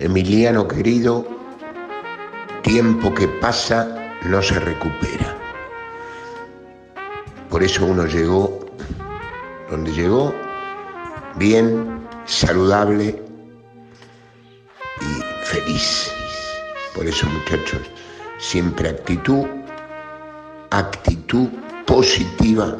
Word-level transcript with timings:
Emiliano 0.00 0.66
querido, 0.66 1.26
tiempo 2.62 3.12
que 3.14 3.28
pasa 3.28 3.86
no 4.24 4.42
se 4.42 4.58
recupera. 4.58 5.36
Por 7.50 7.62
eso 7.62 7.84
uno 7.84 8.06
llegó 8.06 8.60
donde 9.70 9.92
llegó, 9.92 10.34
bien, 11.36 12.00
saludable 12.24 13.22
y 15.00 15.44
feliz. 15.44 16.10
Por 16.94 17.06
eso 17.06 17.26
muchachos, 17.28 17.82
siempre 18.38 18.88
actitud, 18.88 19.46
actitud 20.70 21.48
positiva 21.86 22.76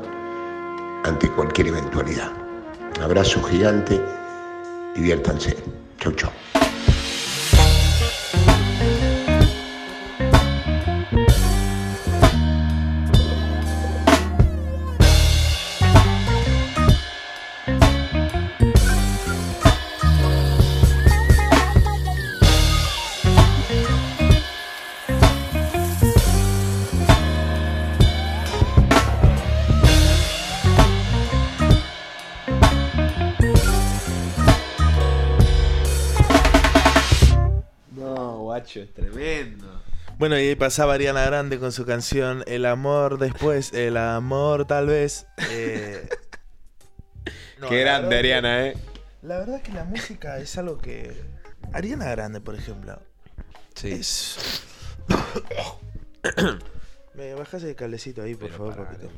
ante 1.04 1.28
cualquier 1.32 1.68
eventualidad. 1.68 2.32
Abrazo 3.02 3.42
gigante, 3.42 4.00
diviértanse. 4.94 5.56
Chau, 5.98 6.12
chau. 6.12 6.30
Bueno, 40.20 40.38
y 40.38 40.48
ahí 40.48 40.54
pasaba 40.54 40.92
Ariana 40.92 41.24
Grande 41.24 41.58
con 41.58 41.72
su 41.72 41.86
canción 41.86 42.44
El 42.46 42.66
amor 42.66 43.18
después, 43.18 43.72
el 43.72 43.96
amor 43.96 44.66
tal 44.66 44.86
vez. 44.86 45.26
eh. 45.50 46.06
No, 47.58 47.68
Qué 47.68 47.80
grande, 47.80 48.18
Ariana, 48.18 48.66
eh. 48.68 48.74
La 49.22 49.38
verdad 49.38 49.56
es 49.56 49.62
que 49.62 49.72
la 49.72 49.84
música 49.84 50.38
es 50.38 50.56
algo 50.58 50.78
que. 50.78 51.14
Ariana 51.74 52.10
Grande, 52.10 52.40
por 52.40 52.54
ejemplo. 52.54 52.98
Sí. 53.74 53.92
Es. 53.92 54.62
Me 57.14 57.34
bajas 57.34 57.62
el 57.64 57.74
cablecito 57.74 58.22
ahí, 58.22 58.34
por 58.34 58.48
Pero 58.50 58.56
favor, 58.58 58.76
papito. 58.86 59.10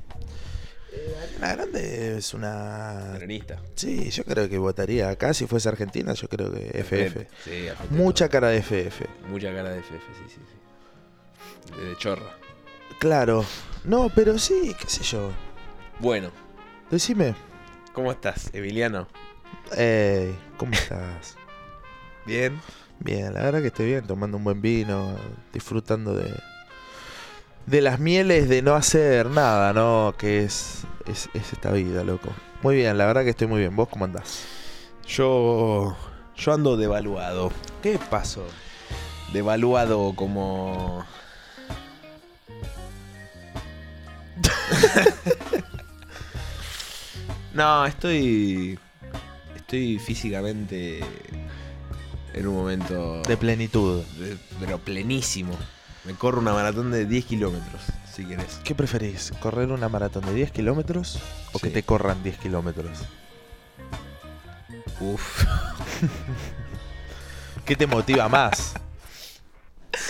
Eh, 0.92 1.14
Ariana 1.22 1.54
Grande 1.54 2.16
es 2.16 2.34
una. 2.34 3.10
Peronista. 3.14 3.58
Sí, 3.76 4.10
yo 4.10 4.24
creo 4.24 4.48
que 4.48 4.58
votaría 4.58 5.08
acá 5.08 5.34
si 5.34 5.46
fuese 5.46 5.68
Argentina, 5.68 6.12
yo 6.14 6.28
creo 6.28 6.52
que 6.52 6.66
FF. 6.80 7.26
Sí, 7.44 7.66
Mucha 7.90 8.28
cara 8.28 8.48
de 8.48 8.58
FF. 8.60 9.04
Mucha 9.28 9.54
cara 9.54 9.70
de 9.70 9.78
FF, 9.80 10.04
sí, 10.18 10.24
sí, 10.28 10.34
sí. 10.34 10.40
De, 11.76 11.84
de 11.84 11.96
chorra. 11.96 12.36
Claro. 12.98 13.44
No, 13.84 14.10
pero 14.14 14.38
sí, 14.38 14.74
qué 14.78 14.88
sé 14.88 15.02
yo. 15.02 15.30
Bueno, 15.98 16.30
Decime. 16.90 17.34
¿cómo 17.92 18.12
estás, 18.12 18.50
Emiliano? 18.52 19.08
Ey, 19.76 20.36
¿cómo 20.56 20.72
estás? 20.72 21.36
¿Bien? 22.26 22.60
Bien, 23.00 23.32
la 23.34 23.42
verdad 23.42 23.60
que 23.60 23.68
estoy 23.68 23.86
bien, 23.86 24.06
tomando 24.06 24.36
un 24.36 24.44
buen 24.44 24.60
vino, 24.60 25.16
disfrutando 25.52 26.14
de 26.14 26.32
de 27.66 27.80
las 27.80 28.00
mieles 28.00 28.48
de 28.48 28.62
no 28.62 28.74
hacer 28.74 29.30
nada, 29.30 29.72
¿no? 29.72 30.14
Que 30.18 30.44
es, 30.44 30.82
es, 31.06 31.28
es 31.34 31.52
esta 31.52 31.70
vida, 31.72 32.04
loco. 32.04 32.28
Muy 32.62 32.76
bien, 32.76 32.98
la 32.98 33.06
verdad 33.06 33.24
que 33.24 33.30
estoy 33.30 33.46
muy 33.46 33.60
bien. 33.60 33.74
¿Vos 33.76 33.88
cómo 33.88 34.04
andás? 34.04 34.44
Yo. 35.06 35.96
Yo 36.36 36.52
ando 36.52 36.76
devaluado. 36.76 37.52
¿Qué 37.82 37.98
pasó? 38.10 38.44
Devaluado 39.32 40.14
como. 40.14 41.04
no, 47.54 47.86
estoy. 47.86 48.78
Estoy 49.56 49.98
físicamente. 49.98 51.00
En 52.34 52.46
un 52.46 52.54
momento. 52.56 53.22
De 53.22 53.36
plenitud. 53.36 54.02
de- 54.18 54.36
pero 54.60 54.78
plenísimo. 54.78 55.56
Me 56.04 56.14
corro 56.14 56.40
una 56.40 56.52
maratón 56.52 56.90
de 56.90 57.06
10 57.06 57.24
kilómetros, 57.26 57.80
si 58.12 58.24
querés. 58.24 58.58
¿Qué 58.64 58.74
preferís? 58.74 59.32
¿Correr 59.38 59.70
una 59.70 59.88
maratón 59.88 60.26
de 60.26 60.34
10 60.34 60.50
kilómetros 60.50 61.20
o 61.52 61.60
que 61.60 61.68
Sí. 61.68 61.74
te 61.74 61.82
corran 61.84 62.22
10 62.24 62.38
kilómetros? 62.38 62.98
Uf. 65.00 65.44
¿Qué 67.64 67.76
te 67.76 67.86
motiva 67.86 68.28
más? 68.28 68.74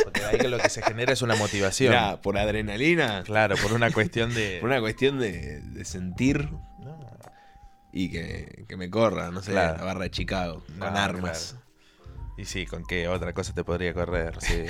Porque 0.04 0.24
ahí 0.24 0.48
lo 0.48 0.58
que 0.58 0.68
se 0.68 0.82
genera 0.82 1.12
es 1.12 1.22
una 1.22 1.34
motivación. 1.36 1.90
Mirá, 1.92 2.20
por 2.20 2.38
adrenalina. 2.38 3.22
Claro, 3.24 3.56
por 3.56 3.72
una 3.72 3.90
cuestión 3.90 4.32
de... 4.34 4.58
Por 4.60 4.70
una 4.70 4.80
cuestión 4.80 5.18
de, 5.18 5.60
de 5.60 5.84
sentir 5.84 6.48
No, 6.80 6.98
y 7.92 8.10
que, 8.10 8.64
que 8.68 8.76
me 8.76 8.88
corra, 8.90 9.30
no 9.30 9.42
sé, 9.42 9.52
Claro. 9.52 9.78
la 9.78 9.84
barra 9.84 10.04
de 10.04 10.10
Chicago, 10.10 10.64
No, 10.76 10.86
con 10.86 10.96
armas. 10.96 11.56
Y 12.38 12.46
sí, 12.46 12.64
¿con 12.66 12.84
qué 12.84 13.08
otra 13.08 13.34
cosa 13.34 13.52
te 13.52 13.62
podría 13.64 13.92
correr? 13.92 14.36
Sí, 14.40 14.64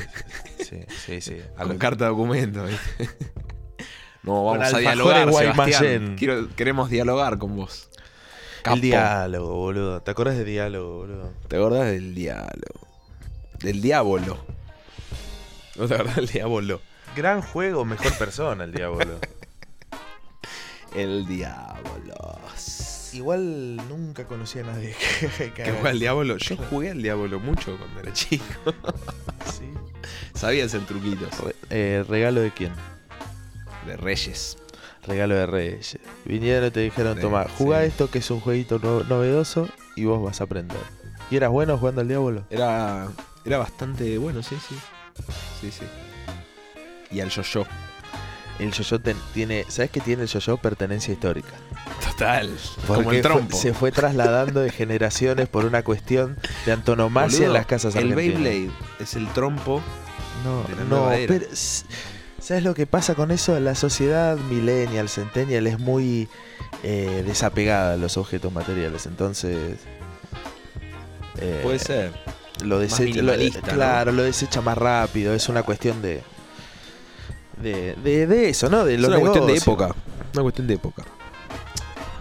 sí, 0.59 0.81
sí, 1.07 1.21
sí. 1.21 1.37
A 1.57 1.65
Con 1.65 1.79
carta 1.79 2.05
de 2.05 2.11
documento. 2.11 2.65
¿viste? 2.65 3.09
no, 4.25 4.33
Con 4.43 4.59
vamos 4.59 4.75
a 4.75 4.79
dialogar. 4.79 5.33
Sebastián. 5.33 6.17
Quiero, 6.19 6.49
queremos 6.57 6.91
dialogar 6.91 7.39
con 7.39 7.55
vos. 7.57 7.89
Capo. 8.63 8.77
El 8.77 8.81
diálogo, 8.83 9.55
boludo. 9.55 10.03
¿Te 10.03 10.11
acuerdas 10.13 10.37
de 10.37 10.45
diálogo, 10.45 10.99
boludo? 10.99 11.33
¿Te 11.49 11.57
acordás 11.57 11.87
del 11.87 12.15
diálogo? 12.15 12.87
Del 13.61 13.81
diablo. 13.81 14.45
¿No 15.77 15.87
te 15.89 15.95
acordás 15.95 16.17
del 16.17 16.27
diablo? 16.29 16.81
Gran 17.17 17.43
juego, 17.43 17.85
mejor 17.85 18.17
persona, 18.19 18.65
el 18.65 18.73
diablo. 18.73 19.19
El 20.95 21.27
diablo. 21.27 22.39
Igual 23.15 23.77
nunca 23.89 24.27
conocí 24.27 24.59
a 24.59 24.63
nadie 24.65 24.95
que, 24.95 25.27
que 25.39 25.53
¿Qué 25.53 25.63
haga 25.63 25.73
juega 25.75 25.91
al 25.91 25.99
diablo? 26.01 26.37
Yo 26.37 26.57
jugué 26.57 26.91
al 26.91 27.03
diablo 27.03 27.41
mucho 27.41 27.77
cuando 27.79 28.01
era 28.01 28.13
chico. 28.13 28.45
Sí. 29.51 29.71
Sabía 30.35 30.65
hacer 30.67 30.83
truquitos. 30.83 31.37
Re- 31.41 31.57
eh, 31.71 32.05
¿Regalo 32.09 32.41
de 32.43 32.51
quién? 32.53 32.73
De 33.87 33.97
reyes. 33.97 34.57
Regalo 35.07 35.35
de 35.35 35.47
Reyes. 35.47 35.99
Vinieron 36.25 36.69
y 36.69 36.71
te 36.71 36.81
dijeron, 36.81 37.19
toma, 37.19 37.47
jugá 37.59 37.81
sí. 37.81 37.87
esto 37.89 38.09
que 38.11 38.19
es 38.19 38.31
un 38.31 38.39
jueguito 38.41 38.79
no- 38.83 39.03
novedoso 39.05 39.69
y 39.97 40.05
vos 40.05 40.23
vas 40.23 40.41
a 40.41 40.45
aprender. 40.45 40.79
¿Y 41.31 41.37
eras 41.37 41.51
bueno 41.51 41.77
jugando 41.77 42.03
al 42.03 42.09
diablo? 42.09 42.45
Era, 42.51 43.09
era 43.45 43.59
bastante 43.59 44.17
bueno, 44.19 44.43
sí, 44.43 44.57
sí. 44.69 44.77
Sí, 45.61 45.71
sí. 45.71 45.85
Y 47.11 47.21
al 47.21 47.29
yo-yo. 47.31 47.65
El 48.59 48.73
yo-yo 48.73 49.01
tiene... 49.33 49.65
¿Sabes 49.69 49.91
qué 49.91 50.01
tiene 50.01 50.23
el 50.23 50.29
yo-yo? 50.29 50.57
Pertenencia 50.57 51.13
histórica. 51.13 51.51
Total. 52.11 52.51
Porque 52.87 53.03
Como 53.05 53.11
el 53.13 53.17
fue- 53.17 53.23
trompo. 53.23 53.57
se 53.57 53.75
fue 53.75 53.93
trasladando 53.93 54.61
de 54.61 54.71
generaciones 54.71 55.49
por 55.49 55.65
una 55.65 55.83
cuestión 55.83 56.37
de 56.67 56.73
antonomasia 56.73 57.39
Boludo, 57.39 57.47
en 57.49 57.53
las 57.55 57.67
casas 57.67 57.95
El 57.97 58.13
argentinas. 58.13 58.43
Beyblade 58.43 58.71
es 59.01 59.15
el 59.15 59.27
trompo. 59.33 59.81
No, 60.45 60.63
de 60.65 60.77
la 60.77 60.85
no, 60.85 61.09
pero 61.29 61.47
¿sabes 62.41 62.63
lo 62.65 62.75
que 62.75 62.87
pasa 62.87 63.15
con 63.15 63.31
eso? 63.31 63.59
La 63.61 63.75
sociedad 63.75 64.37
millennial, 64.37 65.09
centennial 65.09 65.67
es 65.67 65.79
muy 65.79 66.29
eh, 66.83 67.23
desapegada 67.27 67.95
a 67.95 67.97
los 67.97 68.17
objetos 68.17 68.53
materiales, 68.53 69.07
entonces 69.07 69.79
eh, 71.39 71.61
Puede 71.63 71.79
ser. 71.79 72.13
Lo 72.63 72.79
desecha, 72.79 73.03
lo- 73.23 73.33
minimalista, 73.33 73.61
¿no? 73.61 73.75
claro, 73.75 74.13
lo 74.13 74.23
desecha 74.23 74.61
más 74.61 74.77
rápido, 74.79 75.35
es 75.35 75.49
una 75.49 75.63
cuestión 75.63 76.01
de 76.03 76.23
de, 77.61 77.95
de, 77.97 78.27
de 78.27 78.49
eso, 78.49 78.69
¿no? 78.69 78.85
De 78.85 78.95
Es 78.95 79.05
una 79.05 79.21
cuestión 79.21 79.47
de 79.47 79.57
época. 79.57 79.95
Una 80.35 80.43
cuestión 80.43 80.67
de 80.67 80.75
época. 80.75 81.05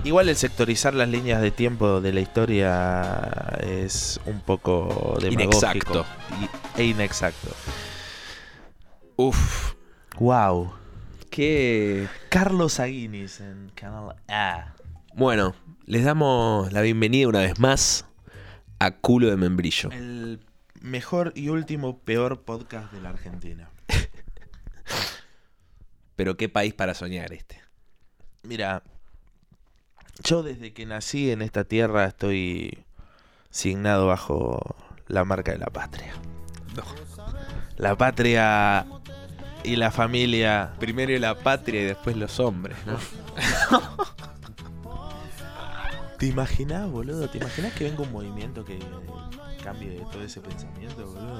Igual 0.04 0.30
el 0.30 0.36
sectorizar 0.36 0.94
las 0.96 1.10
líneas 1.10 1.42
de 1.42 1.52
tiempo 1.52 2.02
de 2.02 2.12
la 2.14 2.20
historia 2.22 3.58
es 3.62 4.20
un 4.26 4.42
poco 4.42 5.18
demagógico 5.22 5.62
Inexacto. 5.62 6.06
e 6.78 6.84
inexacto. 6.86 7.50
Uf. 9.16 9.74
Wow. 10.20 10.74
Qué. 11.30 12.08
Carlos 12.30 12.80
Aguinis 12.80 13.40
en 13.42 13.72
Canal 13.76 14.16
A. 14.28 14.74
Bueno, 15.14 15.54
les 15.86 16.04
damos 16.04 16.72
la 16.74 16.82
bienvenida 16.82 17.28
una 17.28 17.40
vez 17.40 17.60
más 17.60 18.06
a 18.82 18.90
Culo 18.90 19.30
de 19.30 19.38
Membrillo. 19.38 19.92
El 19.92 20.40
mejor 20.82 21.34
y 21.36 21.50
último 21.50 22.00
peor 22.00 22.42
podcast 22.42 22.92
de 22.92 23.00
la 23.00 23.10
Argentina. 23.10 23.70
Pero 26.16 26.36
qué 26.36 26.50
país 26.50 26.74
para 26.74 26.96
soñar 26.96 27.32
este. 27.32 27.62
Mira, 28.42 28.82
yo 30.24 30.42
desde 30.42 30.74
que 30.74 30.88
nací 30.88 31.30
en 31.30 31.44
esta 31.44 31.64
tierra 31.64 32.06
estoy 32.06 32.84
signado 33.52 34.08
bajo 34.08 34.76
la 35.06 35.26
marca 35.26 35.52
de 35.52 35.60
la 35.60 35.68
patria. 35.68 36.16
La 37.78 37.96
patria 37.96 38.88
y 39.64 39.76
la 39.76 39.92
familia. 39.92 40.74
Primero 40.80 41.16
la 41.20 41.38
patria 41.38 41.82
y 41.82 41.86
después 41.86 42.18
los 42.18 42.40
hombres, 42.40 42.78
¿no? 42.88 42.98
¿Te 46.22 46.28
imaginas, 46.28 46.88
boludo? 46.88 47.28
¿Te 47.32 47.40
imaginas 47.40 47.74
que 47.74 47.84
venga 47.86 48.04
un 48.04 48.12
movimiento 48.12 48.64
que, 48.64 48.78
cambie 49.64 50.06
todo 50.12 50.22
ese 50.22 50.40
pensamiento, 50.40 51.04
boludo, 51.08 51.40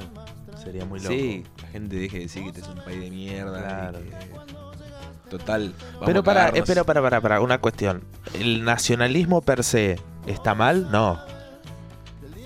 sería 0.64 0.86
muy 0.86 1.00
loco. 1.00 1.14
Sí, 1.14 1.44
la 1.62 1.68
gente 1.68 1.96
deje 1.98 2.18
de 2.18 2.24
decir 2.24 2.42
que 2.42 2.50
este 2.50 2.62
es 2.62 2.68
un 2.68 2.84
país 2.84 3.00
de 3.00 3.12
mierda. 3.12 3.62
Claro. 3.62 4.00
que- 4.00 5.30
Total. 5.30 5.76
vamos 5.94 6.06
Pero 6.08 6.24
para, 6.24 6.40
cagarnos. 6.40 6.60
espera, 6.62 6.84
para, 6.84 7.00
para, 7.04 7.22
para, 7.22 7.42
una 7.42 7.60
cuestión. 7.60 8.04
¿El 8.34 8.64
nacionalismo 8.66 9.42
per 9.44 9.64
se 9.64 10.00
está 10.26 10.56
mal? 10.56 10.90
No. 10.90 11.20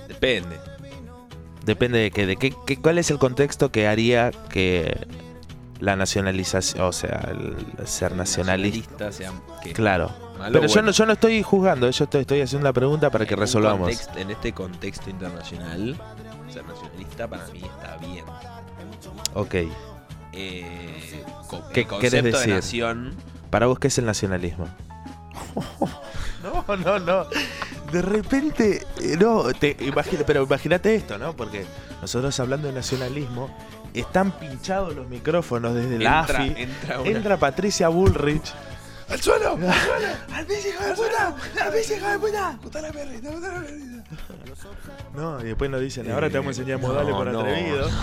Depende. 0.10 0.58
Depende 1.64 2.00
de 2.00 2.12
qué, 2.12 2.26
de 2.26 2.36
qué, 2.36 2.54
qué- 2.68 2.82
cuál 2.82 2.98
es 2.98 3.10
el 3.12 3.18
contexto 3.18 3.72
que 3.72 3.88
haría 3.88 4.32
que 4.50 5.08
la 5.80 5.96
nacionalización, 5.96 6.84
o 6.84 6.92
sea, 6.92 7.30
el 7.32 7.88
ser 7.88 8.14
nacionalista. 8.14 9.06
Nacionalista 9.06 9.12
sea 9.14 9.74
Claro. 9.74 10.25
Malo 10.38 10.60
Pero 10.60 10.74
yo, 10.74 10.82
no, 10.82 10.92
yo 10.92 11.06
no 11.06 11.14
estoy 11.14 11.42
juzgando, 11.44 11.90
yo 11.90 12.04
estoy, 12.04 12.22
estoy 12.22 12.42
haciendo 12.42 12.66
la 12.68 12.74
pregunta 12.74 13.10
para 13.10 13.26
que 13.26 13.34
En 13.34 13.40
un 13.40 13.46
resolvamos. 13.46 14.08
en 14.16 14.32
este 14.32 14.54
contexto 14.54 15.10
internacional, 15.10 15.96
ser 16.52 16.66
nacionalista 16.66 17.28
para 17.28 17.46
mí 17.48 17.62
está 17.64 17.98
bien. 17.98 18.26
Ok. 19.34 19.56
Eh, 20.34 21.24
¿Qué 21.74 21.82
el 21.82 21.88
concepto 21.88 22.22
decir? 22.38 22.48
de 22.50 22.56
nación. 22.56 23.16
Para 23.50 23.68
vos, 23.68 23.80
¿qué 23.80 23.88
es 23.88 23.98
el 23.98 24.06
nacionalismo? 24.06 24.68
No, 26.44 26.78
no, 26.78 27.00
no. 27.00 27.26
De 27.92 28.02
repente, 28.04 28.86
eh, 29.02 29.18
no, 29.20 29.46
te 29.54 29.76
imagino, 29.80 30.22
pero 30.28 30.44
imagínate 30.44 30.94
esto, 30.94 31.18
¿no? 31.18 31.36
Porque 31.36 31.66
nosotros 32.02 32.40
hablando 32.40 32.68
de 32.68 32.74
nacionalismo, 32.74 33.50
están 33.96 34.32
pinchados 34.32 34.96
los 34.96 35.08
micrófonos 35.08 35.74
desde 35.74 35.98
la 35.98 36.20
entra, 36.20 36.40
AFI. 36.42 36.54
entra 36.58 37.00
una- 37.00 37.10
Entra 37.10 37.38
Patricia 37.38 37.88
Bullrich. 37.88 38.54
¡Al 39.10 39.22
suelo! 39.22 39.52
¡Al 39.52 39.60
suelo! 39.86 40.08
¡Al 40.34 40.46
bici, 40.46 40.70
hijo 40.70 40.84
de 40.84 40.94
puta! 40.96 41.36
¡Al 41.66 41.74
bici, 41.74 41.94
hijo 41.94 42.08
de 42.08 42.20
puta! 42.20 42.60
¡Puta 42.62 42.82
la 42.82 42.92
perrita, 42.92 43.32
puta 43.32 43.48
la 43.54 43.60
perrita! 43.62 44.04
No, 45.14 45.42
y 45.42 45.44
después 45.46 45.70
nos 45.70 45.82
dicen, 45.82 46.12
ahora 46.12 46.30
te 46.30 46.38
vamos 46.38 46.58
a 46.58 46.62
enseñar 46.62 46.80
Eh, 46.80 46.82
modales 46.82 47.10
no, 47.12 47.18
por 47.18 47.28
no. 47.32 47.40
atrevido. 47.42 47.90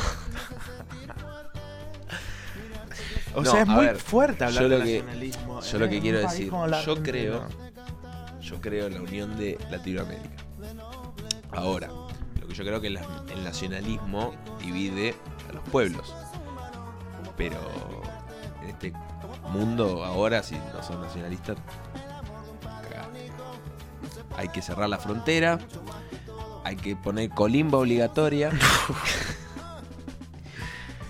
O 3.34 3.40
No, 3.42 3.50
sea, 3.50 3.62
es 3.62 3.66
muy 3.66 3.86
ver, 3.86 3.96
fuerte 3.96 4.44
hablar 4.44 4.68
de 4.68 4.68
que- 4.84 4.98
nacionalismo. 4.98 5.60
Yo 5.62 5.78
lo 5.78 5.88
que 5.88 6.00
quiero 6.02 6.18
decir, 6.18 6.52
yo 6.84 7.02
creo, 7.02 7.46
yo 8.42 8.60
creo 8.60 8.86
en 8.88 8.94
la 8.94 9.00
unión 9.00 9.36
de 9.38 9.58
Latinoamérica. 9.70 10.36
Ahora, 11.50 11.88
lo 11.88 12.46
que 12.46 12.52
yo 12.54 12.62
creo 12.62 12.80
que 12.82 12.90
la- 12.90 13.24
el 13.32 13.42
nacionalismo 13.42 14.34
divide 14.60 15.14
a 15.48 15.52
los 15.54 15.62
pueblos. 15.70 16.14
Pero 17.38 17.56
en 18.62 18.68
este 18.68 18.92
mundo 19.52 20.04
ahora, 20.04 20.42
si 20.42 20.56
no 20.56 20.82
son 20.82 21.00
nacionalistas, 21.02 21.56
hay 24.36 24.48
que 24.48 24.62
cerrar 24.62 24.88
la 24.88 24.98
frontera, 24.98 25.58
hay 26.64 26.76
que 26.76 26.96
poner 26.96 27.30
colimba 27.30 27.78
obligatoria. 27.78 28.50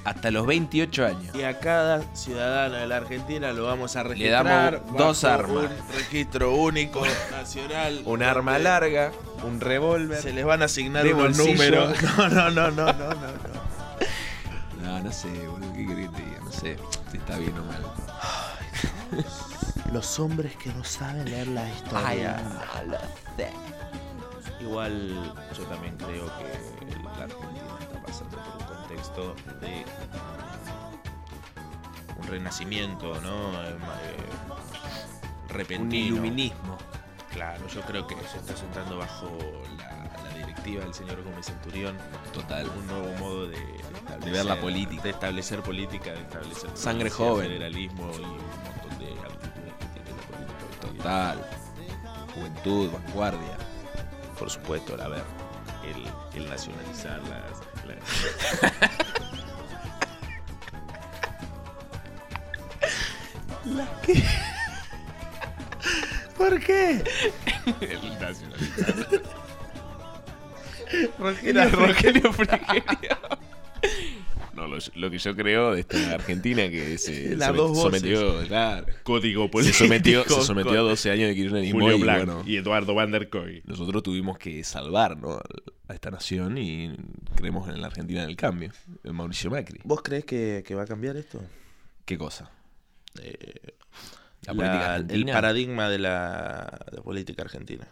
Hasta 0.05 0.33
los 0.33 0.47
28 0.49 1.07
años. 1.07 1.33
Y 1.37 1.45
a 1.45 1.61
cada 1.61 2.03
ciudadano 2.17 2.75
de 2.75 2.89
la 2.89 2.97
Argentina 2.97 3.53
lo 3.53 3.67
vamos 3.67 3.95
a 3.95 4.03
Le 4.03 4.09
registrar. 4.09 4.45
damos 4.83 4.99
dos 4.99 5.23
armas. 5.23 5.67
Un 5.67 5.95
registro 5.95 6.57
único 6.57 7.05
nacional. 7.31 8.03
Un 8.07 8.25
arma 8.25 8.59
larga, 8.59 9.13
un 9.45 9.61
revólver. 9.61 10.21
Se 10.21 10.33
les 10.33 10.45
van 10.45 10.63
a 10.63 10.65
asignar 10.65 11.07
unos 11.07 11.39
números. 11.39 11.95
No, 12.19 12.29
no, 12.29 12.51
no, 12.51 12.71
no, 12.73 12.87
no, 12.93 12.93
no. 12.93 13.15
no. 13.15 13.33
No, 14.83 15.01
no 15.01 15.13
sé, 15.13 15.29
boludo, 15.47 15.73
¿qué 15.73 15.87
querés 15.87 16.09
que 16.11 16.17
te 16.17 16.23
diga? 16.25 16.39
No 16.45 16.51
sé 16.53 16.77
si 17.13 17.17
está 17.19 17.39
bien 17.39 17.57
o 17.57 17.65
mal. 17.65 17.83
Los 19.93 20.19
hombres 20.19 20.57
que 20.57 20.73
no 20.73 20.83
saben 20.85 21.25
leer 21.27 21.49
la 21.49 21.69
historia. 21.69 22.37
Igual 24.61 25.35
yo 25.57 25.65
también 25.65 25.97
creo 25.97 26.27
que 26.39 26.97
la 27.05 27.25
Argentina 27.25 27.77
está 27.81 28.03
pasando 28.03 28.37
por 28.39 28.57
un 28.57 28.77
contexto 28.77 29.35
de 29.61 29.85
un 32.19 32.27
renacimiento, 32.29 33.21
¿no? 33.21 33.53
Eh, 33.65 33.69
eh, 33.69 34.17
Un 35.43 35.49
repentino. 35.49 36.07
iluminismo. 36.17 36.79
Claro, 37.33 37.67
yo 37.69 37.81
creo 37.83 38.07
que 38.07 38.15
se 38.31 38.37
está 38.39 38.55
sentando 38.57 38.99
bajo 38.99 39.27
la, 39.79 40.23
la 40.23 40.35
directiva 40.37 40.85
del 40.85 40.93
señor 40.93 41.23
Gómez 41.23 41.47
Centurión 41.47 41.97
Total. 42.33 42.69
un 42.69 42.87
nuevo 42.87 43.13
modo 43.19 43.47
de, 43.49 43.57
De 44.21 44.31
ver 44.31 44.45
la 44.45 44.61
política. 44.61 45.03
de 45.03 45.11
establecer 45.11 45.63
política, 45.63 46.13
de 46.13 46.21
establecer 46.21 46.71
Sangre 46.75 47.09
joven. 47.11 47.47
federalismo 47.49 48.11
y 48.13 48.23
un 48.23 48.37
montón 48.39 48.99
de 48.99 49.13
actitudes 49.25 49.73
que 49.81 49.87
tiene 49.87 50.11
la 50.11 50.27
política. 50.29 50.99
Total. 50.99 51.47
Juventud, 52.35 52.91
vanguardia. 52.93 53.57
Por 54.39 54.51
supuesto, 54.51 54.95
a 55.03 55.09
ver, 55.09 55.25
el, 55.85 56.39
el 56.43 56.51
nacionalizar 56.51 57.21
las, 57.29 57.87
las- 57.87 58.83
¿Las 63.65 63.89
qué? 64.03 64.23
¿Por 66.43 66.59
qué? 66.61 67.03
El 67.81 68.19
nacionalista. 68.21 68.97
Rogelio, 71.19 71.71
Rogelio 71.71 72.33
Frigerio. 72.33 73.19
No, 74.55 74.67
lo, 74.69 74.77
lo 74.97 75.11
que 75.11 75.19
yo 75.19 75.35
creo 75.35 75.73
de 75.75 75.81
esta 75.81 76.15
Argentina 76.15 76.69
que 76.69 76.99
se 76.99 77.35
Las 77.37 77.51
somet- 77.53 77.75
sometió, 77.75 78.47
claro, 78.47 78.87
Código 79.03 79.49
se 79.63 79.73
sometió, 79.73 80.25
se 80.25 80.43
sometió 80.43 80.73
a 80.73 80.83
12 80.83 81.11
años 81.11 81.29
de 81.29 81.35
kirchnerismo 81.35 81.81
Julio 81.81 81.97
y 81.97 82.03
bueno, 82.03 82.43
y 82.47 82.57
Eduardo 82.59 82.95
Van 82.95 83.11
der 83.11 83.29
Koy. 83.31 83.63
nosotros 83.65 84.03
tuvimos 84.03 84.37
que 84.39 84.63
salvar 84.63 85.17
¿no? 85.17 85.41
a 85.89 85.95
esta 85.95 86.11
nación 86.11 86.59
y 86.59 86.95
creemos 87.35 87.69
en 87.71 87.81
la 87.81 87.87
Argentina 87.87 88.27
del 88.27 88.37
cambio, 88.37 88.73
en 89.03 89.15
Mauricio 89.15 89.51
Macri. 89.51 89.81
¿Vos 89.85 90.03
crees 90.03 90.25
que, 90.27 90.63
que 90.67 90.75
va 90.75 90.83
a 90.83 90.87
cambiar 90.87 91.17
esto? 91.17 91.41
¿Qué 92.05 92.19
cosa? 92.19 92.51
Eh, 93.23 93.75
La 94.47 94.55
la- 94.55 94.97
el 94.97 95.25
paradigma 95.27 95.89
de 95.89 95.99
la, 95.99 96.79
de 96.91 97.01
política 97.01 97.43
argentina. 97.43 97.87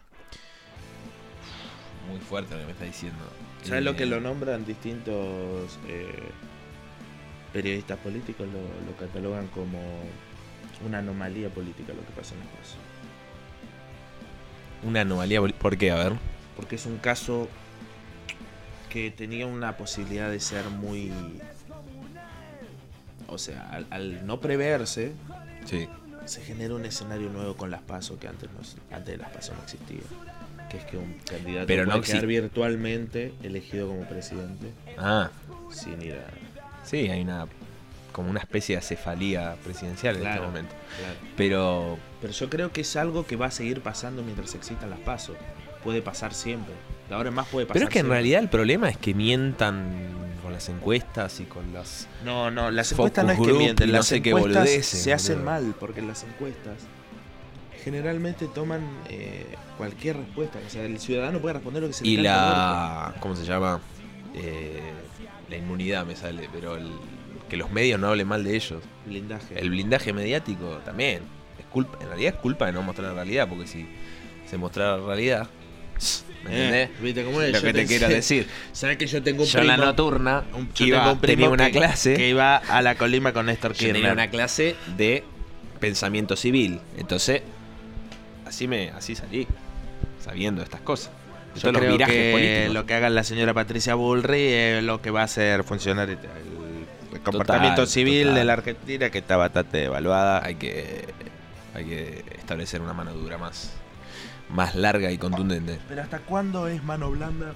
Muy 2.09 2.19
fuerte 2.19 2.53
lo 2.55 2.59
que 2.61 2.65
me 2.65 2.71
está 2.73 2.85
diciendo. 2.85 3.23
¿Sabes 3.63 3.79
Eh, 3.79 3.81
lo 3.81 3.95
que 3.95 4.05
lo 4.05 4.19
nombran 4.19 4.65
distintos 4.65 5.79
eh, 5.87 6.29
periodistas 7.53 7.97
políticos? 7.99 8.47
Lo, 8.47 8.59
lo 8.91 8.97
catalogan 8.97 9.47
como 9.47 9.79
una 10.85 10.97
anomalía 10.99 11.49
política 11.49 11.93
lo 11.93 12.01
que 12.05 12.11
pasa 12.11 12.35
en 12.35 12.41
el 12.41 12.47
país. 12.47 12.75
Una 14.83 15.01
anomalía. 15.01 15.39
¿Por 15.41 15.77
qué? 15.77 15.91
A 15.91 15.95
ver. 15.95 16.13
Porque 16.57 16.75
es 16.75 16.85
un 16.85 16.97
caso 16.97 17.47
que 18.89 19.09
tenía 19.11 19.45
una 19.47 19.77
posibilidad 19.77 20.29
de 20.29 20.39
ser 20.41 20.65
muy... 20.65 21.13
O 23.27 23.37
sea, 23.37 23.69
al, 23.69 23.87
al 23.91 24.25
no 24.27 24.41
preverse, 24.41 25.13
Sí. 25.65 25.87
Se 26.31 26.41
genera 26.41 26.73
un 26.75 26.85
escenario 26.85 27.29
nuevo 27.29 27.55
con 27.55 27.69
las 27.71 27.81
PASO 27.81 28.17
que 28.19 28.27
antes, 28.27 28.49
no, 28.51 28.95
antes 28.95 29.05
de 29.13 29.17
las 29.17 29.29
PASO 29.31 29.53
no 29.53 29.61
existía. 29.63 29.99
Que 30.69 30.77
es 30.77 30.85
que 30.85 30.97
un 30.97 31.13
candidato 31.29 31.67
Pero 31.67 31.83
puede 31.85 31.97
no 31.97 32.03
quedar 32.03 32.25
virtualmente 32.25 33.33
elegido 33.43 33.87
como 33.89 34.03
presidente 34.07 34.71
Ah, 34.97 35.29
sin 35.69 36.01
ir 36.01 36.13
a... 36.13 36.85
sí, 36.85 37.09
hay 37.09 37.21
una. 37.21 37.47
Como 38.13 38.29
una 38.29 38.39
especie 38.41 38.75
de 38.75 38.81
cefalía 38.81 39.55
presidencial 39.63 40.15
en 40.15 40.21
Claro. 40.21 40.35
este 40.35 40.47
momento. 40.47 40.75
Claro. 40.99 41.15
Pero. 41.37 41.97
Pero 42.21 42.33
yo 42.33 42.49
creo 42.49 42.71
que 42.71 42.81
es 42.81 42.95
algo 42.95 43.25
que 43.25 43.35
va 43.35 43.47
a 43.47 43.51
seguir 43.51 43.81
pasando 43.81 44.21
mientras 44.23 44.53
existan 44.55 44.89
las 44.89 44.99
pasos. 44.99 45.35
Puede 45.83 46.01
pasar 46.01 46.33
siempre. 46.33 46.73
De 47.09 47.15
ahora 47.15 47.29
en 47.29 47.35
más 47.35 47.47
puede 47.47 47.65
pasar. 47.65 47.73
Pero 47.73 47.85
es 47.87 47.91
que 47.93 47.99
en 47.99 48.09
realidad 48.09 48.41
el 48.41 48.49
problema 48.49 48.89
es 48.89 48.97
que 48.97 49.13
mientan 49.13 49.85
con 50.51 50.55
las 50.55 50.69
encuestas 50.69 51.39
y 51.39 51.45
con 51.45 51.73
las. 51.73 52.07
No, 52.25 52.51
no, 52.51 52.71
las 52.71 52.91
encuestas 52.91 53.25
no 53.25 53.31
es 53.31 53.39
que 53.39 53.53
mienten. 53.53 53.87
no 53.87 53.93
Las 53.93 54.09
qué 54.09 54.17
encuestas 54.17 54.69
se 54.69 55.13
hacen 55.13 55.37
boludo. 55.37 55.51
mal 55.51 55.75
porque 55.79 56.01
las 56.01 56.23
encuestas 56.23 56.75
generalmente 57.83 58.47
toman 58.47 58.81
eh, 59.09 59.45
cualquier 59.77 60.17
respuesta. 60.17 60.59
O 60.65 60.69
sea, 60.69 60.83
el 60.83 60.99
ciudadano 60.99 61.39
puede 61.39 61.53
responder 61.53 61.83
lo 61.83 61.87
que 61.87 61.93
se 61.93 62.03
le 62.03 62.09
Y 62.09 62.17
la. 62.17 63.15
¿Cómo 63.21 63.35
se 63.35 63.45
llama? 63.45 63.79
Eh, 64.33 64.81
la 65.49 65.55
inmunidad 65.55 66.05
me 66.05 66.15
sale, 66.15 66.49
pero 66.51 66.75
el, 66.75 66.91
que 67.49 67.55
los 67.55 67.71
medios 67.71 67.99
no 67.99 68.09
hablen 68.09 68.27
mal 68.27 68.43
de 68.43 68.55
ellos. 68.55 68.83
Blindaje. 69.05 69.57
El 69.57 69.69
blindaje 69.69 70.11
mediático 70.11 70.79
también. 70.83 71.21
Es 71.57 71.65
culpa, 71.67 71.97
en 72.01 72.07
realidad 72.07 72.33
es 72.35 72.41
culpa 72.41 72.65
de 72.65 72.73
no 72.73 72.81
mostrar 72.81 73.09
la 73.09 73.13
realidad, 73.13 73.47
porque 73.47 73.67
si 73.67 73.87
se 74.49 74.57
mostrara 74.57 74.97
la 74.97 75.05
realidad. 75.05 75.47
¿Me 76.43 76.49
Eh, 76.51 76.65
entendés? 76.65 77.01
¿Viste 77.01 77.23
cómo 77.23 77.41
es? 77.41 77.51
Lo 77.51 77.59
Yo 77.59 77.63
que 77.67 77.73
te 77.73 77.85
quiero 77.85 78.07
decir. 78.09 78.47
¿Sabes 78.73 78.97
que 78.97 79.05
yo 79.07 79.21
tengo 79.21 79.43
un 79.43 79.47
Yo 79.49 79.59
en 79.59 79.65
primo? 79.65 79.77
la 79.77 79.85
nocturna 79.85 80.43
un- 80.53 80.73
yo 80.73 80.85
iba- 80.85 80.99
tengo 80.99 81.11
un 81.13 81.19
primo 81.19 81.35
tenía 81.41 81.49
una 81.49 81.65
que- 81.71 81.77
clase. 81.77 82.13
que 82.15 82.29
iba 82.29 82.55
a 82.57 82.81
la 82.81 82.95
colima 82.95 83.31
con 83.33 83.45
Néstor 83.45 83.73
Yo 83.73 83.77
Kirchner. 83.77 83.95
tenía 83.95 84.13
una 84.13 84.29
clase 84.29 84.75
de 84.97 85.23
pensamiento 85.79 86.35
civil. 86.35 86.79
Entonces, 86.97 87.43
así 88.45 88.67
me 88.67 88.89
así 88.89 89.15
salí, 89.15 89.47
sabiendo 90.23 90.61
estas 90.63 90.81
cosas. 90.81 91.11
Yo 91.55 91.61
todos 91.61 91.73
los 91.73 91.81
creo 91.81 91.91
virajes 91.93 92.15
que 92.15 92.31
políticos. 92.31 92.73
lo 92.73 92.85
que 92.85 92.93
haga 92.95 93.09
la 93.09 93.23
señora 93.23 93.53
Patricia 93.53 93.93
Bullrich 93.95 94.51
es 94.53 94.83
lo 94.83 95.01
que 95.01 95.11
va 95.11 95.21
a 95.21 95.25
hacer 95.25 95.63
funcionar 95.63 96.09
el, 96.09 96.17
el 97.13 97.19
comportamiento 97.21 97.85
civil 97.85 98.21
total. 98.23 98.35
de 98.35 98.45
la 98.45 98.53
Argentina, 98.53 99.09
que 99.09 99.17
está 99.19 99.37
bastante 99.37 99.83
evaluada. 99.83 100.43
Hay 100.45 100.55
que, 100.55 101.05
hay 101.75 101.85
que 101.85 102.23
establecer 102.39 102.81
una 102.81 102.93
mano 102.93 103.13
dura 103.13 103.37
más, 103.37 103.73
más 104.53 104.75
larga 104.75 105.11
y 105.11 105.17
contundente. 105.17 105.79
Pero 105.87 106.01
¿hasta 106.01 106.19
cuándo 106.19 106.67
es 106.67 106.83
mano 106.83 107.11
blanda 107.11 107.53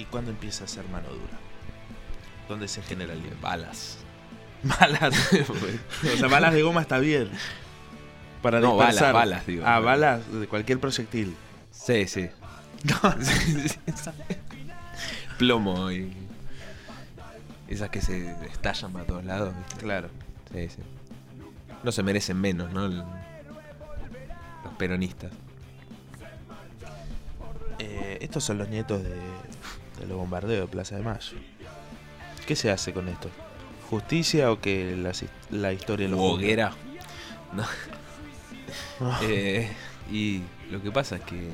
¿Y 0.00 0.04
cuándo 0.04 0.30
empieza 0.30 0.64
a 0.64 0.68
ser 0.68 0.88
mano 0.88 1.08
dura? 1.10 1.38
¿Dónde 2.48 2.68
se 2.68 2.80
genera 2.80 3.12
el? 3.12 3.20
Balas. 3.42 3.98
Balas. 4.62 5.14
o 6.02 6.16
sea, 6.16 6.28
balas 6.28 6.54
de 6.54 6.62
goma 6.62 6.80
está 6.80 6.98
bien. 6.98 7.30
Para 8.40 8.60
No, 8.60 8.76
balas, 8.76 9.12
balas, 9.12 9.46
digo. 9.46 9.62
Ah, 9.66 9.78
balas 9.80 10.20
de 10.32 10.46
cualquier 10.48 10.80
proyectil. 10.80 11.36
Sí, 11.70 12.06
sí. 12.06 12.30
Plomo 15.38 15.90
y. 15.90 16.12
Esas 17.68 17.90
que 17.90 18.00
se 18.00 18.34
estallan 18.50 18.92
para 18.92 19.04
todos 19.04 19.24
lados. 19.24 19.54
¿viste? 19.56 19.76
Claro. 19.84 20.08
Sí, 20.52 20.68
sí. 20.70 20.82
No 21.84 21.92
se 21.92 22.02
merecen 22.02 22.40
menos, 22.40 22.72
¿no? 22.72 22.88
Los 22.88 23.04
peronistas. 24.78 25.30
Eh, 27.82 28.18
estos 28.20 28.44
son 28.44 28.58
los 28.58 28.68
nietos 28.68 29.02
de, 29.02 29.08
de 29.10 30.06
los 30.06 30.16
bombardeos 30.18 30.66
de 30.66 30.66
Plaza 30.70 30.96
de 30.96 31.02
Mayo. 31.02 31.32
¿Qué 32.46 32.54
se 32.54 32.70
hace 32.70 32.92
con 32.92 33.08
esto? 33.08 33.30
¿Justicia 33.88 34.52
o 34.52 34.60
que 34.60 34.96
la, 35.50 35.72
historia 35.72 36.06
lo? 36.08 36.20
Hoguera. 36.20 36.72
No. 37.52 37.64
No. 39.00 39.16
Eh, 39.22 39.68
y 40.12 40.42
lo 40.70 40.80
que 40.82 40.90
pasa 40.92 41.16
es 41.16 41.22
que. 41.22 41.48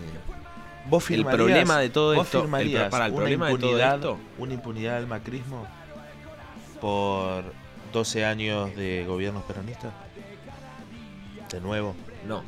¿Vos 0.90 1.10
el 1.10 1.24
problema 1.24 1.78
de 1.78 1.88
todo 1.90 2.14
vos 2.14 2.26
esto- 2.26 2.44
el 2.44 2.50
para, 2.90 3.06
el 3.06 3.12
una 3.12 3.20
problema 3.22 3.46
de 3.48 3.52
todo 3.54 3.66
impunidad, 3.70 3.94
esto- 3.96 4.18
una 4.38 4.54
impunidad 4.54 4.96
del 4.98 5.06
macrismo 5.06 5.66
por 6.80 7.44
12 7.92 8.24
años 8.24 8.74
de 8.76 9.04
gobiernos 9.06 9.44
peronistas? 9.44 9.92
De 11.50 11.60
nuevo. 11.60 11.94
No. 12.26 12.42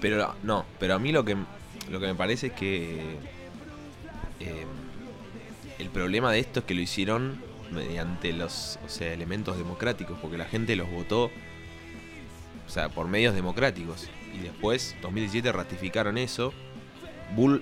Pero 0.00 0.34
no, 0.42 0.64
pero 0.78 0.94
a 0.94 0.98
mí 0.98 1.12
lo 1.12 1.24
que 1.24 1.36
lo 1.90 2.00
que 2.00 2.06
me 2.06 2.14
parece 2.14 2.48
es 2.48 2.52
que 2.52 3.16
eh, 4.40 4.66
el 5.78 5.88
problema 5.90 6.32
de 6.32 6.40
esto 6.40 6.60
es 6.60 6.66
que 6.66 6.74
lo 6.74 6.80
hicieron 6.80 7.40
mediante 7.70 8.32
los, 8.32 8.78
o 8.84 8.88
sea, 8.88 9.12
elementos 9.12 9.56
democráticos, 9.56 10.18
porque 10.20 10.38
la 10.38 10.44
gente 10.44 10.76
los 10.76 10.90
votó 10.90 11.30
o 12.66 12.70
sea, 12.70 12.88
por 12.88 13.08
medios 13.08 13.34
democráticos 13.34 14.08
y 14.34 14.38
después 14.38 14.96
2017 15.02 15.52
ratificaron 15.52 16.18
eso. 16.18 16.52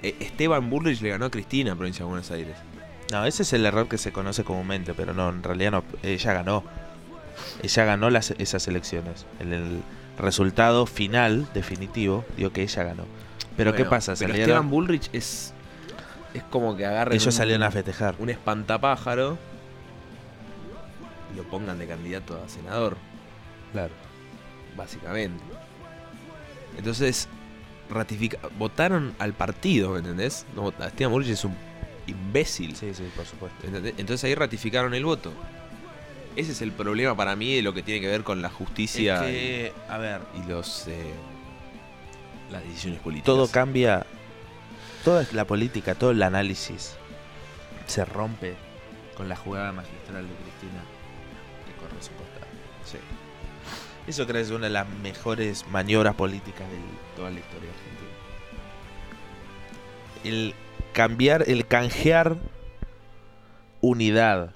Eh, 0.02 0.16
Esteban 0.20 0.70
Bullrich 0.70 1.00
le 1.00 1.10
ganó 1.10 1.26
a 1.26 1.30
Cristina 1.30 1.74
provincia 1.74 2.04
de 2.04 2.08
Buenos 2.08 2.30
Aires. 2.30 2.56
No, 3.10 3.24
ese 3.26 3.42
es 3.42 3.52
el 3.52 3.66
error 3.66 3.88
que 3.88 3.98
se 3.98 4.12
conoce 4.12 4.44
comúnmente, 4.44 4.94
pero 4.94 5.12
no, 5.12 5.28
en 5.28 5.42
realidad 5.42 5.72
no. 5.72 5.84
Ella 6.02 6.32
ganó. 6.32 6.64
Ella 7.62 7.84
ganó 7.84 8.10
las, 8.10 8.30
esas 8.32 8.68
elecciones. 8.68 9.26
En 9.40 9.52
el 9.52 9.82
resultado 10.18 10.86
final, 10.86 11.48
definitivo, 11.52 12.24
dio 12.36 12.52
que 12.52 12.62
ella 12.62 12.84
ganó. 12.84 13.04
Pero 13.56 13.74
¿qué 13.74 13.84
pasa? 13.84 14.14
Pero 14.18 14.28
Salieron- 14.32 14.40
Esteban 14.40 14.70
Bullrich 14.70 15.08
es 15.12 15.52
es 16.34 16.42
como 16.44 16.74
que 16.76 16.86
agarren 16.86 17.12
ellos 17.14 17.26
un- 17.26 17.32
salieron 17.32 17.62
a 17.62 17.70
festejar. 17.70 18.14
un 18.18 18.30
espantapájaro 18.30 19.36
y 21.32 21.36
lo 21.36 21.42
pongan 21.44 21.78
de 21.78 21.86
candidato 21.86 22.40
a 22.42 22.48
senador, 22.48 22.96
Claro. 23.72 23.92
básicamente. 24.76 25.42
Entonces, 26.78 27.28
ratifica 27.90 28.38
votaron 28.58 29.14
al 29.18 29.34
partido, 29.34 29.90
¿me 29.90 29.98
entendés? 29.98 30.46
No, 30.56 30.70
Esteban 30.70 31.12
Bullrich 31.12 31.32
es 31.32 31.44
un 31.44 31.54
imbécil. 32.06 32.74
Sí, 32.76 32.94
sí, 32.94 33.04
por 33.14 33.26
supuesto. 33.26 33.66
¿entendés? 33.66 33.94
Entonces 33.98 34.24
ahí 34.24 34.34
ratificaron 34.34 34.94
el 34.94 35.04
voto. 35.04 35.32
Ese 36.34 36.52
es 36.52 36.62
el 36.62 36.72
problema 36.72 37.14
para 37.14 37.36
mí 37.36 37.54
de 37.56 37.60
lo 37.62 37.74
que 37.74 37.82
tiene 37.82 38.00
que 38.00 38.06
ver 38.08 38.22
con 38.24 38.40
la 38.40 38.48
justicia 38.48 39.16
Es 39.16 39.20
que, 39.30 39.72
a 39.90 39.98
ver, 39.98 40.20
y, 40.34 40.40
y 40.40 40.50
los 40.50 40.88
eh, 40.88 41.12
las 42.52 42.62
decisiones 42.62 43.00
políticas. 43.00 43.26
todo 43.26 43.48
cambia. 43.48 44.06
Toda 45.04 45.26
la 45.32 45.44
política, 45.46 45.96
todo 45.96 46.12
el 46.12 46.22
análisis 46.22 46.94
se 47.86 48.04
rompe 48.04 48.54
con 49.16 49.28
la 49.28 49.34
jugada 49.34 49.72
magistral 49.72 50.28
de 50.28 50.34
Cristina 50.34 50.80
que 51.66 51.72
corre 51.80 52.00
su 52.00 52.12
costado. 52.12 52.46
Sí. 52.84 52.98
Eso 54.06 54.26
creo 54.26 54.36
que 54.36 54.42
es 54.42 54.50
una 54.50 54.66
de 54.66 54.72
las 54.72 54.88
mejores 54.88 55.66
maniobras 55.68 56.14
políticas 56.14 56.70
de 56.70 56.78
toda 57.16 57.30
la 57.30 57.40
historia 57.40 57.70
argentina. 57.70 58.10
El 60.24 60.54
cambiar, 60.92 61.44
el 61.48 61.66
canjear 61.66 62.36
unidad. 63.80 64.54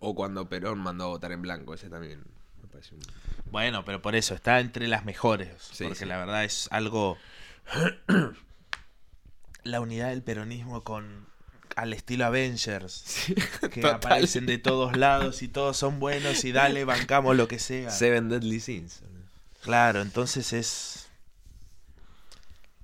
O 0.00 0.14
cuando 0.14 0.48
Perón 0.48 0.78
mandó 0.78 1.04
a 1.04 1.08
votar 1.08 1.32
en 1.32 1.42
blanco, 1.42 1.74
ese 1.74 1.88
también 1.88 2.24
me 2.60 2.68
parece 2.68 2.94
un... 2.94 3.00
Bueno, 3.50 3.84
pero 3.84 4.02
por 4.02 4.16
eso 4.16 4.34
está 4.34 4.60
entre 4.60 4.88
las 4.88 5.04
mejores. 5.04 5.50
Sí, 5.72 5.84
porque 5.84 6.00
sí. 6.00 6.04
la 6.04 6.18
verdad 6.18 6.44
es 6.44 6.68
algo. 6.72 7.16
la 9.64 9.80
unidad 9.80 10.10
del 10.10 10.22
peronismo 10.22 10.82
con. 10.82 11.26
al 11.76 11.92
estilo 11.92 12.24
Avengers. 12.26 13.04
que 13.72 13.80
total. 13.80 13.94
aparecen 13.94 14.46
de 14.46 14.58
todos 14.58 14.96
lados 14.96 15.42
y 15.42 15.48
todos 15.48 15.76
son 15.76 16.00
buenos 16.00 16.44
y 16.44 16.52
dale, 16.52 16.84
bancamos 16.84 17.36
lo 17.36 17.48
que 17.48 17.58
sea. 17.58 17.90
Seven 17.90 18.28
Deadly 18.28 18.60
Sins. 18.60 19.02
Claro, 19.62 20.02
entonces 20.02 20.52
es. 20.52 21.08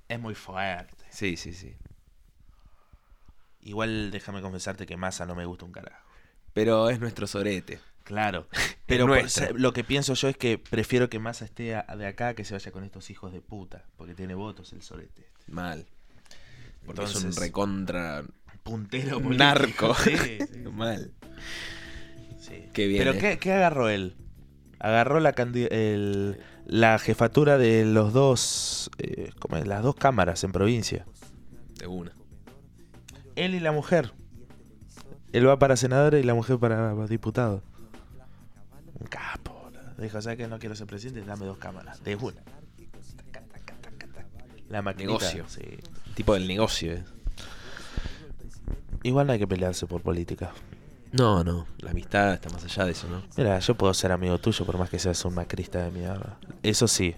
Es 0.09 0.19
muy 0.19 0.35
fuerte. 0.35 1.05
Sí, 1.09 1.37
sí, 1.37 1.53
sí. 1.53 1.75
Igual 3.61 4.11
déjame 4.11 4.41
confesarte 4.41 4.85
que 4.85 4.97
Massa 4.97 5.25
no 5.25 5.35
me 5.35 5.45
gusta 5.45 5.65
un 5.65 5.71
carajo. 5.71 6.03
Pero 6.53 6.89
es 6.89 6.99
nuestro 6.99 7.27
sorete. 7.27 7.79
Claro. 8.03 8.47
Pero 8.87 9.07
por- 9.07 9.59
lo 9.59 9.73
que 9.73 9.83
pienso 9.83 10.13
yo 10.15 10.27
es 10.27 10.37
que 10.37 10.57
prefiero 10.57 11.09
que 11.09 11.19
Massa 11.19 11.45
esté 11.45 11.75
a- 11.75 11.83
de 11.97 12.07
acá 12.07 12.33
que 12.33 12.43
se 12.43 12.53
vaya 12.53 12.71
con 12.71 12.83
estos 12.83 13.09
hijos 13.09 13.31
de 13.31 13.41
puta. 13.41 13.85
Porque 13.97 14.15
tiene 14.15 14.33
votos 14.35 14.73
el 14.73 14.81
sorete. 14.81 15.27
Mal. 15.47 15.85
Porque 16.85 17.03
es 17.03 17.15
un 17.15 17.35
recontra 17.35 18.23
Puntero 18.63 19.17
Un 19.17 19.23
político. 19.23 19.43
narco. 19.43 19.95
Sí, 19.95 20.15
sí, 20.17 20.59
mal. 20.71 21.11
sí. 22.39 22.65
Qué 22.73 22.87
bien, 22.87 23.03
Pero 23.03 23.13
eh. 23.13 23.17
¿qué, 23.19 23.37
qué 23.39 23.53
agarró 23.53 23.89
él? 23.89 24.15
Agarró 24.79 25.19
la, 25.19 25.29
el- 25.29 26.39
la 26.65 26.97
jefatura 26.99 27.57
de 27.57 27.85
los 27.85 28.13
dos. 28.13 28.89
eh, 28.97 29.29
¿cómo 29.39 29.57
es? 29.57 29.67
Las 29.67 29.83
dos 29.83 29.95
cámaras 29.95 30.43
en 30.43 30.51
provincia. 30.51 31.05
De 31.77 31.87
una. 31.87 32.11
Él 33.35 33.55
y 33.55 33.59
la 33.59 33.71
mujer. 33.71 34.11
Él 35.33 35.47
va 35.47 35.57
para 35.59 35.77
senador 35.77 36.15
y 36.15 36.23
la 36.23 36.33
mujer 36.33 36.57
para 36.59 36.93
diputado. 37.07 37.63
Un 39.01 39.07
capo. 39.07 39.53
boludo. 39.63 39.81
Dijo, 39.97 40.21
¿sabes 40.21 40.37
que 40.37 40.47
no 40.47 40.59
quiero 40.59 40.75
ser 40.75 40.87
presidente? 40.87 41.27
Dame 41.27 41.45
dos 41.45 41.57
cámaras. 41.57 42.03
De 42.03 42.15
una. 42.15 42.41
La 44.69 44.81
maquinita. 44.81 45.19
Negocio. 45.33 45.45
sí. 45.49 45.79
Tipo 46.15 46.33
del 46.33 46.47
negocio, 46.47 46.93
eh. 46.93 47.03
Igual 49.03 49.27
no 49.27 49.33
hay 49.33 49.39
que 49.39 49.47
pelearse 49.47 49.87
por 49.87 50.01
política. 50.01 50.51
No, 51.11 51.43
no. 51.43 51.67
La 51.79 51.91
amistad 51.91 52.33
está 52.35 52.49
más 52.49 52.63
allá 52.63 52.85
de 52.85 52.91
eso, 52.91 53.07
¿no? 53.09 53.21
Mira, 53.35 53.59
yo 53.59 53.75
puedo 53.75 53.93
ser 53.93 54.11
amigo 54.11 54.37
tuyo 54.37 54.65
por 54.65 54.77
más 54.77 54.89
que 54.89 54.97
seas 54.99 55.25
un 55.25 55.33
macrista 55.33 55.83
de 55.83 55.91
mierda. 55.91 56.37
Eso 56.63 56.87
sí. 56.87 57.15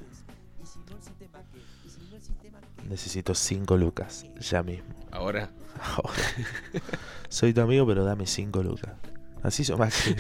Necesito 2.90 3.36
cinco 3.36 3.78
lucas. 3.78 4.26
Ya 4.40 4.64
mismo. 4.64 4.94
Ahora. 5.12 5.52
Ahora. 5.80 6.14
Soy 7.30 7.54
tu 7.54 7.62
amigo, 7.62 7.86
pero 7.86 8.04
dame 8.04 8.26
cinco 8.26 8.64
lucas. 8.64 8.94
Así 9.44 9.64
son 9.64 9.80
más. 9.80 9.94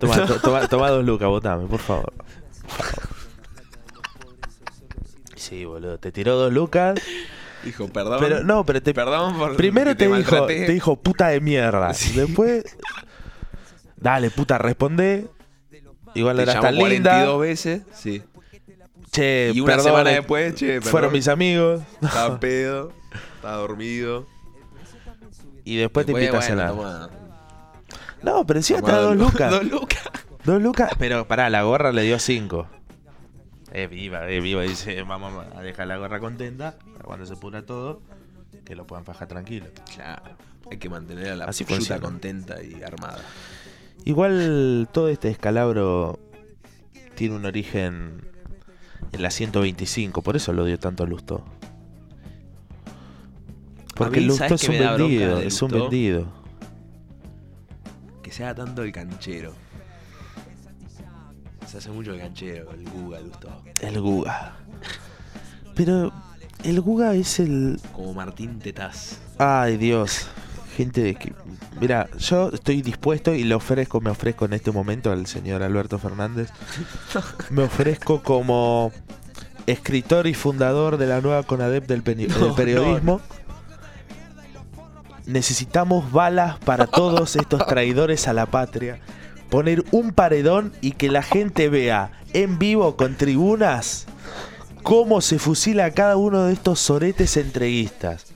Toma, 0.00 0.26
to- 0.26 0.40
toma, 0.40 0.66
toma 0.68 0.90
dos 0.90 1.04
lucas, 1.04 1.28
votame, 1.28 1.66
por 1.68 1.78
favor. 1.80 2.12
Sí, 5.36 5.64
boludo, 5.64 5.98
te 5.98 6.12
tiró 6.12 6.36
dos 6.36 6.52
lucas. 6.52 6.98
Dijo, 7.64 7.88
perdón. 7.88 8.18
Pero 8.20 8.42
no, 8.42 8.64
pero 8.64 8.82
te, 8.82 8.94
Perdón 8.94 9.36
por 9.36 9.56
primero 9.56 9.96
te, 9.96 10.08
dijo, 10.08 10.46
te 10.46 10.66
dijo 10.72 10.96
puta 10.96 11.28
de 11.28 11.40
mierda. 11.40 11.92
Sí. 11.94 12.12
Después, 12.14 12.64
dale, 13.96 14.30
puta, 14.30 14.58
responde. 14.58 15.28
Igual 16.14 16.36
Te 16.36 16.42
eras 16.42 16.60
tan 16.60 16.74
42 16.76 16.90
linda. 16.90 17.36
veces. 17.36 17.82
Sí. 17.94 18.22
Che, 19.12 19.52
Y 19.54 19.60
una 19.60 19.72
perdón, 19.74 19.84
semana 19.86 20.10
después, 20.10 20.54
che, 20.54 20.80
fueron 20.80 21.12
mis 21.12 21.28
amigos. 21.28 21.82
Estaba 22.02 22.40
pedo. 22.40 22.92
Estaba 23.36 23.56
dormido. 23.56 24.26
Y 25.64 25.76
después 25.76 26.06
te 26.06 26.12
invita 26.12 26.38
a 26.38 26.42
cenar. 26.42 26.70
toma- 26.70 27.10
No, 28.22 28.46
pero 28.46 28.58
encima 28.58 28.80
da 28.80 29.00
dos 29.00 29.16
lu- 29.16 29.24
lucas. 29.24 29.50
Dos 29.50 29.64
lucas. 29.64 30.02
Dos 30.44 30.62
lucas. 30.62 30.92
Pero 30.98 31.26
pará, 31.26 31.48
la 31.50 31.62
gorra 31.62 31.92
le 31.92 32.02
dio 32.02 32.18
cinco. 32.18 32.66
Es 33.72 33.88
viva, 33.88 34.28
es 34.28 34.42
viva. 34.42 34.62
Dice, 34.62 35.02
vamos 35.02 35.32
a 35.54 35.62
dejar 35.62 35.86
la 35.86 35.96
gorra 35.96 36.18
contenta. 36.20 36.76
para 36.92 37.04
Cuando 37.04 37.26
se 37.26 37.36
pura 37.36 37.62
todo, 37.64 38.02
que 38.64 38.74
lo 38.74 38.86
puedan 38.86 39.04
fajar 39.04 39.28
tranquilo. 39.28 39.66
Claro. 39.94 40.22
Hay 40.70 40.78
que 40.78 40.88
mantener 40.88 41.30
a 41.30 41.36
la 41.36 41.44
Así 41.46 41.64
funciona. 41.64 42.00
contenta 42.00 42.62
y 42.62 42.82
armada. 42.82 43.20
Igual 44.04 44.88
todo 44.92 45.08
este 45.08 45.28
descalabro 45.28 46.18
tiene 47.14 47.36
un 47.36 47.44
origen 47.44 48.22
en 49.12 49.22
la 49.22 49.30
125, 49.30 50.22
por 50.22 50.36
eso 50.36 50.52
lo 50.52 50.64
dio 50.64 50.78
tanto 50.78 51.02
a 51.04 51.06
Lusto. 51.06 51.44
Porque 53.94 54.20
Lusto 54.20 54.44
¿sabes 54.48 54.62
es 54.62 54.68
un 54.68 54.78
vendido, 54.78 55.40
es 55.40 55.60
un 55.62 55.70
vendido. 55.70 56.39
Que 58.30 58.36
se 58.36 58.44
haga 58.44 58.64
tanto 58.64 58.84
el 58.84 58.92
canchero. 58.92 59.52
Se 61.66 61.78
hace 61.78 61.90
mucho 61.90 62.12
el 62.12 62.20
canchero, 62.20 62.70
el 62.70 62.88
Google, 62.88 63.22
Gustavo. 63.22 63.64
El 63.80 64.00
Guga. 64.00 64.52
Pero 65.74 66.12
el 66.62 66.80
Guga 66.80 67.12
es 67.14 67.40
el... 67.40 67.80
Como 67.92 68.14
Martín 68.14 68.60
Tetaz. 68.60 69.18
Ay 69.36 69.78
Dios. 69.78 70.28
gente 70.76 71.00
de 71.00 71.16
que. 71.16 71.32
Mira, 71.80 72.08
yo 72.20 72.50
estoy 72.50 72.82
dispuesto 72.82 73.34
y 73.34 73.42
le 73.42 73.56
ofrezco, 73.56 74.00
me 74.00 74.10
ofrezco 74.10 74.44
en 74.44 74.52
este 74.52 74.70
momento 74.70 75.10
al 75.10 75.26
señor 75.26 75.64
Alberto 75.64 75.98
Fernández. 75.98 76.50
Me 77.50 77.64
ofrezco 77.64 78.22
como 78.22 78.92
escritor 79.66 80.28
y 80.28 80.34
fundador 80.34 80.98
de 80.98 81.06
la 81.08 81.20
nueva 81.20 81.42
CONADEP 81.42 81.84
del, 81.88 82.04
del 82.04 82.28
No, 82.28 82.54
periodismo. 82.54 83.20
Necesitamos 85.30 86.10
balas 86.10 86.58
para 86.58 86.88
todos 86.88 87.36
estos 87.36 87.64
traidores 87.66 88.26
a 88.26 88.32
la 88.32 88.46
patria. 88.46 88.98
Poner 89.48 89.84
un 89.92 90.12
paredón 90.12 90.72
y 90.80 90.92
que 90.92 91.08
la 91.08 91.22
gente 91.22 91.68
vea 91.68 92.10
en 92.32 92.58
vivo 92.58 92.96
con 92.96 93.16
tribunas 93.16 94.06
cómo 94.82 95.20
se 95.20 95.38
fusila 95.38 95.84
a 95.84 95.90
cada 95.92 96.16
uno 96.16 96.44
de 96.44 96.52
estos 96.52 96.80
soretes 96.80 97.36
entreguistas. 97.36 98.26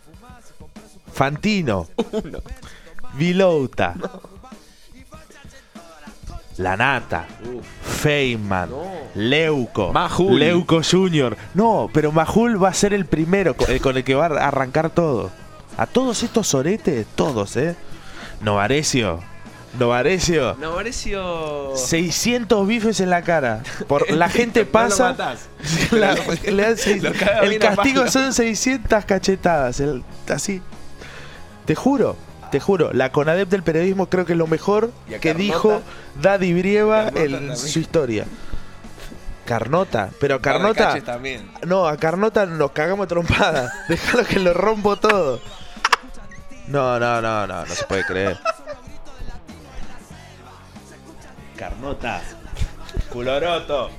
Fantino, 1.12 1.88
Uno. 2.12 2.38
Vilouta, 3.14 3.94
La 6.58 6.76
Nata, 6.76 7.26
Feynman, 7.82 8.70
No. 8.70 8.84
Leuco, 9.16 9.92
Majul. 9.92 10.38
Leuco 10.38 10.80
Jr. 10.82 11.36
No, 11.54 11.90
pero 11.92 12.12
Majul 12.12 12.62
va 12.62 12.68
a 12.68 12.74
ser 12.74 12.94
el 12.94 13.06
primero 13.06 13.56
eh, 13.68 13.80
con 13.80 13.96
el 13.96 14.04
que 14.04 14.14
va 14.14 14.26
a 14.26 14.48
arrancar 14.48 14.90
todo. 14.90 15.30
A 15.76 15.87
todos 15.87 16.23
estos 16.23 16.47
soretes, 16.49 17.07
todos, 17.16 17.57
¿eh? 17.57 17.75
Novarecio, 18.40 19.21
Novarecio. 19.78 20.57
No, 20.61 20.75
pareció. 20.76 21.73
600 21.76 22.64
bifes 22.66 23.00
en 23.00 23.11
la 23.11 23.23
cara. 23.23 23.62
Por, 23.88 24.09
la 24.12 24.28
gente 24.28 24.64
pasa. 24.64 25.16
la- 25.90 26.14
le 26.47 26.62
dan 26.62 26.76
seis- 26.76 27.02
Lo 27.02 27.12
caga 27.12 27.40
el 27.40 27.59
castigo 27.59 28.07
son 28.09 28.33
600 28.33 29.04
cachetadas. 29.04 29.81
el- 29.81 30.04
así. 30.28 30.62
Te 31.64 31.75
juro, 31.75 32.16
te 32.52 32.61
juro. 32.61 32.93
La 32.93 33.11
CONADEP 33.11 33.49
del 33.49 33.62
periodismo 33.64 34.07
creo 34.09 34.25
que 34.26 34.33
es 34.35 34.38
lo 34.38 34.47
mejor 34.47 34.93
que 35.09 35.19
Carnota. 35.19 35.38
dijo 35.43 35.83
Daddy 36.23 36.52
Brieva 36.52 37.04
Carnota 37.07 37.25
en 37.25 37.33
también. 37.33 37.57
su 37.57 37.78
historia. 37.81 38.26
Carnota, 39.45 40.09
pero 40.21 40.40
Carnota. 40.40 40.99
también. 41.04 41.50
No, 41.66 41.87
a 41.87 41.97
Carnota 41.99 42.47
nos 42.47 42.71
cagamos 42.71 43.09
trompada. 43.09 43.73
Déjalo 43.88 44.25
que 44.25 44.38
lo 44.38 44.54
rompo 44.54 44.97
todo. 44.97 45.40
No, 46.68 46.99
no, 46.99 47.21
no, 47.21 47.47
no, 47.47 47.66
no 47.66 47.75
se 47.75 47.85
puede 47.85 48.04
creer. 48.04 48.38
Carnota. 51.56 52.23
Culoroto. 53.11 53.90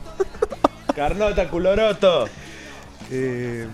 Carnota, 0.96 1.48
culoroto. 1.50 2.28
Eh, 3.12 3.68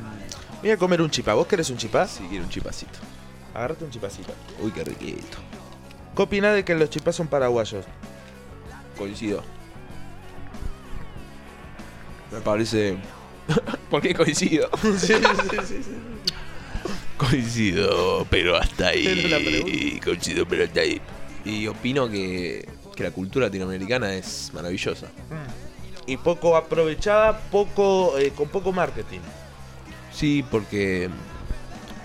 voy 0.62 0.72
a 0.72 0.78
comer 0.78 1.02
un 1.02 1.10
chipá. 1.10 1.34
¿Vos 1.34 1.48
querés 1.48 1.70
un 1.70 1.78
chipá? 1.78 2.08
Sí, 2.08 2.26
quiero 2.30 2.44
un 2.44 2.50
chipacito. 2.50 3.00
Agarrate 3.54 3.86
un 3.86 3.92
chipacito. 3.92 4.34
Uy, 4.60 4.72
qué 4.72 4.84
riquito. 4.84 5.38
¿Qué 6.16 6.22
opinás 6.22 6.54
de 6.56 6.66
que 6.66 6.76
los 6.76 6.90
chipás 6.90 7.16
son 7.16 7.28
paraguayos? 7.28 7.86
Coincido. 8.98 9.44
Me 12.32 12.42
parece. 12.42 12.98
¿Por 13.90 14.02
qué 14.02 14.14
coincido? 14.14 14.70
sí, 14.98 15.08
sí, 15.08 15.16
sí, 15.68 15.84
sí. 15.84 15.96
Coincido, 17.30 18.26
pero 18.32 18.58
hasta 18.58 18.90
pregunta. 18.92 20.04
Coincido, 20.04 20.48
pero 20.48 20.64
hasta 20.64 20.80
ahí. 20.80 21.00
Y 21.46 21.68
opino 21.68 22.10
que, 22.10 22.68
que 22.96 23.04
la 23.04 23.12
cultura 23.12 23.46
latinoamericana 23.46 24.14
es 24.16 24.50
maravillosa. 24.54 25.06
Y 26.08 26.18
poco 26.18 26.58
aprovechada, 26.58 27.40
poco 27.52 28.18
eh, 28.18 28.32
con 28.36 28.50
poco 28.50 28.72
marketing. 28.72 29.20
Sí, 30.12 30.44
porque 30.50 31.10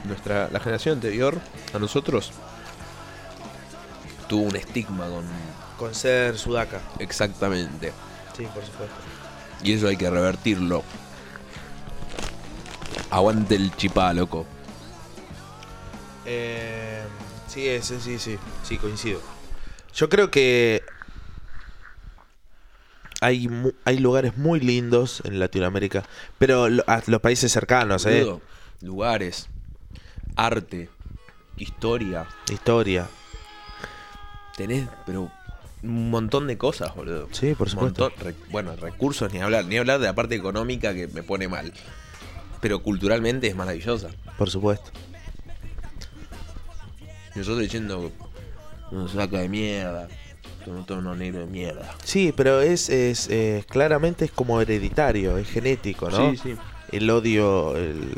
nuestra 0.05 0.51
la 0.53 0.61
generación 0.61 0.97
anterior 0.97 1.41
a 1.73 1.79
nosotros 1.79 2.31
tuvo 4.29 4.43
un 4.43 4.57
estigma 4.57 5.09
con 5.09 5.25
Con 5.79 5.95
ser 5.95 6.37
sudaca. 6.37 6.81
exactamente. 6.99 7.93
Sí, 8.37 8.45
por 8.55 8.65
supuesto. 8.65 8.95
Y 9.63 9.73
eso 9.73 9.89
hay 9.89 9.97
que 9.97 10.11
revertirlo. 10.11 10.83
Aguante 13.11 13.55
el 13.55 13.75
chipá, 13.77 14.13
loco. 14.13 14.47
Eh, 16.27 17.03
sí, 17.49 17.67
es- 17.69 17.87
sí, 17.87 18.19
sí, 18.19 18.39
sí, 18.63 18.77
coincido. 18.79 19.21
Yo 19.95 20.09
creo 20.09 20.31
que 20.31 20.85
hay, 23.21 23.49
hay 23.85 23.99
lugares 23.99 24.37
muy 24.37 24.61
lindos 24.61 25.23
en 25.25 25.39
Latinoamérica, 25.39 26.05
pero 26.39 26.69
lo- 26.69 26.85
a 26.87 27.03
los 27.07 27.21
países 27.21 27.51
cercanos, 27.53 28.05
¿eh? 28.07 28.27
Lugares, 28.83 29.49
arte, 30.37 30.91
historia. 31.57 32.27
Historia. 32.51 33.09
Tenés, 34.57 34.89
pero 35.07 35.31
un 35.83 36.11
montón 36.11 36.47
de 36.47 36.59
cosas, 36.59 36.95
boludo. 36.95 37.29
Sí, 37.33 37.55
por 37.55 37.71
supuesto. 37.71 38.05
montón. 38.05 38.21
Re- 38.27 38.35
bueno, 38.51 38.75
recursos 38.77 39.33
ni 39.33 39.41
hablar, 39.41 39.65
ni 39.67 39.79
hablar 39.79 39.99
de 40.01 40.07
la 40.07 40.15
parte 40.15 40.35
económica 40.35 40.93
que 40.95 41.09
me 41.09 41.23
pone 41.23 41.49
mal. 41.49 41.73
Pero 42.61 42.83
culturalmente 42.83 43.47
es 43.47 43.55
maravillosa. 43.57 44.11
Por 44.39 44.51
supuesto. 44.51 44.91
Nosotros 47.37 47.61
diciendo, 47.61 48.11
uno 48.91 49.09
saca 49.09 49.39
de 49.39 49.49
mierda, 49.49 50.09
son 50.65 50.87
todos 50.87 51.01
unos 51.01 51.17
negros 51.19 51.47
de 51.47 51.53
mierda. 51.53 51.95
Sí, 52.03 52.33
pero 52.37 52.61
es, 52.61 52.89
es 52.89 53.29
eh, 53.31 53.65
claramente 53.69 54.25
es 54.25 54.31
como 54.31 54.61
hereditario, 54.61 55.37
es 55.37 55.49
genético, 55.49 56.11
¿no? 56.11 56.31
Sí, 56.31 56.37
sí. 56.39 56.57
El 56.93 57.11
odio, 57.11 57.77
el, 57.77 58.13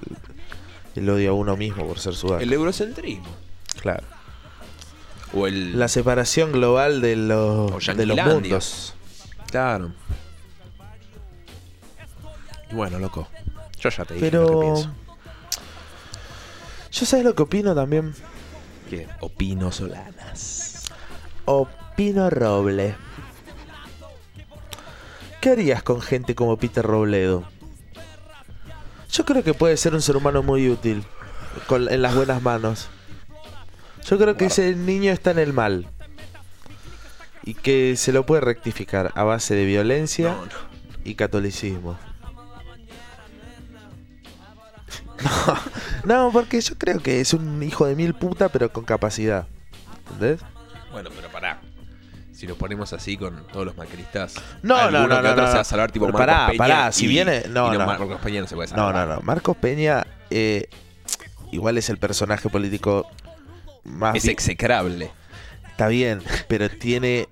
el 0.95 1.11
odio 1.11 1.31
a 1.31 1.35
uno 1.35 1.57
mismo 1.57 1.87
por 1.87 1.99
ser 1.99 2.15
sudaca. 2.15 2.43
El 2.43 2.53
eurocentrismo. 2.53 3.29
Claro. 3.81 4.05
O 5.33 5.47
el. 5.47 5.79
La 5.79 5.89
separación 5.89 6.53
global 6.53 7.01
de 7.01 7.15
O 7.15 7.71
los, 7.71 7.97
de 7.97 8.07
los 8.07 8.17
mundos. 8.17 8.95
Claro. 9.51 9.93
Y 12.71 12.75
Bueno, 12.75 12.99
loco. 12.99 13.29
Yo 13.81 13.91
ya 13.91 14.05
te 14.05 14.15
dije 14.15 14.31
lo 14.31 14.47
que 14.47 14.53
Pero... 14.53 14.61
pienso. 14.61 14.91
Yo 16.91 17.07
sabes 17.07 17.25
lo 17.25 17.35
que 17.35 17.43
opino 17.43 17.75
también. 17.75 18.15
Opino 19.21 19.71
Solanas. 19.73 20.85
Opino 21.45 22.31
Roble. 22.31 22.95
¿Qué 25.41 25.51
harías 25.51 25.83
con 25.83 26.01
gente 26.01 26.35
como 26.35 26.57
Peter 26.57 26.85
Robledo? 26.85 27.45
Yo 29.11 29.25
creo 29.25 29.43
que 29.43 29.55
puede 29.55 29.77
ser 29.77 29.95
un 29.95 30.03
ser 30.03 30.17
humano 30.17 30.43
muy 30.43 30.69
útil 30.69 31.05
con- 31.67 31.91
en 31.91 32.03
las 32.03 32.15
buenas 32.15 32.43
manos. 32.43 32.89
Yo 34.07 34.19
creo 34.19 34.37
que 34.37 34.47
ese 34.47 34.75
niño 34.75 35.13
está 35.13 35.31
en 35.31 35.39
el 35.39 35.53
mal. 35.53 35.87
Y 37.45 37.55
que 37.55 37.97
se 37.97 38.13
lo 38.13 38.27
puede 38.27 38.43
rectificar 38.43 39.13
a 39.15 39.23
base 39.25 39.55
de 39.55 39.65
violencia 39.65 40.33
No, 40.35 40.45
no. 40.47 40.53
y 41.05 41.15
catolicismo. 41.15 41.99
No, 45.25 45.59
no, 46.09 46.31
porque 46.33 46.61
yo 46.61 46.77
creo 46.77 47.01
que 47.01 47.21
es 47.21 47.35
un 47.35 47.63
hijo 47.63 47.87
de 47.87 47.95
mil 47.95 48.15
puta, 48.15 48.49
pero 48.49 48.73
con 48.73 48.85
capacidad. 48.85 49.47
¿Entendés? 50.11 50.41
Bueno, 50.93 51.11
pero 51.15 51.29
pará. 51.31 51.61
Si 52.33 52.47
lo 52.47 52.57
ponemos 52.57 52.93
así 52.93 53.17
con 53.17 53.47
todos 53.49 53.67
los 53.67 53.77
macristas. 53.77 54.35
No, 54.63 54.91
no, 54.91 55.07
no, 55.09 55.17
que 55.17 55.23
no, 55.23 55.31
otro 55.31 55.43
no, 55.43 55.47
se 55.49 55.49
va 55.49 55.55
no. 55.55 55.61
a 55.61 55.65
salvar 55.65 55.91
tipo 55.91 56.07
Pero 56.07 56.19
Marcos 56.19 56.35
pará, 56.35 56.47
Peña. 56.49 56.59
pará, 56.59 56.93
si 56.93 57.07
viene- 57.09 57.43
no, 57.49 57.75
y 57.75 57.79
no. 57.79 57.85
Marcos 57.87 58.21
Peña 58.23 58.41
no 58.41 58.47
se 58.47 58.55
puede 58.55 58.69
No, 58.71 58.77
salvar. 58.77 59.09
no, 59.09 59.15
no. 59.17 59.21
Marcos 59.23 59.57
Peña 59.57 60.07
eh, 60.31 60.69
igual 61.51 61.79
es 61.79 61.89
el 61.91 61.99
personaje 61.99 62.49
político 62.49 63.07
más... 63.85 64.15
Es 64.17 64.27
execrable. 64.29 65.11
Está 65.69 65.89
bien, 65.89 66.23
pero 66.49 66.69
tiene... 66.71 67.29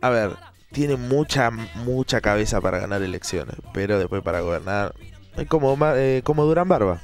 A 0.00 0.10
ver, 0.10 0.32
tiene 0.72 0.96
mucha, 0.96 1.50
mucha 1.50 2.20
cabeza 2.20 2.60
para 2.60 2.78
ganar 2.80 3.00
elecciones, 3.02 3.54
pero 3.72 3.98
después 3.98 4.22
para 4.22 4.40
gobernar... 4.40 4.94
Es 5.36 5.46
como, 5.46 5.78
eh, 5.94 6.22
como 6.24 6.44
Durán 6.44 6.68
Barba. 6.68 7.00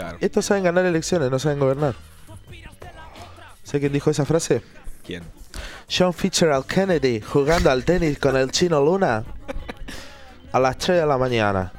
Claro. 0.00 0.16
Estos 0.22 0.46
saben 0.46 0.64
ganar 0.64 0.86
elecciones, 0.86 1.30
no 1.30 1.38
saben 1.38 1.58
gobernar. 1.58 1.94
¿Sé 3.62 3.80
quién 3.80 3.92
dijo 3.92 4.10
esa 4.10 4.24
frase? 4.24 4.62
¿Quién? 5.04 5.22
John 5.90 6.14
Fitzgerald 6.14 6.64
Kennedy 6.64 7.20
jugando 7.20 7.70
al 7.70 7.84
tenis 7.84 8.18
con 8.18 8.34
el 8.34 8.50
chino 8.50 8.80
Luna 8.80 9.24
a 10.52 10.58
las 10.58 10.78
3 10.78 11.00
de 11.00 11.06
la 11.06 11.18
mañana. 11.18 11.70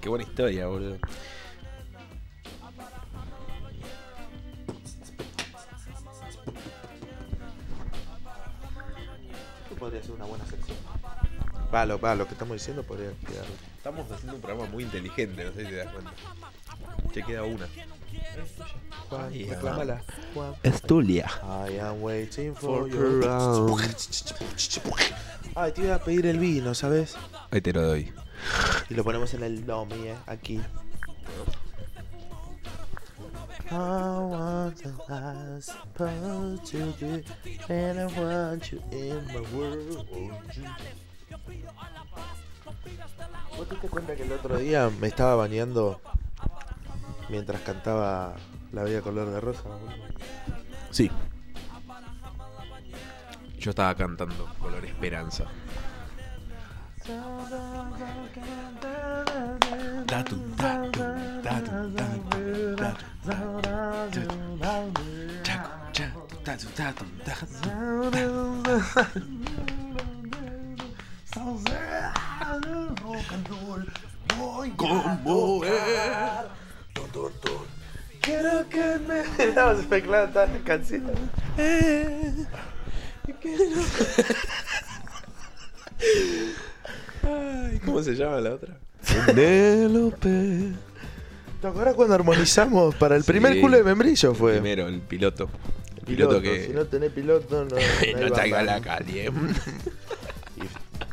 Qué 0.00 0.08
buena 0.08 0.24
historia, 0.24 0.66
boludo. 0.66 0.96
podría 9.78 10.02
ser 10.02 10.10
una 10.10 10.24
buena 10.24 10.44
sección. 10.46 10.76
Va, 11.72 11.86
lo, 11.86 11.98
va, 12.00 12.16
lo 12.16 12.26
que 12.26 12.32
estamos 12.32 12.54
diciendo 12.54 12.82
podría 12.82 13.12
quedar. 13.26 13.46
Estamos 13.80 14.12
haciendo 14.12 14.34
un 14.34 14.42
programa 14.42 14.70
muy 14.70 14.84
inteligente, 14.84 15.42
no 15.42 15.52
sé 15.52 15.64
si 15.64 15.70
te 15.70 15.76
das 15.76 15.90
cuenta. 15.90 16.12
Che, 17.14 17.22
queda 17.22 17.44
una. 17.44 17.66
Juan, 19.08 19.32
reclámala. 19.32 20.02
I 21.42 21.78
am 21.78 22.02
waiting 22.02 22.54
for 22.54 22.90
For. 22.90 23.80
Ay, 25.54 25.72
te 25.72 25.80
iba 25.80 25.94
a 25.94 25.98
pedir 25.98 26.26
el 26.26 26.38
vino, 26.38 26.74
¿sabes? 26.74 27.16
Ahí 27.50 27.62
te 27.62 27.72
lo 27.72 27.80
doy. 27.80 28.12
Y 28.90 28.94
lo 28.94 29.02
ponemos 29.02 29.32
en 29.32 29.44
el 29.44 29.64
domi, 29.64 30.08
eh, 30.08 30.16
aquí. 30.26 30.60
I 33.70 33.76
want 33.76 34.76
to 34.82 34.90
I'm 35.08 35.62
supposed 35.62 36.66
to 36.66 36.92
be, 37.00 37.24
and 37.70 37.98
I 37.98 38.06
want 38.20 38.72
you 38.72 38.82
in 38.92 39.24
my 39.28 39.40
world. 39.56 40.06
¿Vos 43.60 43.68
te 43.68 43.74
diste 43.74 43.90
cuenta 43.90 44.16
que 44.16 44.22
el 44.22 44.32
otro 44.32 44.56
día 44.56 44.90
me 45.02 45.08
estaba 45.08 45.36
bañando 45.36 46.00
mientras 47.28 47.60
cantaba 47.60 48.34
La 48.72 48.84
Bella 48.84 49.02
Color 49.02 49.28
de 49.28 49.38
Rosa? 49.38 49.68
Sí. 50.90 51.10
Yo 53.58 53.68
estaba 53.68 53.94
cantando 53.94 54.48
Color 54.58 54.86
Esperanza. 54.86 55.44
Chaco, 72.62 73.16
chaco, 73.28 73.76
datum, 73.78 73.86
datum, 74.28 74.70
datum. 74.76 75.24
Como 75.24 75.64
es. 75.64 75.72
Quiero 78.20 78.68
que 78.68 78.98
me. 79.08 79.20
Estamos 79.44 79.80
especulando 79.80 80.32
todas 80.32 80.50
las 80.52 80.62
canciones. 80.62 81.16
Ay, 87.22 87.78
¿Cómo 87.84 88.02
se 88.02 88.14
llama 88.14 88.40
la 88.40 88.54
otra? 88.54 88.76
Penélope. 89.26 90.72
¿Te 91.60 91.66
acuerdas 91.66 91.94
cuando 91.94 92.14
armonizamos 92.14 92.94
para 92.94 93.16
el 93.16 93.24
primer 93.24 93.54
Sí. 93.54 93.60
culo 93.60 93.76
de 93.76 93.84
membrillo? 93.84 94.34
Fue. 94.34 94.52
Primero, 94.52 94.88
el 94.88 95.00
piloto. 95.00 95.50
El 95.96 96.04
Piloto, 96.16 96.40
piloto, 96.40 96.42
que 96.42 96.66
Si 96.66 96.72
no 96.72 96.84
tenés 96.86 97.12
piloto, 97.12 97.64
no. 97.64 97.76
no 98.20 98.32
traiga 98.32 98.56
bamba. 98.58 98.72
la 98.74 98.80
calle. 98.80 99.30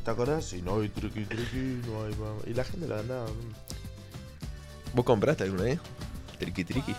Y- 0.08 0.10
¿Te 0.10 0.12
acordás? 0.12 0.46
Si 0.46 0.62
no 0.62 0.80
hay 0.80 0.88
triqui 0.89 1.26
triqui, 1.26 1.82
no 1.86 2.04
hay. 2.06 2.50
Y 2.50 2.54
la 2.54 2.63
gente 2.63 2.88
la 2.88 3.00
andaba. 3.00 3.26
mm. 3.28 4.96
¿Vos 4.96 5.06
compraste 5.06 5.43
alguna 5.43 5.63
vez? 5.63 5.80
Triqui 6.39 6.63
triqui. 6.63 6.96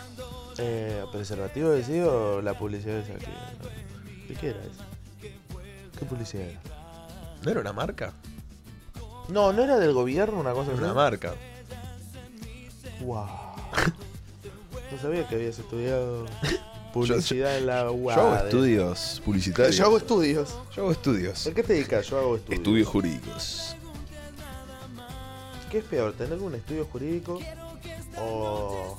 Eh, 0.58 1.04
¿Preservativo 1.10 1.70
decís 1.70 2.02
o 2.04 2.42
la 2.42 2.52
publicidad 2.58 2.98
esa 2.98 3.14
que. 3.14 4.28
¿De 4.28 4.34
qué 4.38 4.48
era 4.50 4.60
eso? 4.60 4.84
¿Qué 5.98 6.04
publicidad 6.04 6.44
era? 6.48 6.60
¿No 7.42 7.50
era 7.50 7.60
una 7.60 7.72
marca? 7.72 8.12
No, 9.30 9.52
no 9.54 9.62
era 9.64 9.78
del 9.78 9.92
gobierno 9.94 10.38
una 10.40 10.52
cosa 10.52 10.70
Era 10.72 10.74
así. 10.74 10.84
una 10.84 10.94
marca. 10.94 11.34
Wow. 13.00 13.26
No 14.90 14.98
sabía 14.98 15.28
que 15.28 15.34
habías 15.34 15.58
estudiado 15.58 16.24
publicidad 16.92 17.58
en 17.58 17.66
la 17.66 17.90
UAD. 17.90 18.16
Yo 18.16 18.22
hago 18.22 18.36
estudios 18.36 19.22
publicitarios. 19.24 19.76
Yo 19.76 19.84
hago 19.84 19.96
estudios. 19.98 20.56
Yo 20.74 20.82
hago 20.82 20.92
estudios. 20.92 21.46
¿A 21.46 21.54
qué 21.54 21.62
te 21.62 21.72
dedicas? 21.74 22.06
Yo 22.06 22.18
hago 22.18 22.36
estudios. 22.36 22.58
Estudios 22.58 22.88
jurídicos. 22.88 23.76
¿Qué 25.70 25.78
es 25.78 25.84
peor, 25.84 26.14
tener 26.14 26.38
un 26.38 26.54
estudio 26.54 26.86
jurídico 26.86 27.38
o 28.18 28.96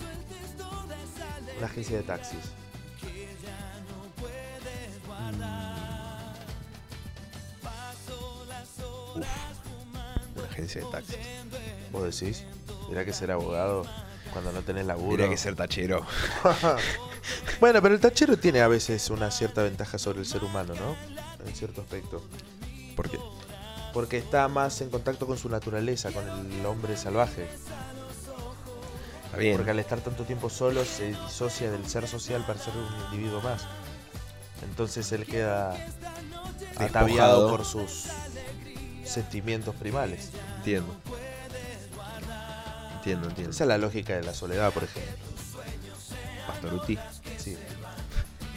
una 1.57 1.65
agencia 1.65 1.97
de 1.97 2.03
taxis? 2.03 2.37
Una 10.35 10.45
agencia 10.45 10.81
de 10.81 10.91
taxis. 10.91 11.17
¿Vos 11.91 12.19
decís? 12.19 12.45
Dirá 12.87 13.03
que 13.03 13.13
ser 13.13 13.31
abogado 13.31 13.85
cuando 14.31 14.51
no 14.51 14.61
tenés 14.61 14.85
laburo. 14.85 15.09
Tendría 15.09 15.29
que 15.29 15.37
ser 15.37 15.55
tachero. 15.55 16.05
bueno, 17.59 17.81
pero 17.81 17.95
el 17.95 18.01
tachero 18.01 18.37
tiene 18.37 18.61
a 18.61 18.67
veces 18.67 19.09
una 19.09 19.31
cierta 19.31 19.63
ventaja 19.63 19.97
sobre 19.97 20.19
el 20.19 20.25
ser 20.25 20.43
humano, 20.43 20.73
¿no? 20.75 20.95
En 21.45 21.55
cierto 21.55 21.81
aspecto. 21.81 22.23
¿Por 22.95 23.09
qué? 23.09 23.19
Porque 23.93 24.17
está 24.17 24.47
más 24.47 24.81
en 24.81 24.89
contacto 24.89 25.25
con 25.25 25.37
su 25.37 25.49
naturaleza, 25.49 26.11
con 26.11 26.27
el 26.27 26.65
hombre 26.65 26.95
salvaje. 26.95 27.47
Está 29.25 29.37
bien. 29.37 29.55
Porque 29.55 29.71
al 29.71 29.79
estar 29.79 29.99
tanto 30.01 30.23
tiempo 30.23 30.49
solo 30.49 30.85
se 30.85 31.07
disocia 31.07 31.71
del 31.71 31.87
ser 31.87 32.07
social 32.07 32.43
para 32.45 32.59
ser 32.59 32.73
un 32.75 33.05
individuo 33.05 33.41
más. 33.41 33.63
Entonces 34.63 35.11
él 35.11 35.25
queda 35.25 35.73
ataviado 36.77 37.49
Despojado. 37.49 37.49
por 37.49 37.65
sus 37.65 38.05
sentimientos 39.03 39.75
primales. 39.75 40.29
Entiendo. 40.57 40.95
Entiendo, 42.95 43.27
entiendo. 43.29 43.51
Esa 43.51 43.63
es 43.63 43.67
la 43.67 43.77
lógica 43.77 44.15
de 44.15 44.23
la 44.23 44.33
soledad, 44.33 44.71
por 44.73 44.83
ejemplo. 44.83 45.13
Pastoruti. 46.47 46.97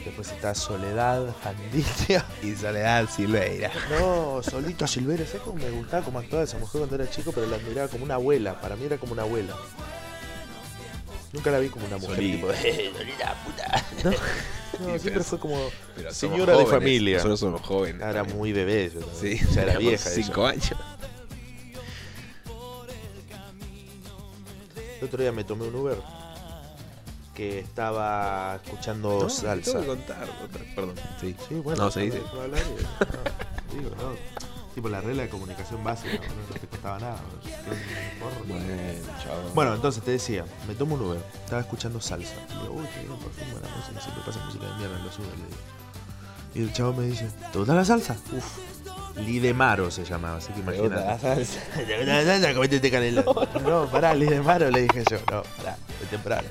Después 0.05 0.33
está 0.33 0.55
Soledad 0.55 1.35
Fandilia. 1.43 2.25
Y 2.43 2.55
Soledad 2.57 3.09
Silveira. 3.09 3.71
No, 3.99 4.43
Solita 4.43 4.87
Silveira. 4.87 5.25
¿Sabes 5.27 5.43
cómo 5.43 5.59
me 5.59 5.71
gustaba 5.71 6.05
cómo 6.05 6.19
actuaba 6.19 6.45
esa 6.45 6.59
mujer 6.59 6.81
cuando 6.81 6.97
era 6.97 7.09
chico? 7.09 7.31
Pero 7.33 7.47
la 7.47 7.57
admiraba 7.57 7.89
como 7.89 8.05
una 8.05 8.15
abuela. 8.15 8.61
Para 8.61 8.75
mí 8.77 8.85
era 8.85 8.99
como 8.99 9.13
una 9.13 9.23
abuela. 9.23 9.55
Nunca 11.33 11.51
la 11.51 11.59
vi 11.61 11.69
como 11.69 11.87
una 11.87 11.97
mujer. 11.99 12.17
Solí. 12.17 12.33
Tipo, 12.33 12.51
"Eh, 12.65 12.93
Solita, 12.97 13.35
puta. 13.45 13.85
No, 14.81 14.89
no, 14.93 14.99
siempre 14.99 15.23
fue 15.23 15.39
como 15.39 15.57
Pero 15.95 16.13
señora 16.13 16.57
de 16.57 16.67
familia. 16.67 17.17
Nosotros 17.19 17.41
somos 17.41 17.61
jóvenes. 17.63 18.03
Ah, 18.03 18.11
Era 18.11 18.19
también. 18.21 18.39
muy 18.39 18.53
bebé. 18.53 18.91
yo 18.93 19.01
también. 19.01 19.39
Sí, 19.39 19.45
Ya 19.55 19.63
era 19.63 19.73
teníamos 19.75 19.79
vieja. 20.05 20.11
ella. 20.13 20.25
Cinco 20.25 20.47
años. 20.47 20.73
El 25.01 25.09
otro 25.09 25.21
día 25.23 25.33
me 25.33 25.45
tomé 25.45 25.67
un 25.67 25.75
Uber 25.75 25.99
que 27.35 27.59
estaba 27.61 28.57
escuchando 28.63 29.21
No, 29.23 29.29
salsa. 29.29 29.71
tengo 29.73 29.81
que 29.81 29.87
contar. 29.89 30.29
Perdón. 30.75 30.95
Sí. 31.21 31.35
Sí, 31.49 31.55
bueno. 31.57 31.85
No, 31.85 31.91
se 31.91 32.01
dice. 32.01 32.19
no, 32.21 33.77
digo, 33.79 33.91
no. 33.97 34.43
Tipo 34.75 34.89
la 34.89 35.03
regla 35.03 35.25
de 35.25 35.29
comunicación 35.29 35.85
básica, 35.85 36.17
boludo, 36.17 36.49
no 36.49 36.55
te 36.59 36.67
costaba 36.67 36.99
nada. 36.99 37.19
Bueno. 38.49 38.65
Bueno, 39.55 39.75
entonces 39.75 40.03
te 40.03 40.13
decía, 40.13 40.47
me 40.67 40.75
tomo 40.75 40.95
un 40.95 41.03
Uber, 41.03 41.21
estaba 41.45 41.61
escuchando 41.61 42.01
salsa. 42.01 42.33
Y 42.49 42.53
digo, 42.63 42.75
uy, 42.75 42.87
qué 42.95 43.01
bien 43.01 43.19
perfume 43.19 43.61
la 43.61 43.77
música, 43.77 44.01
siempre 44.01 44.23
pasa 44.25 44.43
música 44.47 44.67
de 44.67 44.75
mierda 44.77 44.99
en 44.99 45.05
los 45.05 45.19
Uber. 45.19 45.29
le 45.29 45.45
digo. 45.45 45.61
Y 46.55 46.61
el 46.63 46.73
chavo 46.73 46.93
me 46.95 47.05
dice, 47.07 47.29
¿te 47.53 47.59
gusta 47.59 47.75
la 47.75 47.85
salsa? 47.85 48.17
Uf. 48.35 49.19
Lidemaro 49.19 49.91
se 49.91 50.05
llamaba, 50.05 50.39
así 50.39 50.53
que 50.55 50.61
imagínate. 50.61 51.21
salsa. 51.21 51.61
¿Te 51.77 51.97
gusta 51.99 52.13
la 52.15 52.25
salsa? 52.25 52.55
Cométete 52.55 52.91
canela. 52.91 53.25
No, 53.63 53.87
pará, 53.91 54.15
Lidemaro, 54.15 54.71
le 54.71 54.83
dije 54.83 55.05
yo. 55.11 55.19
No, 55.31 55.43
pará, 55.59 55.77
de 56.01 56.07
temprano. 56.07 56.49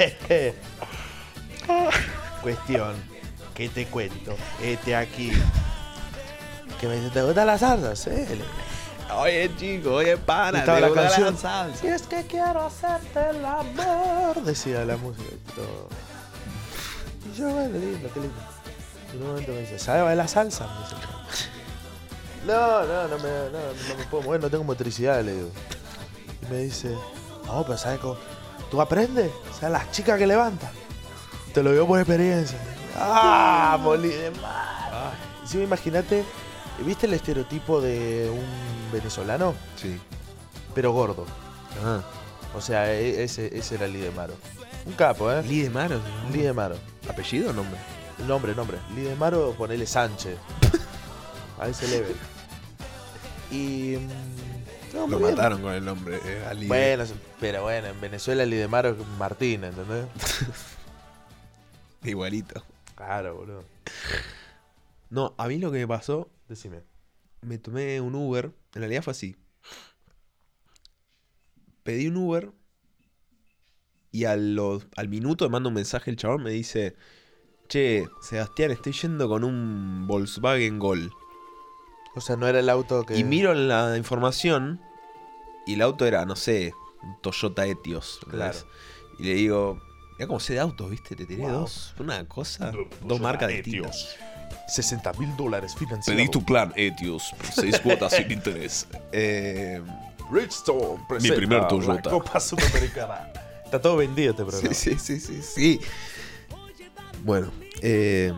Cuestión, 2.42 2.94
¿qué 3.54 3.68
te 3.68 3.86
cuento? 3.86 4.34
Este 4.62 4.96
aquí. 4.96 5.30
Que 6.80 6.88
me 6.88 6.96
dice, 6.96 7.10
¿te 7.10 7.22
gusta 7.22 7.44
la 7.44 7.58
salsa? 7.58 7.94
Sí. 7.94 8.08
le 8.10 8.24
digo. 8.26 8.44
Oye, 9.16 9.50
chico, 9.58 9.94
oye, 9.96 10.16
pana. 10.16 10.64
¿te 10.64 10.80
la 10.80 10.90
canción. 10.92 11.36
salsa? 11.36 11.78
Si 11.78 11.88
es 11.88 12.02
que 12.02 12.24
quiero 12.26 12.64
hacerte 12.66 13.30
el 13.30 13.44
amor, 13.44 14.40
decía 14.42 14.84
la 14.84 14.96
música 14.96 15.28
y 15.32 15.36
todo. 15.52 15.88
Y 17.30 17.36
yo, 17.36 17.50
bueno, 17.50 17.78
lindo, 17.78 18.08
qué 18.14 18.20
lindo. 18.20 18.38
Y 19.12 19.16
en 19.16 19.22
un 19.22 19.28
momento 19.28 19.52
me 19.52 19.60
dice, 19.60 19.78
¿sabe 19.78 20.00
bailar 20.02 20.28
salsa? 20.28 20.66
Me 20.66 20.78
dice. 20.84 20.96
No, 22.46 22.84
no, 22.84 23.08
no 23.08 23.18
me, 23.18 23.28
no, 23.28 23.58
no 23.88 23.94
me 23.98 24.04
puedo 24.04 24.22
mover, 24.22 24.40
no 24.40 24.48
tengo 24.48 24.64
motricidad, 24.64 25.22
le 25.22 25.34
digo. 25.34 25.50
Y 26.42 26.46
me 26.50 26.56
dice, 26.58 26.96
no, 27.46 27.62
pero 27.64 27.76
¿sabes 27.76 28.00
cómo? 28.00 28.16
¿Tú 28.70 28.80
aprendes? 28.80 29.30
O 29.50 29.58
sea, 29.58 29.68
las 29.68 29.90
chicas 29.90 30.18
que 30.18 30.26
levantan. 30.26 30.70
Te 31.52 31.62
lo 31.62 31.72
digo 31.72 31.86
por 31.86 31.98
experiencia. 31.98 32.58
¡Ah, 32.96 33.78
molí 33.80 34.08
de 34.08 34.30
mar! 34.32 35.12
Sí, 35.44 35.60
imagínate, 35.60 36.24
¿viste 36.84 37.06
el 37.06 37.14
estereotipo 37.14 37.80
de 37.80 38.30
un 38.30 38.92
venezolano? 38.92 39.54
Sí. 39.76 39.98
Pero 40.74 40.92
gordo. 40.92 41.26
Ah. 41.84 42.00
O 42.54 42.60
sea, 42.60 42.92
e- 42.92 43.24
ese, 43.24 43.56
ese 43.56 43.74
era 43.74 43.86
Lidemaro. 43.88 44.34
Un 44.86 44.92
capo, 44.92 45.30
¿eh? 45.32 45.42
Lidemaro. 45.42 46.00
Lidemaro. 46.32 46.76
¿Apellido 47.08 47.50
o 47.50 47.52
nombre? 47.52 47.78
Nombre, 48.26 48.54
nombre. 48.54 48.78
Lidemaro, 48.94 49.52
ponele 49.58 49.86
Sánchez. 49.86 50.36
A 51.60 51.68
ese 51.68 51.88
level. 51.88 52.16
Y. 53.50 53.96
mm, 53.96 54.06
no, 54.08 54.39
Lo 54.92 55.06
bien. 55.06 55.20
mataron 55.22 55.62
con 55.62 55.72
el 55.72 55.84
nombre. 55.84 56.18
eh, 56.24 56.44
a 56.48 56.54
Lide. 56.54 56.68
Bueno, 56.68 57.04
pero 57.38 57.62
bueno, 57.62 57.88
en 57.88 58.00
Venezuela 58.00 58.44
Lidemaro 58.44 58.90
es 58.90 59.06
Martín, 59.18 59.64
¿entendés? 59.64 60.06
Igualito. 62.04 62.64
Claro, 62.96 63.36
boludo. 63.36 63.64
No, 65.10 65.34
a 65.38 65.48
mí 65.48 65.58
lo 65.58 65.70
que 65.72 65.78
me 65.78 65.88
pasó, 65.88 66.30
Decime. 66.48 66.82
me 67.42 67.58
tomé 67.58 68.00
un 68.00 68.14
Uber. 68.14 68.52
En 68.74 68.80
realidad 68.82 69.02
fue 69.02 69.10
así. 69.12 69.36
Pedí 71.82 72.08
un 72.08 72.16
Uber. 72.16 72.50
Y 74.12 74.24
al, 74.24 74.54
lo- 74.54 74.82
al 74.96 75.08
minuto 75.08 75.44
me 75.44 75.50
manda 75.52 75.68
un 75.68 75.74
mensaje 75.74 76.10
el 76.10 76.16
chabón. 76.16 76.42
Me 76.42 76.50
dice: 76.50 76.96
Che, 77.68 78.06
Sebastián, 78.20 78.70
estoy 78.72 78.92
yendo 78.92 79.28
con 79.28 79.44
un 79.44 80.06
Volkswagen 80.06 80.78
Gol. 80.78 81.12
O 82.14 82.20
sea, 82.20 82.36
no 82.36 82.48
era 82.48 82.58
el 82.58 82.68
auto 82.68 83.04
que. 83.04 83.16
Y 83.16 83.24
miro 83.24 83.54
la 83.54 83.96
información. 83.96 84.80
Y 85.66 85.74
el 85.74 85.82
auto 85.82 86.06
era, 86.06 86.24
no 86.24 86.36
sé, 86.36 86.74
un 87.02 87.20
Toyota 87.20 87.66
Etios. 87.66 88.20
Claro. 88.28 88.58
Y 89.18 89.24
le 89.24 89.34
digo, 89.34 89.80
mira 90.18 90.26
cómo 90.26 90.40
sé 90.40 90.54
de 90.54 90.60
autos, 90.60 90.90
¿viste? 90.90 91.14
Te 91.14 91.26
tiré 91.26 91.46
dos. 91.46 91.94
Una 91.98 92.26
cosa, 92.26 92.72
dos 93.04 93.20
marcas 93.20 93.48
distintas. 93.48 94.16
60 94.66 95.12
mil 95.14 95.36
dólares 95.36 95.74
financiados. 95.74 96.16
Pedí 96.16 96.28
tu 96.28 96.44
plan 96.44 96.72
Etios, 96.76 97.34
seis 97.54 97.78
cuotas 97.80 98.12
sin 98.12 98.30
interés. 98.32 98.86
Eh, 99.12 99.82
Bridgestone 100.30 101.04
presenta 101.08 101.36
primer 101.36 101.62
la 101.62 101.68
Toyota. 101.68 102.10
Copa 102.10 102.40
Sudamericana. 102.40 103.32
Está 103.64 103.80
todo 103.80 103.96
vendido 103.96 104.30
este 104.30 104.44
programa. 104.44 104.74
sí, 104.74 104.96
sí, 104.98 105.20
sí, 105.20 105.20
sí, 105.20 105.42
sí. 105.42 105.80
Bueno, 107.24 107.50
eh, 107.82 108.32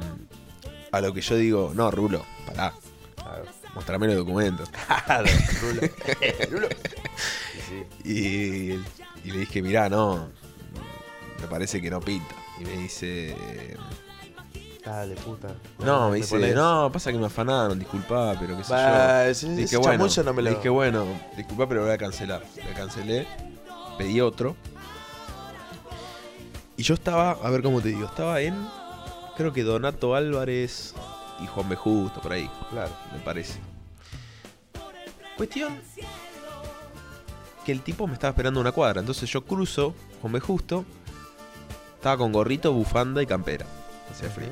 a 0.91 1.01
lo 1.01 1.13
que 1.15 1.21
yo 1.21 1.37
digo, 1.37 1.73
no, 1.75 1.91
Rulo, 1.91 2.25
pará. 2.47 2.75
Mostrame 3.75 4.07
los 4.09 4.17
documentos. 4.17 4.69
Claro, 5.07 5.27
Rulo. 5.61 5.81
Rulo. 6.51 6.69
Sí, 7.69 7.85
sí. 8.03 8.09
Y, 8.09 9.29
y 9.29 9.31
le 9.33 9.39
dije, 9.41 9.63
mirá, 9.63 9.89
no, 9.89 10.29
me 11.41 11.47
parece 11.49 11.81
que 11.81 11.91
no 11.91 12.01
pinta. 12.01 12.35
Y 12.61 12.65
me 12.65 12.73
dice, 12.79 13.35
Dale, 14.85 15.15
puta. 15.17 15.55
no, 15.79 16.11
me 16.11 16.17
dice, 16.19 16.55
no, 16.55 16.91
pasa 16.93 17.13
que 17.13 17.19
me 17.19 17.27
afanaron, 17.27 17.79
disculpa, 17.79 18.35
pero 18.39 18.57
qué 18.57 18.65
sé 18.65 18.73
Bah, 18.73 19.25
yo. 19.25 19.31
ese- 19.31 19.49
Dije, 19.55 19.77
bueno, 19.77 20.07
no 20.25 20.33
me 20.35 20.43
lo- 20.43 20.51
dije, 20.51 20.69
bueno, 20.69 21.07
disculpa, 21.37 21.67
pero 21.69 21.81
lo 21.81 21.87
voy 21.87 21.95
a 21.95 21.99
cancelar. 21.99 22.43
Le 22.57 22.73
cancelé, 22.75 23.27
pedí 23.99 24.21
otro. 24.21 24.57
Y 26.77 26.83
yo 26.83 26.95
estaba, 26.95 27.33
a 27.33 27.51
ver 27.51 27.63
cómo 27.63 27.81
te 27.81 27.89
digo, 27.89 28.07
estaba 28.07 28.41
en, 28.41 28.55
creo 29.37 29.53
que 29.53 29.63
Donato 29.63 30.15
Álvarez 30.15 30.95
y 31.43 31.47
Juan 31.47 31.69
B. 31.69 31.77
Justo, 31.77 32.21
por 32.21 32.33
ahí, 32.33 32.49
Claro. 32.71 32.91
me 33.13 33.19
parece. 33.21 33.59
Cuestión 35.37 35.79
que 37.65 37.73
el 37.73 37.81
tipo 37.83 38.07
me 38.07 38.15
estaba 38.15 38.31
esperando 38.31 38.61
una 38.61 38.73
cuadra, 38.73 39.01
entonces 39.01 39.31
yo 39.31 39.45
cruzo 39.45 39.95
Juan 40.21 40.33
B. 40.33 40.41
Justo, 40.41 40.85
estaba 41.97 42.17
con 42.19 42.33
gorrito, 42.33 42.73
bufanda 42.73 43.23
y 43.23 43.27
campera, 43.27 43.67
hacía 44.11 44.29
frío. 44.31 44.49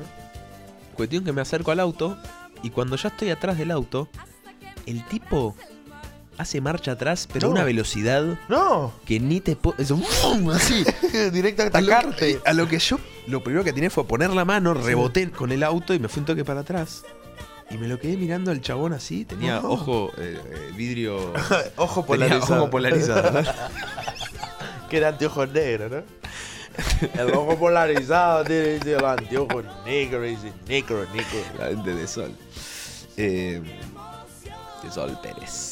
Cuestión 0.95 1.23
que 1.23 1.31
me 1.33 1.41
acerco 1.41 1.71
al 1.71 1.79
auto 1.79 2.17
y 2.63 2.69
cuando 2.69 2.95
ya 2.95 3.09
estoy 3.09 3.29
atrás 3.29 3.57
del 3.57 3.71
auto, 3.71 4.07
el 4.85 5.05
tipo 5.05 5.55
hace 6.37 6.61
marcha 6.61 6.93
atrás, 6.93 7.27
pero 7.31 7.47
a 7.47 7.49
No. 7.49 7.55
una 7.55 7.63
velocidad 7.63 8.23
No, 8.49 8.93
que 9.05 9.19
ni 9.19 9.39
te. 9.41 9.57
Eso, 9.77 9.97
¡fum! 9.97 10.49
así. 10.51 10.83
directo 11.31 11.63
a 11.63 11.65
A 11.67 11.69
lo, 11.81 11.93
atacarte. 11.93 12.39
a 12.45 12.53
lo 12.53 12.67
que 12.67 12.79
yo, 12.79 12.99
lo 13.27 13.43
primero 13.43 13.63
que 13.63 13.73
tenía 13.73 13.89
fue 13.89 14.05
poner 14.07 14.29
la 14.31 14.45
mano, 14.45 14.73
reboté 14.73 15.29
con 15.31 15.51
el 15.51 15.63
auto 15.63 15.93
y 15.93 15.99
me 15.99 16.07
fui 16.07 16.21
un 16.21 16.25
toque 16.25 16.43
para 16.45 16.61
atrás. 16.61 17.03
Y 17.69 17.77
me 17.77 17.87
lo 17.87 17.97
quedé 17.99 18.17
mirando 18.17 18.51
al 18.51 18.59
chabón 18.59 18.91
así. 18.91 19.23
Tenía 19.23 19.61
No. 19.61 19.69
ojo, 19.71 20.11
eh, 20.17 20.37
eh, 20.45 20.71
vidrio. 20.75 21.31
Ojo 21.77 22.05
polarizado. 22.05 22.63
ojo 22.63 22.69
polarizado. 22.69 23.43
que 24.89 24.97
era 24.97 25.07
anteojos 25.09 25.49
negros, 25.51 25.89
¿no? 25.91 26.03
El 27.21 27.33
ojo 27.33 27.57
polarizado 27.57 28.43
tiene 28.43 28.75
el 28.75 29.05
anteojo 29.05 29.61
negro, 29.85 30.21
dice 30.21 30.51
negro, 30.67 31.05
negro. 31.13 31.39
La 31.59 31.69
lente 31.69 31.93
de 31.93 32.07
sol. 32.07 32.35
Eh, 33.15 33.61
de 34.83 34.91
Sol 34.91 35.17
Pérez. 35.23 35.70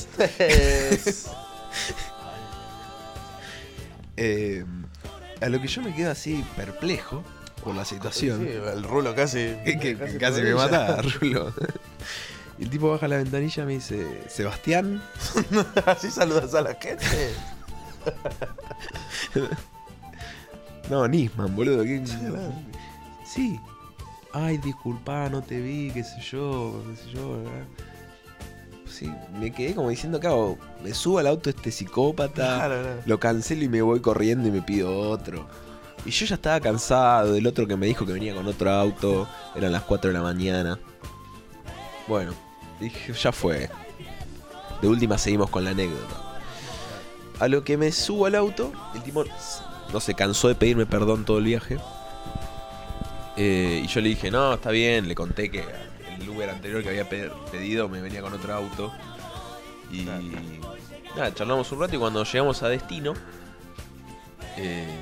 Eh, 4.21 4.65
a 5.41 5.49
lo 5.49 5.61
que 5.61 5.67
yo 5.67 5.81
me 5.81 5.95
quedo 5.95 6.11
así 6.11 6.43
perplejo 6.55 7.23
por 7.63 7.75
la 7.75 7.85
situación. 7.85 8.45
Sí, 8.45 8.51
el 8.51 8.83
rulo 8.83 9.15
casi. 9.15 9.37
que, 9.81 9.97
casi 10.19 10.41
me 10.41 10.53
mata, 10.53 11.01
Rulo. 11.19 11.53
El 12.59 12.69
tipo 12.69 12.91
baja 12.91 13.07
la 13.07 13.17
ventanilla 13.17 13.63
y 13.63 13.65
me 13.65 13.73
dice, 13.73 14.23
Sebastián. 14.27 15.01
Así 15.85 16.11
saludas 16.11 16.53
a 16.53 16.61
la 16.61 16.75
gente. 16.75 17.05
No, 20.89 21.07
Nisman, 21.07 21.55
boludo. 21.55 21.83
¿qué-. 21.83 22.03
Sí. 23.25 23.59
Ay, 24.33 24.57
disculpa, 24.57 25.29
no 25.29 25.41
te 25.41 25.59
vi, 25.59 25.91
qué 25.91 26.03
sé 26.03 26.19
yo, 26.21 26.83
qué 26.89 26.95
sé 26.97 27.11
yo. 27.11 27.37
¿verdad? 27.37 27.65
Sí, 28.89 29.09
me 29.39 29.51
quedé 29.53 29.75
como 29.75 29.89
diciendo, 29.89 30.19
cabo, 30.19 30.57
me 30.83 30.93
subo 30.93 31.19
al 31.19 31.27
auto 31.27 31.49
este 31.49 31.71
psicópata, 31.71 32.33
Claro, 32.57 32.81
claro. 32.81 33.01
lo 33.05 33.19
cancelo 33.19 33.63
y 33.63 33.69
me 33.69 33.81
voy 33.81 33.99
corriendo 34.01 34.47
y 34.47 34.51
me 34.51 34.61
pido 34.61 34.97
otro. 35.09 35.47
Y 36.05 36.11
yo 36.11 36.25
ya 36.25 36.35
estaba 36.35 36.59
cansado 36.59 37.33
del 37.33 37.45
otro 37.47 37.67
que 37.67 37.75
me 37.75 37.85
dijo 37.85 38.05
que 38.05 38.13
venía 38.13 38.33
con 38.33 38.47
otro 38.47 38.71
auto, 38.71 39.27
eran 39.55 39.71
las 39.71 39.83
4 39.83 40.09
de 40.11 40.13
la 40.17 40.23
mañana. 40.23 40.79
Bueno, 42.07 42.33
dije, 42.79 43.13
ya 43.13 43.31
fue. 43.31 43.69
De 44.81 44.87
última 44.87 45.17
seguimos 45.17 45.49
con 45.49 45.63
la 45.65 45.71
anécdota. 45.71 46.15
A 47.39 47.47
lo 47.47 47.63
que 47.63 47.77
me 47.77 47.91
subo 47.91 48.25
al 48.25 48.35
auto, 48.35 48.71
el 48.95 49.03
tipo 49.03 49.23
no 49.93 49.99
se 49.99 50.13
cansó 50.13 50.47
de 50.47 50.55
pedirme 50.55 50.85
perdón 50.85 51.25
todo 51.25 51.37
el 51.37 51.45
viaje. 51.45 51.77
Eh, 53.37 53.81
y 53.83 53.87
yo 53.87 54.01
le 54.01 54.09
dije, 54.09 54.31
no, 54.31 54.53
está 54.55 54.71
bien, 54.71 55.07
le 55.07 55.15
conté 55.15 55.49
que 55.51 55.63
el 56.21 56.29
Uber 56.29 56.49
anterior 56.49 56.81
que 56.83 56.89
había 56.89 57.07
pe- 57.07 57.31
pedido 57.51 57.87
me 57.89 58.01
venía 58.01 58.21
con 58.21 58.33
otro 58.33 58.53
auto. 58.53 58.91
Y 59.91 60.07
nada, 61.15 61.33
charlamos 61.33 61.71
un 61.71 61.79
rato 61.79 61.95
y 61.95 61.99
cuando 61.99 62.23
llegamos 62.23 62.61
a 62.63 62.69
destino, 62.69 63.13
eh, 64.57 64.97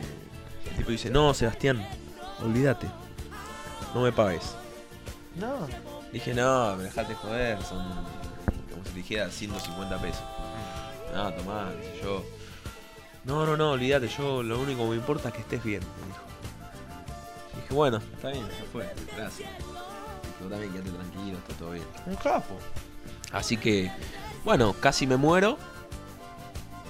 el 0.71 0.77
tipo 0.77 0.91
dice, 0.91 1.09
no, 1.09 1.33
Sebastián, 1.33 1.85
olvídate, 2.43 2.87
no 3.93 4.01
me 4.01 4.11
pagues. 4.11 4.55
No. 5.35 5.67
Dije, 6.11 6.33
no, 6.33 6.75
me 6.77 6.83
dejaste 6.83 7.13
joder, 7.15 7.61
son 7.63 7.83
como 8.71 8.83
si 8.85 8.89
te 8.91 8.95
dijera 8.95 9.29
150 9.29 9.97
pesos. 10.01 10.23
No, 11.13 11.33
tomá, 11.33 11.69
qué 11.81 11.97
sé 11.97 12.01
yo. 12.03 12.23
No, 13.25 13.45
no, 13.45 13.57
no, 13.57 13.71
olvídate, 13.71 14.07
yo 14.07 14.41
lo 14.41 14.57
único 14.59 14.83
que 14.83 14.89
me 14.91 14.95
importa 14.95 15.27
es 15.29 15.35
que 15.35 15.41
estés 15.41 15.63
bien, 15.63 15.81
me 15.81 16.07
dijo. 16.07 16.21
Dije, 17.61 17.73
bueno, 17.73 17.97
está 17.97 18.29
bien, 18.29 18.47
ya 18.47 18.65
fue, 18.71 18.89
gracias. 19.17 19.49
Tú 20.39 20.49
también 20.49 20.71
quédate 20.71 20.91
tranquilo, 20.91 21.37
está 21.37 21.53
todo 21.55 21.71
bien. 21.71 21.85
Un 22.05 22.15
capo. 22.15 22.57
Así 23.31 23.57
que, 23.57 23.91
bueno, 24.43 24.73
casi 24.73 25.07
me 25.07 25.17
muero, 25.17 25.57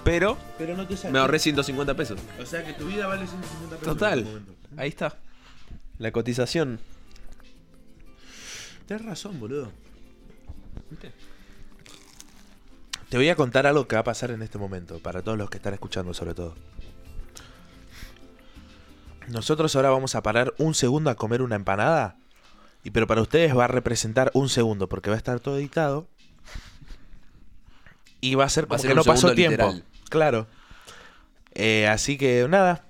pero 0.07 0.37
Pero 0.57 0.77
no 0.77 0.87
te 0.87 1.11
me 1.11 1.19
ahorré 1.19 1.37
150 1.37 1.93
pesos. 1.95 2.17
O 2.41 2.45
sea 2.45 2.63
que 2.63 2.71
tu 2.71 2.87
vida 2.87 3.07
vale 3.07 3.27
150 3.27 3.75
pesos. 3.75 3.93
Total. 3.93 4.19
en 4.19 4.25
este 4.25 4.39
momento. 4.39 4.53
Ahí 4.77 4.87
está. 4.87 5.17
La 5.97 6.11
cotización. 6.13 6.79
Tienes 8.85 9.05
razón, 9.05 9.37
boludo. 9.37 9.69
¿Viste? 10.89 11.11
Te 13.09 13.17
voy 13.17 13.27
a 13.27 13.35
contar 13.35 13.67
algo 13.67 13.85
que 13.87 13.95
va 13.95 14.01
a 14.01 14.05
pasar 14.05 14.31
en 14.31 14.41
este 14.41 14.57
momento, 14.57 14.99
para 14.99 15.21
todos 15.21 15.37
los 15.37 15.49
que 15.49 15.57
están 15.57 15.73
escuchando 15.73 16.13
sobre 16.13 16.33
todo. 16.33 16.55
Nosotros 19.27 19.75
ahora 19.75 19.89
vamos 19.89 20.15
a 20.15 20.23
parar 20.23 20.53
un 20.57 20.73
segundo 20.73 21.09
a 21.09 21.15
comer 21.15 21.41
una 21.41 21.55
empanada, 21.55 22.17
y 22.83 22.91
pero 22.91 23.07
para 23.07 23.21
ustedes 23.21 23.55
va 23.55 23.65
a 23.65 23.67
representar 23.67 24.31
un 24.33 24.49
segundo, 24.49 24.87
porque 24.87 25.09
va 25.09 25.15
a 25.15 25.17
estar 25.17 25.39
todo 25.39 25.57
editado. 25.57 26.07
Y 28.19 28.35
va 28.35 28.45
a 28.45 28.49
ser 28.49 28.65
a 28.65 28.67
como 28.67 28.79
ser 28.79 28.89
que 28.89 28.95
no 28.95 29.03
pasó 29.03 29.33
tiempo. 29.33 29.51
literal. 29.51 29.83
Claro. 30.09 30.47
Eh, 31.53 31.87
así 31.87 32.17
que 32.17 32.47
nada, 32.49 32.85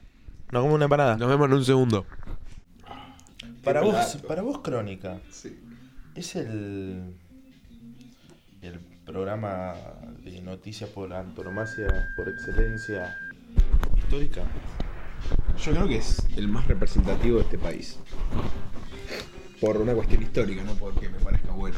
nos 0.51 0.61
comemos 0.61 0.75
una 0.75 0.85
empanada. 0.85 1.17
Nos 1.17 1.29
vemos 1.29 1.47
en 1.47 1.53
un 1.53 1.65
segundo. 1.65 2.05
Para 3.63 3.81
vos, 3.81 4.17
para 4.27 4.41
vos 4.41 4.59
Crónica, 4.59 5.19
es 6.15 6.35
el 6.35 7.15
el 8.61 8.79
programa 9.05 9.75
de 10.23 10.41
noticias 10.41 10.89
por 10.89 11.13
antonomasia, 11.13 11.87
por 12.15 12.29
excelencia 12.29 13.17
histórica. 13.97 14.43
Yo 15.63 15.71
creo 15.71 15.87
que 15.87 15.97
es 15.97 16.25
el 16.35 16.47
más 16.47 16.67
representativo 16.67 17.37
de 17.37 17.43
este 17.43 17.57
país. 17.57 17.99
Por 19.61 19.77
una 19.77 19.93
cuestión 19.93 20.21
histórica, 20.21 20.63
no 20.63 20.73
porque 20.75 21.09
me 21.09 21.19
parezca 21.19 21.51
bueno. 21.51 21.77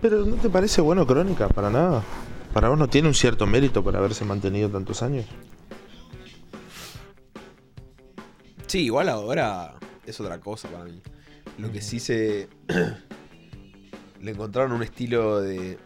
Pero 0.00 0.24
¿no 0.24 0.36
te 0.36 0.48
parece 0.50 0.80
bueno 0.80 1.06
Crónica? 1.06 1.48
Para 1.48 1.70
nada. 1.70 2.02
¿Para 2.52 2.68
vos 2.68 2.78
no 2.78 2.88
tiene 2.88 3.06
un 3.08 3.14
cierto 3.14 3.46
mérito 3.46 3.84
por 3.84 3.96
haberse 3.96 4.24
mantenido 4.24 4.68
tantos 4.68 5.02
años? 5.02 5.26
Sí, 8.66 8.84
igual 8.84 9.08
ahora 9.08 9.74
es 10.06 10.18
otra 10.20 10.38
cosa 10.40 10.68
para 10.68 10.84
mí. 10.84 11.00
Lo 11.58 11.70
que 11.70 11.80
sí 11.82 12.00
se. 12.00 12.48
Le 14.20 14.30
encontraron 14.32 14.72
un 14.72 14.82
estilo 14.82 15.40
de. 15.40 15.78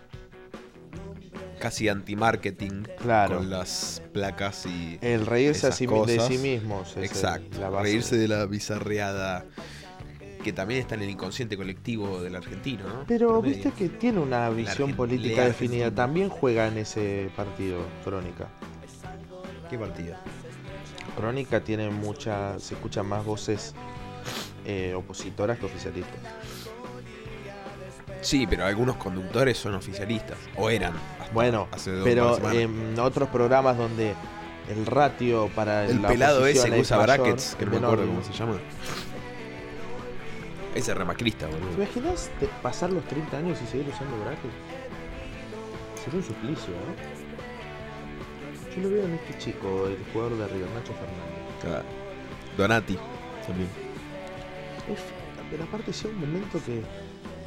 casi 1.59 1.89
anti-marketing. 1.89 2.85
Claro. 3.01 3.39
Con 3.39 3.51
las 3.51 4.03
placas 4.13 4.67
y. 4.67 4.99
El 5.03 5.27
reírse 5.27 5.67
a 5.67 5.73
sí 5.73 5.87
de 5.87 6.21
sí 6.21 6.39
mismos. 6.39 6.91
es 6.93 6.97
el- 6.97 7.05
Exacto. 7.05 7.61
la. 7.61 7.71
Reírse 7.83 8.17
de 8.17 8.29
la 8.29 8.47
bizarreada. 8.47 9.45
Que 10.45 10.53
también 10.53 10.81
está 10.83 10.95
en 10.95 11.01
el 11.03 11.09
inconsciente 11.09 11.57
colectivo 11.57 12.21
del 12.21 12.37
argentino, 12.37 12.85
¿no? 12.87 13.05
Pero 13.09 13.29
Promedio. 13.29 13.55
viste 13.55 13.71
que 13.73 13.89
tiene 13.89 14.21
una 14.21 14.51
visión 14.51 14.91
Argen- 14.91 14.97
política 14.97 15.45
definida. 15.47 15.87
Argentina. 15.87 15.95
También 15.95 16.29
juega 16.29 16.69
en 16.69 16.77
ese 16.77 17.31
partido, 17.35 17.79
Crónica. 18.05 18.49
¿Qué 19.71 19.79
partido? 19.79 20.15
Crónica 21.17 21.61
tiene 21.61 21.89
muchas, 21.89 22.63
se 22.63 22.75
escuchan 22.75 23.07
más 23.07 23.25
voces 23.25 23.75
eh, 24.67 24.93
opositoras 24.95 25.59
que 25.59 25.65
oficialistas. 25.65 26.21
Sí, 28.21 28.47
pero 28.47 28.67
algunos 28.67 28.97
conductores 28.97 29.57
son 29.57 29.75
oficialistas. 29.75 30.37
O 30.57 30.69
eran. 30.69 30.93
Bueno, 31.33 31.69
hace 31.73 31.91
dos 31.91 32.05
pero 32.05 32.51
en 32.53 32.99
otros 32.99 33.29
programas 33.31 33.79
donde 33.79 34.15
el 34.69 34.85
ratio 34.87 35.49
para 35.55 35.87
El 35.87 36.03
la 36.03 36.09
pelado 36.09 36.47
ese 36.47 36.71
que 36.71 36.81
usa 36.81 36.99
brackets, 36.99 37.55
que 37.59 37.65
no 37.65 37.71
me 37.73 37.77
acuerdo 37.79 38.07
cómo 38.07 38.23
se 38.23 38.33
llama. 38.35 38.59
Ese 40.75 40.91
es 40.93 40.97
remacrista, 40.99 41.47
¿Te 41.47 41.53
boludo. 41.55 41.73
imaginas 41.75 42.31
te- 42.41 42.49
pasar 42.63 42.93
los 42.93 43.05
30 43.05 43.39
años 43.39 43.59
y 43.63 43.67
seguir 43.67 43.89
usando 43.89 44.17
brackets? 44.25 44.55
Sería 46.05 46.19
un 46.21 46.25
suplicio, 46.27 46.75
¿no? 46.75 46.95
Yo 48.75 48.83
lo 48.83 48.91
veo 48.91 49.05
en 49.05 49.15
este 49.15 49.39
chico, 49.39 49.87
el 49.87 49.97
jugador 50.13 50.37
de 50.39 50.49
River, 50.49 50.69
Nacho 50.71 50.93
Fernández. 50.95 51.61
Claro. 51.63 51.85
Donati 52.59 52.99
también. 53.47 53.69
Es, 54.93 54.99
pero 55.51 55.63
aparte 55.65 55.93
llega 55.93 56.09
un 56.09 56.21
momento 56.21 56.61
que 56.65 56.83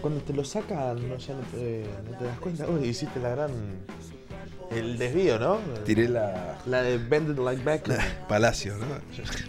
cuando 0.02 0.22
te 0.22 0.34
lo 0.34 0.46
sacan 0.46 1.10
no, 1.10 1.18
ya 1.18 1.34
no 1.34 1.42
te, 1.52 1.86
no 2.10 2.18
te 2.18 2.24
das 2.26 2.40
cuenta. 2.40 2.66
Uy, 2.70 2.88
hiciste 2.88 3.20
la 3.20 3.30
gran... 3.30 3.52
El 4.72 4.98
desvío, 4.98 5.40
¿no? 5.40 5.58
Tiré 5.86 6.10
la. 6.10 6.58
La 6.66 6.82
de 6.82 6.98
Bend 6.98 7.32
It 7.32 7.38
Like 7.38 7.64
Beckham. 7.64 7.98
Palacio, 8.28 8.76
¿no? 8.78 8.86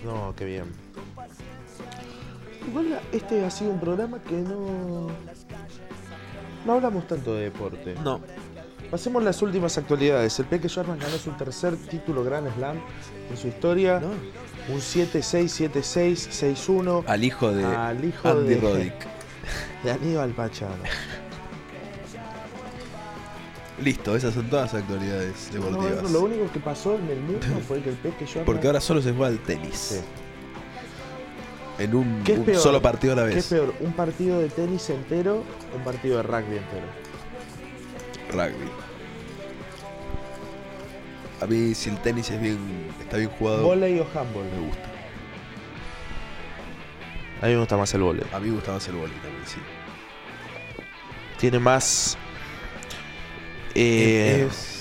No, 0.05 0.35
qué 0.37 0.45
bien. 0.45 0.67
Igual 2.69 3.01
este 3.13 3.45
ha 3.45 3.51
sido 3.51 3.71
un 3.71 3.81
programa 3.81 4.23
que 4.23 4.35
no... 4.35 5.09
No 6.67 6.73
hablamos 6.75 7.07
tanto 7.07 7.35
de 7.35 7.45
deporte. 7.45 7.95
No. 8.05 8.21
Pasemos 8.91 9.23
las 9.23 9.41
últimas 9.41 9.79
actualidades. 9.79 10.39
El 10.39 10.47
Peque 10.47 10.69
Schwarman 10.69 10.99
ganó 10.99 11.17
su 11.17 11.31
tercer 11.33 11.77
título 11.77 12.25
Grand 12.25 12.53
Slam 12.55 12.79
en 13.31 13.37
su 13.37 13.49
historia. 13.49 14.01
no. 14.01 14.09
Un 14.69 14.81
7-6, 14.81 15.71
7-6, 15.73 16.55
6-1 16.55 17.05
Al 17.07 17.25
hijo 17.25 17.51
de 17.53 17.65
al 17.65 18.05
hijo 18.05 18.29
Andy 18.29 18.55
de, 18.55 18.61
Roddick. 18.61 19.07
de 19.83 19.91
Aníbal 19.91 20.33
Pachano. 20.33 20.75
Listo, 23.83 24.15
esas 24.15 24.35
son 24.35 24.51
todas 24.51 24.75
las 24.75 24.83
actualidades 24.83 25.51
deportivas. 25.51 26.03
no, 26.03 26.09
lo 26.11 26.21
único 26.21 26.53
que 26.53 26.61
pasó 26.61 26.97
en 26.97 27.09
el 27.09 27.19
mundo 27.19 27.47
fue 27.67 27.81
que 27.81 27.89
el 27.89 27.97
Peque 27.97 28.27
Schwarman... 28.27 28.45
Porque 28.45 28.67
ahora 28.67 28.81
solo 28.83 29.01
se 29.01 29.13
juega 29.13 29.29
al 29.29 29.39
tenis. 29.39 29.75
Sí. 29.75 30.01
En 31.79 31.95
un, 31.95 32.23
¿Qué 32.25 32.33
es 32.33 32.39
un 32.39 32.45
peor? 32.45 32.59
solo 32.61 32.83
partido 32.83 33.13
a 33.13 33.17
la 33.17 33.23
¿Qué 33.25 33.29
es 33.31 33.35
vez. 33.37 33.47
peor? 33.61 33.75
¿Un 33.81 33.93
partido 33.93 34.41
de 34.41 34.49
tenis 34.49 34.91
entero 34.91 35.45
o 35.73 35.77
un 35.77 35.85
partido 35.85 36.17
de 36.17 36.23
rugby 36.25 36.57
entero? 36.57 36.87
Rugby. 38.33 38.69
A 41.41 41.47
mí, 41.47 41.75
si 41.75 41.91
el 41.91 41.99
tenis 41.99 42.31
es 42.31 42.41
bien, 42.41 42.59
está 43.01 43.17
bien 43.17 43.31
jugado, 43.31 43.63
¿Voley 43.63 44.01
o 44.01 44.07
handball? 44.13 44.45
me 44.45 44.67
gusta. 44.67 44.83
A 47.41 47.47
mí 47.47 47.53
me 47.53 47.59
gusta 47.61 47.77
más 47.77 47.95
el 47.95 48.03
volei. 48.03 48.25
A 48.33 48.41
mí 48.41 48.49
me 48.49 48.55
gusta 48.57 48.73
más 48.73 48.89
el 48.89 48.95
vóley 48.97 49.15
también, 49.23 49.47
sí. 49.47 49.59
Tiene 51.39 51.61
más... 51.61 52.19
eh, 53.77 54.49
es 54.51 54.78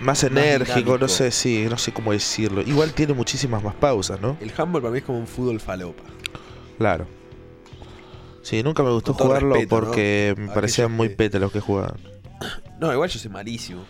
más 0.00 0.22
enérgico, 0.24 0.98
no 0.98 1.08
sé, 1.08 1.30
sí, 1.30 1.66
no 1.70 1.78
sé 1.78 1.92
cómo 1.92 2.12
decirlo. 2.12 2.62
Igual 2.62 2.92
tiene 2.92 3.14
muchísimas 3.14 3.62
más 3.62 3.74
pausas, 3.74 4.20
¿no? 4.20 4.36
el 4.40 4.52
handball 4.56 4.82
para 4.82 4.92
mí 4.92 4.98
es 4.98 5.04
como 5.04 5.18
un 5.18 5.26
fútbol 5.26 5.60
falopa. 5.60 6.02
Claro. 6.78 7.06
Sí, 8.42 8.62
nunca 8.62 8.82
me 8.82 8.90
gustó 8.90 9.14
jugarlo 9.14 9.54
respeto, 9.54 9.74
¿no? 9.76 9.80
porque 9.86 10.34
me 10.38 10.48
parecían 10.48 10.92
muy 10.92 11.08
que- 11.08 11.16
pete 11.16 11.38
los 11.40 11.50
que 11.52 11.60
jugaban. 11.60 11.96
No, 12.78 12.92
igual 12.92 13.08
yo 13.08 13.18
soy 13.18 13.30
malísimo. 13.30 13.82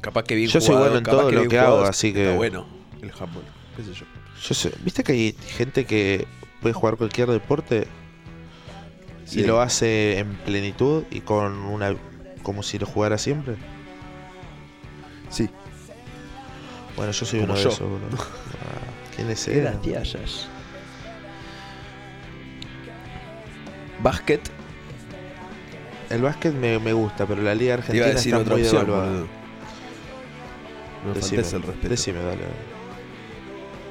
Capaz 0.00 0.22
que 0.24 0.34
bien 0.34 0.48
Yo 0.48 0.58
soy 0.60 0.74
bueno 0.76 0.96
en 0.96 1.04
todo 1.04 1.30
lo 1.30 1.46
que 1.48 1.58
hago, 1.58 1.82
así 1.82 2.14
que- 2.14 2.24
Está 2.24 2.36
bueno 2.36 2.66
el 3.02 3.10
handball, 3.10 3.44
qué 3.76 3.82
sé 3.84 3.92
yo. 3.92 4.06
Yo 4.42 4.54
sé, 4.54 4.72
¿viste 4.82 5.04
que 5.04 5.12
hay 5.12 5.36
gente 5.56 5.84
que 5.84 6.26
puede 6.62 6.72
jugar 6.72 6.96
cualquier 6.96 7.28
deporte 7.28 7.86
Sí. 9.26 9.40
y 9.40 9.44
lo 9.44 9.60
hace 9.60 10.18
en 10.18 10.32
plenitud 10.46 11.02
y 11.10 11.20
con 11.20 11.52
una 11.58 11.94
como 12.42 12.62
si 12.62 12.78
lo 12.78 12.86
jugara 12.86 13.18
siempre? 13.18 13.56
Sí. 15.30 15.48
Bueno, 16.96 17.12
yo 17.12 17.24
soy 17.26 17.40
Como 17.40 17.52
uno 17.52 17.62
yo. 17.62 17.68
de 17.68 17.74
esos, 17.74 17.88
boludo. 17.88 18.16
Ah, 18.58 19.14
¿Quién 19.16 19.30
es 19.30 19.46
él? 19.48 19.62
Gracias. 19.62 20.48
Básquet, 24.02 24.40
El 26.10 26.22
básquet 26.22 26.54
me, 26.54 26.78
me 26.78 26.92
gusta, 26.92 27.26
pero 27.26 27.42
la 27.42 27.54
liga 27.54 27.76
te 27.78 27.96
iba 27.96 28.06
argentina 28.06 28.06
a 28.06 28.08
decir 28.14 28.32
está 28.34 28.42
otra 28.42 28.54
muy 28.54 28.62
opción, 28.62 28.86
devaluada. 28.86 29.10
boludo. 29.10 29.26
No 31.04 31.08
me 31.10 31.14
Decime, 31.14 31.36
faltes 31.42 31.52
el 31.54 31.62
respeto. 31.62 31.88
decime, 31.88 32.18
dale. 32.22 32.40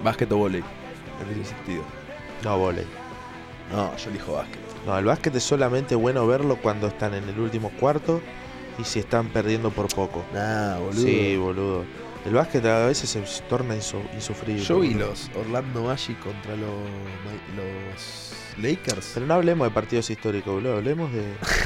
Básquet 0.03 0.31
o 0.31 0.37
volei, 0.37 0.61
en 0.61 1.41
ese 1.41 1.51
sentido. 1.55 1.83
No, 2.43 2.57
volei. 2.57 2.85
No, 3.71 3.95
yo 3.97 4.09
elijo 4.09 4.33
básquet. 4.33 4.59
No, 4.85 4.97
el 4.97 5.05
básquet 5.05 5.35
es 5.35 5.43
solamente 5.43 5.95
bueno 5.95 6.25
verlo 6.25 6.55
cuando 6.57 6.87
están 6.87 7.13
en 7.13 7.27
el 7.27 7.37
último 7.39 7.69
cuarto 7.79 8.21
y 8.79 8.83
si 8.83 8.99
están 8.99 9.27
perdiendo 9.29 9.71
por 9.71 9.87
poco. 9.93 10.23
Nah, 10.33 10.77
boludo. 10.77 11.01
Sí, 11.01 11.35
boludo. 11.37 11.85
El 12.25 12.33
básquet 12.33 12.65
a 12.65 12.85
veces 12.87 13.09
se 13.09 13.21
torna 13.43 13.75
insu- 13.75 14.03
insufrible. 14.13 14.61
Yo 14.63 14.79
vi 14.81 14.93
los 14.93 15.29
Orlando 15.35 15.83
Magic 15.83 16.19
contra 16.19 16.55
los, 16.57 16.69
los 17.55 18.33
Lakers. 18.61 19.11
Pero 19.13 19.25
no 19.25 19.33
hablemos 19.35 19.67
de 19.67 19.73
partidos 19.73 20.09
históricos, 20.09 20.53
boludo. 20.53 20.77
Hablemos 20.77 21.11
de. 21.13 21.23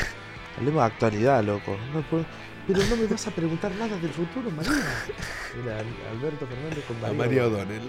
hablemos 0.57 0.81
de 0.81 0.85
actualidad, 0.87 1.43
loco. 1.43 1.75
No 1.93 2.01
puedo- 2.01 2.25
Pero 2.67 2.79
no 2.89 2.95
me 2.95 3.07
vas 3.07 3.25
a 3.27 3.31
preguntar 3.31 3.71
nada 3.75 3.97
del 3.97 4.11
futuro, 4.11 4.51
María. 4.51 4.71
Mira, 5.63 5.79
Alberto 6.11 6.45
Fernández 6.45 6.83
con 6.87 6.97
A 6.97 6.99
María. 7.01 7.17
María 7.17 7.47
O'Donnell. 7.47 7.81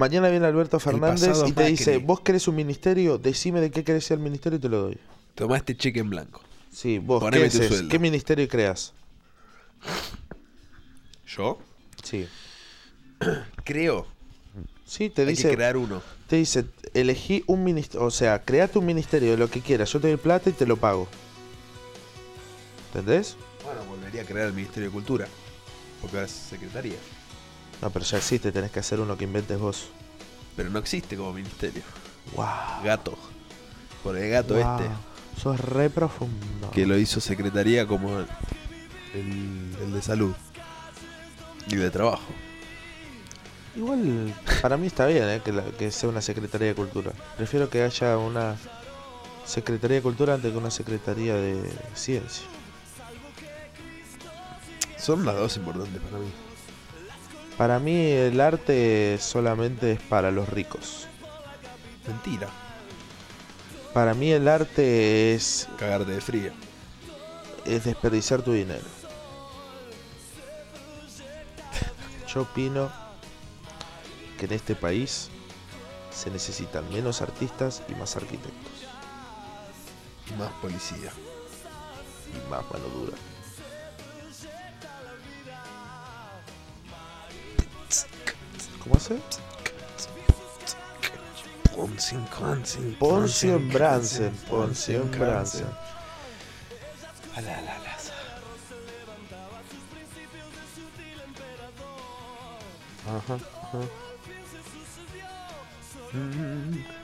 Mañana 0.00 0.30
viene 0.30 0.46
Alberto 0.46 0.80
Fernández 0.80 1.36
y 1.46 1.52
te 1.52 1.60
Macri. 1.60 1.70
dice: 1.72 1.98
¿Vos 1.98 2.20
querés 2.20 2.48
un 2.48 2.56
ministerio? 2.56 3.18
Decime 3.18 3.60
de 3.60 3.70
qué 3.70 3.84
querés 3.84 4.04
ser 4.06 4.16
el 4.16 4.24
ministerio 4.24 4.56
y 4.56 4.60
te 4.62 4.68
lo 4.70 4.80
doy. 4.80 4.98
Tomá 5.34 5.58
este 5.58 5.76
cheque 5.76 6.00
en 6.00 6.08
blanco. 6.08 6.40
Sí, 6.72 6.98
vos, 6.98 7.20
Poneme 7.22 7.50
¿qué 7.50 7.58
tu 7.58 7.64
haces? 7.64 7.82
¿Qué 7.82 7.98
ministerio 7.98 8.48
creas? 8.48 8.94
¿Yo? 11.26 11.58
Sí. 12.02 12.26
Creo. 13.64 14.06
Sí, 14.86 15.10
te 15.10 15.22
Hay 15.22 15.28
dice, 15.28 15.50
que 15.50 15.56
crear 15.56 15.76
uno. 15.76 16.00
te 16.28 16.36
dice, 16.36 16.64
elegí 16.94 17.44
un 17.46 17.62
ministerio, 17.62 18.06
o 18.06 18.10
sea, 18.10 18.42
create 18.42 18.78
un 18.78 18.86
ministerio 18.86 19.30
de 19.32 19.36
lo 19.36 19.48
que 19.50 19.60
quieras, 19.60 19.92
yo 19.92 20.00
te 20.00 20.08
doy 20.08 20.16
plata 20.16 20.48
y 20.50 20.52
te 20.54 20.66
lo 20.66 20.76
pago. 20.78 21.06
¿Entendés? 22.88 23.36
Bueno, 23.64 23.84
volvería 23.84 24.22
a 24.22 24.24
crear 24.24 24.46
el 24.48 24.54
Ministerio 24.54 24.88
de 24.88 24.92
Cultura. 24.94 25.28
Porque 26.00 26.16
ahora 26.16 26.26
es 26.26 26.32
secretaría. 26.32 26.96
No, 27.82 27.90
pero 27.90 28.04
ya 28.04 28.18
existe, 28.18 28.52
tenés 28.52 28.70
que 28.70 28.80
hacer 28.80 29.00
uno 29.00 29.16
que 29.16 29.24
inventes 29.24 29.58
vos. 29.58 29.88
Pero 30.56 30.68
no 30.70 30.78
existe 30.78 31.16
como 31.16 31.32
ministerio. 31.32 31.82
Wow. 32.34 32.46
Gato. 32.84 33.16
Por 34.02 34.16
el 34.16 34.30
gato 34.30 34.54
Wow, 34.54 34.78
este. 34.80 34.90
Sos 35.40 35.58
re 35.60 35.88
profundo. 35.90 36.70
Que 36.72 36.86
lo 36.86 36.98
hizo 36.98 37.20
secretaría 37.20 37.86
como 37.86 38.18
el, 38.18 38.26
el- 39.14 39.76
el 39.82 39.92
de 39.92 40.02
salud. 40.02 40.34
Y 41.68 41.76
de 41.76 41.90
trabajo. 41.90 42.22
Igual, 43.76 44.34
para 44.60 44.76
mí 44.76 44.88
está 44.88 45.06
bien 45.06 45.28
¿eh? 45.28 45.40
que, 45.44 45.52
la- 45.52 45.64
que 45.64 45.90
sea 45.90 46.08
una 46.08 46.20
Secretaría 46.20 46.68
de 46.68 46.74
Cultura. 46.74 47.12
Prefiero 47.36 47.70
que 47.70 47.82
haya 47.82 48.18
una 48.18 48.56
Secretaría 49.46 49.96
de 49.98 50.02
Cultura 50.02 50.34
antes 50.34 50.50
que 50.52 50.58
una 50.58 50.70
Secretaría 50.70 51.34
de 51.36 51.62
Ciencia. 51.94 52.44
Son 54.98 55.24
las 55.24 55.36
dos 55.36 55.56
importantes 55.56 56.00
para 56.02 56.18
mí. 56.18 56.30
Para 57.60 57.78
mí 57.78 58.06
el 58.06 58.40
arte 58.40 59.18
solamente 59.20 59.92
es 59.92 60.00
para 60.00 60.30
los 60.30 60.48
ricos. 60.48 61.06
Mentira. 62.06 62.48
Para 63.92 64.14
mí 64.14 64.32
el 64.32 64.48
arte 64.48 65.34
es, 65.34 65.68
Cagarte 65.76 66.12
de 66.12 66.22
frío. 66.22 66.52
es 67.66 67.84
desperdiciar 67.84 68.40
tu 68.40 68.52
dinero. 68.52 68.86
Yo 72.32 72.40
opino 72.40 72.90
que 74.38 74.46
en 74.46 74.54
este 74.54 74.74
país 74.74 75.28
se 76.10 76.30
necesitan 76.30 76.90
menos 76.90 77.20
artistas 77.20 77.82
y 77.90 77.94
más 77.94 78.16
arquitectos. 78.16 78.86
Más 80.38 80.50
policía. 80.62 81.12
Y 82.30 82.50
más 82.50 82.62
mano 82.72 82.86
dura. 82.86 83.18
Hace? 88.96 89.18
Poncio 91.74 92.18
Bransen. 92.38 92.94
Poncio 92.98 93.56
en 93.56 93.68
Bransen. 93.68 94.32
Poncio 94.48 95.02
en 95.02 95.10
Bransen. 95.10 95.66
Ajá, 103.06 103.34
ajá. 103.34 103.78
Mm. 106.12 106.99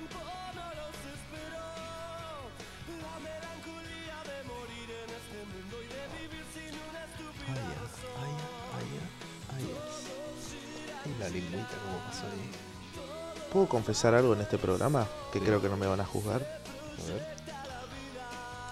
¿Puedo 13.52 13.68
confesar 13.68 14.14
algo 14.14 14.34
en 14.34 14.40
este 14.42 14.58
programa? 14.58 15.06
Que 15.32 15.38
Sí. 15.38 15.44
creo 15.44 15.60
que 15.62 15.68
no 15.68 15.76
me 15.76 15.86
van 15.86 16.00
a 16.00 16.04
juzgar. 16.04 16.42
A 16.42 17.12
ver. 17.12 17.36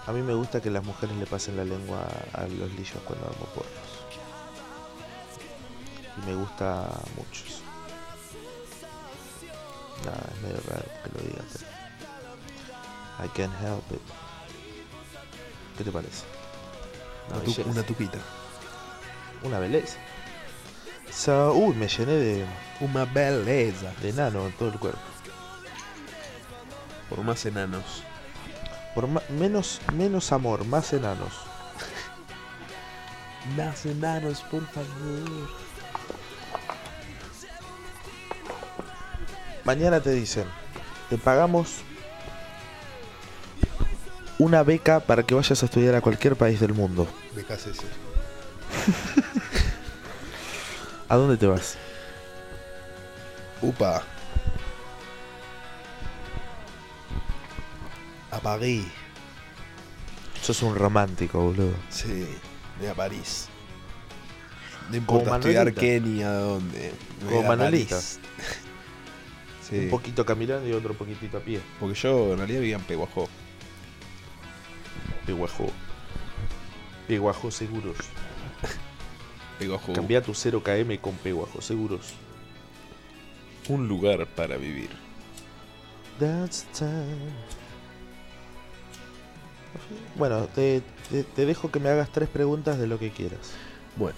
A 0.07 0.11
mí 0.11 0.21
me 0.21 0.33
gusta 0.35 0.61
que 0.61 0.69
las 0.69 0.83
mujeres 0.83 1.15
le 1.17 1.25
pasen 1.25 1.57
la 1.57 1.63
lengua 1.65 2.05
a 2.33 2.41
los 2.43 2.71
lillos 2.73 2.97
cuando 3.05 3.25
hago 3.25 3.45
porros. 3.55 3.71
Y 6.17 6.25
me 6.27 6.35
gusta 6.35 6.87
mucho 7.15 7.43
eso. 7.47 7.61
Nada, 10.05 10.23
es 10.35 10.41
medio 10.41 10.61
raro 10.67 10.85
que 11.03 11.09
lo 11.17 11.27
diga, 11.29 11.43
pero... 11.53 11.65
I 13.25 13.29
can't 13.29 13.53
help 13.61 13.91
it. 13.91 14.01
¿Qué 15.77 15.83
te 15.83 15.91
parece? 15.91 16.23
Una, 17.31 17.39
tu- 17.43 17.69
una 17.69 17.83
tupita. 17.83 18.19
Una 19.43 19.57
belleza. 19.59 19.97
So, 21.15 21.53
uy, 21.53 21.73
me 21.75 21.87
llené 21.87 22.11
de, 22.11 22.45
Una 22.81 23.05
belleza. 23.05 23.93
de 24.01 24.11
nano 24.11 24.47
en 24.47 24.51
todo 24.53 24.69
el 24.69 24.79
cuerpo. 24.79 24.99
Por 27.09 27.23
más 27.23 27.45
enanos. 27.45 28.03
Por 28.93 29.07
menos, 29.29 29.81
menos 29.93 30.31
amor, 30.31 30.65
más 30.65 30.91
enanos. 30.93 31.33
Más 33.55 33.85
enanos, 33.85 34.41
por 34.41 34.65
favor. 34.67 35.49
Mañana 39.63 39.99
te 39.99 40.11
dicen, 40.11 40.45
te 41.09 41.17
pagamos 41.17 41.77
una 44.39 44.63
beca 44.63 44.99
para 44.99 45.23
que 45.23 45.35
vayas 45.35 45.61
a 45.61 45.65
estudiar 45.65 45.95
a 45.95 46.01
cualquier 46.01 46.35
país 46.35 46.59
del 46.59 46.73
mundo. 46.73 47.07
BKCC. 47.35 48.04
¿A 51.09 51.15
dónde 51.15 51.37
te 51.37 51.45
vas? 51.47 51.77
Upa. 53.61 54.03
A 58.31 58.39
París. 58.39 58.85
Sos 60.41 60.61
un 60.61 60.75
romántico, 60.75 61.39
boludo. 61.41 61.73
Sí, 61.89 62.27
de 62.79 62.89
a 62.89 62.93
París. 62.93 63.47
No 64.89 64.97
importa 64.97 65.35
estudiar 65.37 65.65
Manuelita. 65.65 65.81
qué 65.81 65.99
ni 66.01 66.21
a 66.21 66.31
dónde. 66.33 66.93
Me 67.21 67.25
Como 67.25 67.35
voy 67.37 67.45
a 67.45 67.47
Manuelita. 67.49 67.95
París. 67.95 68.19
sí, 69.69 69.77
Un 69.79 69.89
poquito 69.89 70.25
caminando 70.25 70.67
y 70.67 70.73
otro 70.73 70.93
poquitito 70.93 71.37
a 71.37 71.41
pie. 71.41 71.61
porque 71.79 71.95
yo 71.95 72.33
en 72.33 72.37
realidad 72.39 72.59
vivía 72.59 72.75
en 72.75 72.83
Peguajó. 72.83 73.27
Piguajó. 75.25 75.67
Piguajó 77.07 77.49
Seguros. 77.51 77.97
Peguajó. 79.59 79.93
Cambia 79.93 80.21
tu 80.21 80.33
0KM 80.33 80.99
con 80.99 81.13
Piguajó 81.15 81.61
Seguros. 81.61 82.13
Un 83.69 83.87
lugar 83.87 84.27
para 84.27 84.57
vivir. 84.57 84.89
That's 86.19 86.65
time. 86.77 87.31
Bueno, 90.15 90.45
te, 90.47 90.81
te- 91.09 91.23
te 91.23 91.45
dejo 91.45 91.71
que 91.71 91.79
me 91.79 91.89
hagas 91.89 92.09
tres 92.11 92.29
preguntas 92.29 92.77
de 92.79 92.87
lo 92.87 92.99
que 92.99 93.11
quieras. 93.11 93.51
Bueno. 93.97 94.17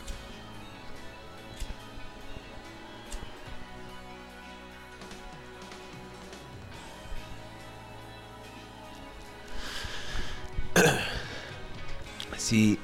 Si 12.38 12.78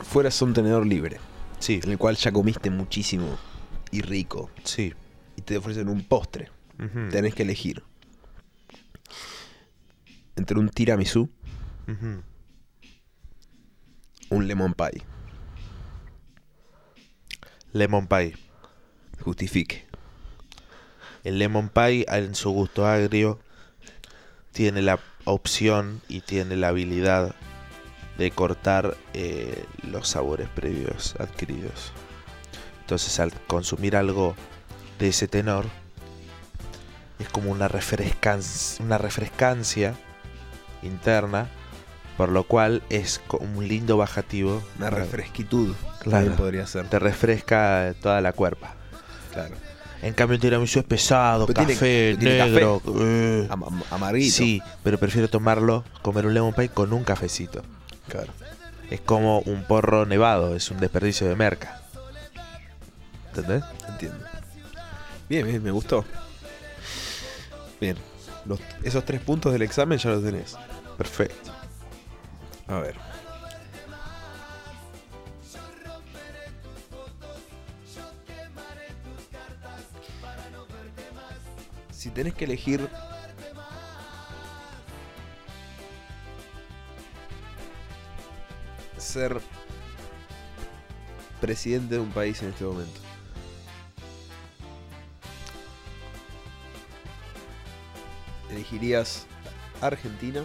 fueras 0.00 0.40
un 0.42 0.54
tenedor 0.54 0.86
libre, 0.86 1.18
Sí, 1.68 1.80
en 1.84 1.90
el 1.90 1.98
cual 1.98 2.16
ya 2.16 2.32
comiste 2.32 2.70
muchísimo 2.70 3.36
y 3.90 4.00
rico, 4.00 4.50
sí. 4.64 4.94
y 5.36 5.42
te 5.42 5.58
ofrecen 5.58 5.90
un 5.90 6.02
postre, 6.02 6.50
Ujú, 6.78 7.10
tenés 7.10 7.34
que 7.34 7.42
elegir 7.42 7.82
entre 10.34 10.58
un 10.58 10.70
tiramisú, 10.70 11.28
un 14.30 14.48
lemon 14.48 14.72
pie. 14.72 15.02
Lemon 17.74 18.06
pie. 18.06 18.34
Justifique. 19.20 19.84
El 21.22 21.38
lemon 21.38 21.68
pie 21.68 22.06
en 22.08 22.34
su 22.34 22.48
gusto 22.48 22.86
agrio 22.86 23.40
tiene 24.52 24.80
la 24.80 24.98
opción 25.26 26.00
y 26.08 26.22
tiene 26.22 26.56
la 26.56 26.68
habilidad 26.68 27.34
de 28.18 28.30
cortar 28.32 28.96
eh, 29.14 29.64
los 29.90 30.08
sabores 30.08 30.48
previos 30.48 31.14
adquiridos. 31.18 31.92
Entonces 32.80 33.18
al 33.20 33.32
consumir 33.46 33.96
algo 33.96 34.34
de 34.98 35.08
ese 35.08 35.28
tenor 35.28 35.66
es 37.18 37.28
como 37.28 37.50
una 37.50 37.68
refrescancia, 37.68 38.84
una 38.84 38.98
refrescancia 38.98 39.94
interna, 40.82 41.48
por 42.16 42.28
lo 42.30 42.44
cual 42.44 42.82
es 42.90 43.20
un 43.40 43.66
lindo 43.68 43.96
bajativo. 43.96 44.62
Una 44.78 44.90
refresquitud. 44.90 45.74
Claro. 46.00 46.34
Podría 46.36 46.66
ser. 46.66 46.86
Te 46.88 46.98
refresca 46.98 47.94
toda 48.00 48.20
la 48.20 48.32
cuerpa. 48.32 48.74
Claro. 49.32 49.54
En 50.00 50.14
cambio, 50.14 50.36
el 50.36 50.40
tiramisú 50.40 50.78
es 50.78 50.84
pesado, 50.84 51.46
Pero 51.46 51.56
tiene- 51.58 51.74
café, 51.74 52.16
tiene 52.18 52.38
negro. 52.50 52.80
eh. 53.00 53.46
Am- 53.50 53.64
am- 53.64 53.82
amarguito. 53.90 54.34
Sí, 54.36 54.62
pero 54.84 54.96
prefiero 54.98 55.28
tomarlo, 55.28 55.84
comer 56.02 56.24
un 56.26 56.34
lemon 56.34 56.52
pie 56.54 56.68
con 56.68 56.92
un 56.92 57.02
cafecito. 57.02 57.62
Claro. 58.08 58.32
Es 58.90 59.00
como 59.00 59.40
un 59.40 59.64
porro 59.64 60.06
nevado, 60.06 60.54
es 60.56 60.70
un 60.70 60.78
desperdicio 60.80 61.28
de 61.28 61.36
merca. 61.36 61.80
¿Entendés? 63.28 63.62
Entiendo. 63.88 64.24
Bien, 65.28 65.46
bien, 65.46 65.62
me 65.62 65.70
gustó. 65.70 66.04
Bien. 67.80 67.96
Los- 68.46 68.60
esos 68.82 69.04
tres 69.04 69.20
puntos 69.20 69.52
del 69.52 69.62
examen 69.62 69.98
ya 69.98 70.10
los 70.10 70.24
tenés. 70.24 70.56
Perfecto. 70.96 71.52
A 72.66 72.78
ver. 72.80 72.96
Si 81.90 82.10
tenés 82.10 82.34
que 82.34 82.44
elegir 82.44 82.88
ser 89.18 89.40
presidente 91.40 91.96
de 91.96 92.00
un 92.00 92.10
país 92.10 92.40
en 92.42 92.50
este 92.50 92.64
momento. 92.64 93.00
¿Elegirías 98.50 99.26
Argentina? 99.80 100.44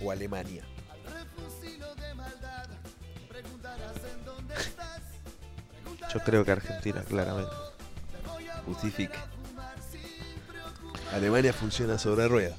o 0.00 0.12
Alemania. 0.12 0.62
Yo 6.14 6.20
creo 6.20 6.44
que 6.44 6.52
Argentina, 6.52 7.02
claramente. 7.02 7.50
Justifique. 8.64 9.18
Alemania 11.12 11.52
funciona 11.52 11.98
sobre 11.98 12.28
rueda. 12.28 12.54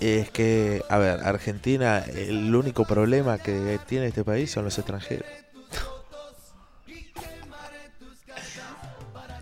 Es 0.00 0.30
que, 0.30 0.82
a 0.88 0.98
ver, 0.98 1.20
Argentina, 1.24 1.98
el 2.00 2.54
único 2.54 2.84
problema 2.84 3.38
que 3.38 3.78
tiene 3.86 4.06
este 4.06 4.24
país 4.24 4.50
son 4.50 4.64
los 4.64 4.78
extranjeros. 4.78 5.26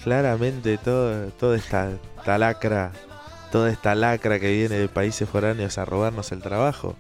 Claramente 0.03 0.77
todo, 0.79 1.29
toda 1.31 1.57
esta, 1.57 1.91
esta 2.19 2.39
lacra, 2.39 2.93
toda 3.51 3.71
esta 3.71 3.95
lacra 3.95 4.39
que 4.39 4.53
viene 4.53 4.77
de 4.77 4.89
países 4.89 5.29
foráneos 5.29 5.79
a 5.79 5.85
robarnos 5.85 6.31
el 6.33 6.43
trabajo. 6.43 6.95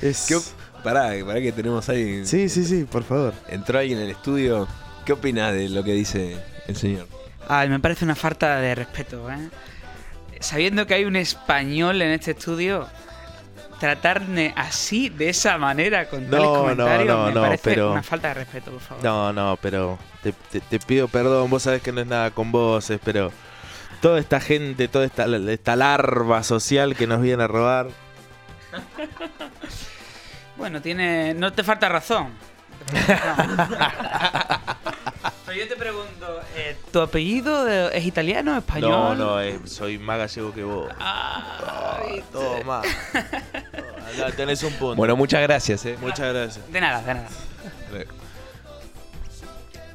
Es... 0.00 0.26
¿Qué 0.28 0.36
pará 0.84 1.12
que 1.40 1.52
tenemos 1.52 1.88
ahí. 1.88 2.24
Sí, 2.26 2.48
sí, 2.48 2.64
sí, 2.64 2.84
por 2.84 3.02
favor. 3.02 3.34
Entró 3.48 3.78
alguien 3.78 3.98
en 3.98 4.04
el 4.04 4.10
estudio. 4.10 4.68
¿Qué 5.04 5.14
opinas 5.14 5.52
de 5.52 5.68
lo 5.70 5.82
que 5.82 5.92
dice 5.92 6.36
el 6.68 6.76
señor? 6.76 7.08
Ay, 7.48 7.68
me 7.68 7.80
parece 7.80 8.04
una 8.04 8.14
falta 8.14 8.60
de 8.60 8.74
respeto, 8.74 9.30
¿eh? 9.30 9.50
Sabiendo 10.44 10.86
que 10.86 10.94
hay 10.94 11.04
un 11.06 11.16
español 11.16 12.02
en 12.02 12.10
este 12.10 12.32
estudio, 12.32 12.86
tratarme 13.80 14.52
así, 14.56 15.08
de 15.08 15.30
esa 15.30 15.56
manera, 15.58 16.08
con 16.08 16.28
tales 16.30 16.46
No, 16.46 16.52
no, 16.54 16.60
comentarios, 16.60 17.16
no, 17.16 17.26
me 17.26 17.32
no, 17.32 17.40
parece 17.40 17.62
pero- 17.64 17.92
una 17.92 18.02
falta 18.02 18.28
de 18.28 18.34
respeto, 18.34 18.70
por 18.72 18.80
favor. 18.80 19.02
No, 19.04 19.32
no, 19.32 19.58
pero 19.60 19.98
te, 20.22 20.32
te- 20.32 20.60
te 20.60 20.78
pido 20.78 21.08
perdón, 21.08 21.48
vos 21.50 21.62
sabés 21.62 21.82
que 21.82 21.92
no 21.92 22.00
es 22.02 22.06
nada 22.06 22.30
con 22.30 22.52
voces, 22.52 23.00
pero 23.02 23.32
toda 24.02 24.20
esta 24.20 24.38
gente, 24.40 24.86
toda 24.88 25.06
esta, 25.06 25.24
esta 25.24 25.76
larva 25.76 26.42
social 26.42 26.94
que 26.94 27.06
nos 27.06 27.20
viene 27.22 27.42
a 27.44 27.46
robar. 27.48 27.88
Bueno, 30.56 30.80
tiene. 30.80 31.34
No 31.34 31.52
te 31.52 31.64
falta 31.64 31.88
razón. 31.88 32.28
No 32.92 33.00
te 33.06 33.16
falta 33.16 33.56
razón. 33.56 34.60
Pero 35.54 35.66
yo 35.66 35.68
te 35.72 35.76
pregunto, 35.76 36.40
eh, 36.56 36.76
¿tu 36.92 37.00
apellido 37.00 37.68
es 37.68 38.04
italiano, 38.04 38.56
español? 38.58 38.90
No, 38.90 39.14
no, 39.14 39.40
eh, 39.40 39.60
soy 39.66 39.98
más 39.98 40.18
gallego 40.18 40.52
que 40.52 40.64
vos. 40.64 40.88
Toma. 42.32 42.82
Ya 44.18 44.30
tenés 44.36 44.62
un 44.64 44.72
punto. 44.72 44.96
Bueno, 44.96 45.14
muchas 45.14 45.40
gracias, 45.42 45.84
eh. 45.86 45.96
muchas 46.00 46.32
gracias. 46.34 46.72
de 46.72 46.80
nada, 46.80 47.00
de 47.02 47.14
nada. 47.14 47.28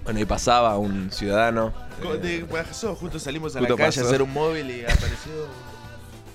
Bueno, 0.06 0.20
y 0.22 0.26
pasaba 0.26 0.78
un 0.78 1.12
ciudadano. 1.12 1.74
Co- 2.02 2.14
eh, 2.16 2.18
de- 2.20 2.46
pasó, 2.46 2.96
justo 2.96 3.20
salimos 3.20 3.54
a 3.56 3.60
Justo 3.60 3.74
la 3.74 3.78
calle 3.78 3.98
pasó. 3.98 4.06
a 4.06 4.10
hacer 4.10 4.22
un 4.22 4.32
móvil 4.34 4.72
y 4.72 4.84
apareció 4.86 5.34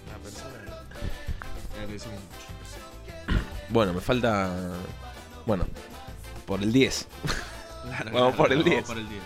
una 0.07 0.19
persona. 0.23 0.85
Le 1.73 1.81
agradecemos 1.81 2.19
mucho. 2.21 3.41
bueno, 3.71 3.95
me 3.95 4.01
falta. 4.03 4.51
Bueno, 5.47 5.67
por 6.47 6.63
el 6.63 6.73
10. 6.73 7.09
Claro, 7.85 8.11
Vamos 8.13 8.35
por 8.37 8.53
el 8.53 8.59
vamos 8.59 8.71
10. 8.73 8.85
por 8.87 8.99
el 8.99 9.09
10. 9.09 9.23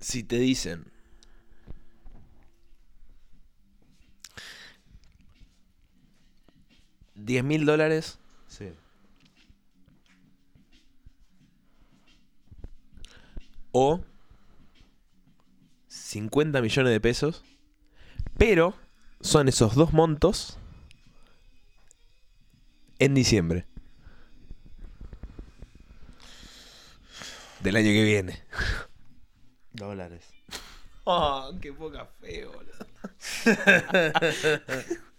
Si 0.00 0.22
te 0.24 0.38
dicen. 0.38 0.90
¿10 7.16 7.42
mil 7.42 7.66
dólares 7.66 8.18
Sí. 8.48 8.72
o 13.72 14.00
50 16.10 16.60
millones 16.60 16.92
de 16.92 17.00
pesos? 17.00 17.44
Pero 18.36 18.74
son 19.20 19.48
esos 19.48 19.76
dos 19.76 19.92
montos 19.92 20.58
en 22.98 23.14
diciembre. 23.14 23.66
Del 27.60 27.76
año 27.76 27.90
que 27.90 28.02
viene. 28.04 28.42
Dólares. 29.72 30.26
Oh, 31.04 31.52
qué 31.60 31.72
poca 31.72 32.06
fe, 32.20 32.44
boludo. 32.46 32.72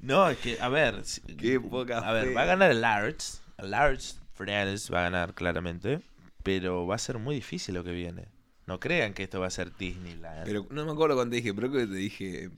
No, 0.00 0.30
es 0.30 0.38
que, 0.38 0.58
a 0.60 0.68
ver. 0.70 1.04
si- 1.04 1.20
Qué 1.20 1.60
poca 1.60 1.98
A 1.98 2.12
ver, 2.12 2.28
fe. 2.28 2.34
va 2.34 2.42
a 2.42 2.46
ganar 2.46 2.70
el 2.70 2.80
Large. 2.80 3.18
El 3.58 3.70
Large 3.72 4.14
Fernández 4.34 4.90
va 4.90 5.00
a 5.00 5.02
ganar 5.10 5.34
claramente. 5.34 6.00
Pero 6.42 6.86
va 6.86 6.94
a 6.94 6.98
ser 6.98 7.18
muy 7.18 7.34
difícil 7.34 7.74
lo 7.74 7.84
que 7.84 7.90
viene. 7.92 8.28
No 8.70 8.78
crean 8.78 9.14
que 9.14 9.24
esto 9.24 9.40
va 9.40 9.48
a 9.48 9.50
ser 9.50 9.76
Disneyland. 9.76 10.44
Pero 10.44 10.64
no 10.70 10.86
me 10.86 10.92
acuerdo 10.92 11.16
cuando 11.16 11.30
te 11.32 11.36
dije, 11.38 11.52
pero 11.52 11.72
que 11.72 11.88
te 11.88 11.94
dije 11.94 12.50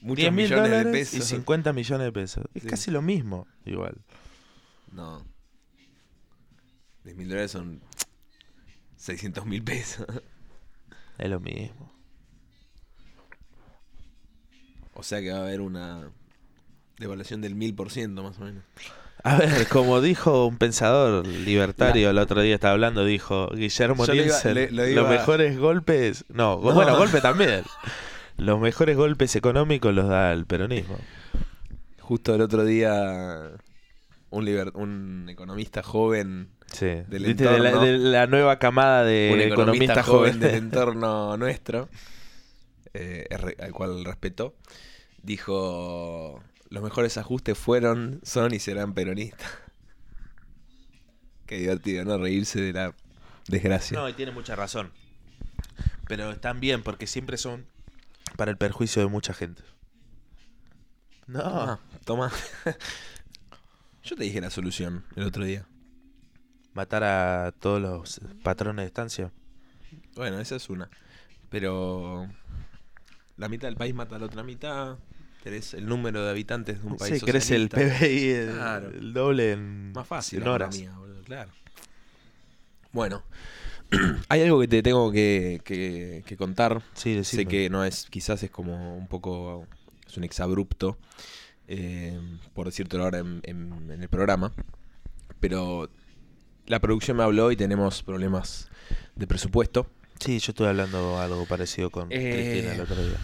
muchos 0.00 0.16
10 0.22 0.32
mil 0.32 0.50
millones 0.50 0.84
de 0.84 0.90
pesos. 0.90 1.14
y 1.14 1.22
50 1.22 1.72
millones 1.72 2.04
de 2.06 2.12
pesos. 2.12 2.44
Es 2.54 2.62
Sí. 2.64 2.68
casi 2.68 2.90
lo 2.90 3.02
mismo, 3.02 3.46
igual. 3.64 3.96
No. 4.90 5.24
10 7.04 7.16
mil 7.16 7.28
dólares 7.28 7.52
son 7.52 7.80
600 8.96 9.46
mil 9.46 9.62
pesos. 9.62 10.08
Es 11.18 11.30
lo 11.30 11.38
mismo. 11.38 11.92
O 14.94 15.04
sea 15.04 15.20
que 15.20 15.30
va 15.30 15.38
a 15.38 15.42
haber 15.42 15.60
una 15.60 16.10
devaluación 16.98 17.40
del 17.40 17.54
1000% 17.54 18.24
más 18.24 18.38
o 18.38 18.44
menos. 18.44 18.64
A 19.24 19.36
ver, 19.36 19.66
como 19.68 20.00
dijo 20.00 20.46
un 20.46 20.58
pensador 20.58 21.26
libertario 21.26 22.10
el 22.10 22.18
otro 22.18 22.40
día 22.40 22.54
estaba 22.54 22.72
hablando, 22.74 23.04
dijo 23.04 23.48
Guillermo 23.54 24.06
Yo 24.06 24.12
le 24.14 24.24
iba- 24.26 24.26
Nielsen, 24.42 24.54
le- 24.54 24.70
lo 24.70 25.02
los 25.02 25.10
mejores 25.10 25.58
golpes, 25.58 26.24
no, 26.28 26.56
No. 26.62 26.72
bueno, 26.72 26.96
golpe 26.96 27.20
también. 27.20 27.62
Los 28.36 28.60
mejores 28.60 28.96
golpes 28.96 29.34
económicos 29.36 29.92
los 29.92 30.08
da 30.08 30.32
el 30.32 30.46
peronismo. 30.46 30.96
Justo 32.00 32.34
el 32.34 32.40
otro 32.40 32.64
día 32.64 33.50
un, 34.30 34.44
liber- 34.46 34.72
un 34.74 35.26
economista 35.28 35.82
joven, 35.82 36.50
Sí. 36.70 36.86
Del 36.86 37.24
¿Viste? 37.24 37.44
De, 37.48 37.58
la, 37.58 37.68
entorno. 37.70 37.86
de 37.86 37.98
la 37.98 38.26
nueva 38.26 38.58
camada 38.58 39.02
de 39.02 39.30
un 39.32 39.40
economista 39.40 40.02
joven 40.02 40.38
del 40.38 40.54
entorno 40.64 41.36
nuestro, 41.38 41.88
eh, 42.94 43.26
al 43.58 43.72
cual 43.72 44.04
respeto, 44.04 44.54
dijo, 45.22 46.42
los 46.70 46.82
mejores 46.82 47.16
ajustes 47.16 47.56
fueron, 47.56 48.20
son 48.22 48.54
y 48.54 48.58
serán 48.58 48.94
peronistas. 48.94 49.50
Qué 51.46 51.58
divertido, 51.58 52.04
¿no? 52.04 52.18
Reírse 52.18 52.60
de 52.60 52.72
la 52.72 52.94
desgracia. 53.48 53.98
No, 53.98 54.08
y 54.08 54.12
tiene 54.12 54.32
mucha 54.32 54.54
razón. 54.54 54.92
Pero 56.06 56.30
están 56.30 56.60
bien 56.60 56.82
porque 56.82 57.06
siempre 57.06 57.36
son 57.36 57.66
para 58.36 58.50
el 58.50 58.56
perjuicio 58.56 59.02
de 59.02 59.08
mucha 59.08 59.32
gente. 59.32 59.62
No. 61.26 61.40
Ah, 61.44 61.80
toma. 62.04 62.30
Yo 64.02 64.16
te 64.16 64.24
dije 64.24 64.40
la 64.40 64.50
solución 64.50 65.04
el 65.16 65.24
otro 65.24 65.44
día. 65.44 65.66
Matar 66.72 67.04
a 67.04 67.52
todos 67.52 67.80
los 67.80 68.20
patrones 68.42 68.84
de 68.84 68.86
estancia. 68.86 69.32
Bueno, 70.14 70.40
esa 70.40 70.56
es 70.56 70.70
una. 70.70 70.88
Pero 71.50 72.28
la 73.36 73.48
mitad 73.48 73.68
del 73.68 73.76
país 73.76 73.94
mata 73.94 74.16
a 74.16 74.18
la 74.18 74.26
otra 74.26 74.42
mitad. 74.42 74.96
Tenés 75.42 75.72
el 75.74 75.86
número 75.86 76.24
de 76.24 76.30
habitantes 76.30 76.80
de 76.82 76.86
un 76.86 76.96
país 76.96 77.20
Sí, 77.20 77.24
crece 77.24 77.54
el. 77.56 77.68
PBI 77.68 78.30
el, 78.30 78.50
Claro. 78.54 78.90
el 78.90 79.12
doble 79.12 79.52
en, 79.52 79.92
Más 79.92 80.06
fácil 80.06 80.42
en 80.42 80.48
horas. 80.48 80.76
boludo, 80.96 81.22
claro. 81.22 81.50
Bueno, 82.92 83.22
hay 84.28 84.42
algo 84.42 84.60
que 84.60 84.68
te 84.68 84.82
tengo 84.82 85.12
que, 85.12 85.60
que- 85.64 86.22
que 86.26 86.36
contar. 86.36 86.82
Sí, 86.94 87.12
Sé 87.12 87.16
decime. 87.18 87.46
que 87.46 87.70
no 87.70 87.84
es, 87.84 88.06
quizás 88.10 88.42
es 88.42 88.50
como 88.50 88.96
un 88.96 89.06
poco, 89.08 89.66
es 90.06 90.16
un 90.16 90.24
exabrupto, 90.24 90.98
eh, 91.68 92.18
por 92.54 92.66
decírtelo 92.66 93.04
ahora 93.04 93.18
en, 93.18 93.40
en- 93.44 93.90
en 93.90 94.02
el 94.02 94.08
programa, 94.08 94.52
pero 95.40 95.88
la 96.66 96.80
producción 96.80 97.16
me 97.16 97.22
habló 97.22 97.52
y 97.52 97.56
tenemos 97.56 98.02
problemas 98.02 98.68
de 99.14 99.26
presupuesto. 99.26 99.86
Sí, 100.18 100.38
yo 100.40 100.50
estuve 100.50 100.68
hablando 100.68 101.18
algo 101.20 101.46
parecido 101.46 101.90
con 101.90 102.08
Eh, 102.10 102.30
Cristina 102.32 102.74
el 102.74 102.80
otro 102.80 102.96
día. 103.06 103.18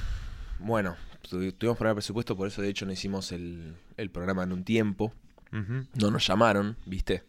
Bueno, 0.60 0.96
tuvimos 1.38 1.76
problemas 1.78 1.94
de 1.94 1.94
presupuesto, 1.96 2.36
por 2.36 2.48
eso 2.48 2.62
de 2.62 2.68
hecho 2.68 2.86
no 2.86 2.92
hicimos 2.92 3.32
el, 3.32 3.76
el 3.96 4.10
programa 4.10 4.42
en 4.42 4.52
un 4.52 4.64
tiempo. 4.64 5.12
No 5.50 6.10
nos 6.10 6.26
llamaron, 6.26 6.76
¿viste? 6.84 7.22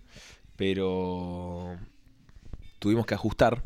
Pero 0.56 1.78
tuvimos 2.80 3.06
que 3.06 3.14
ajustar. 3.14 3.62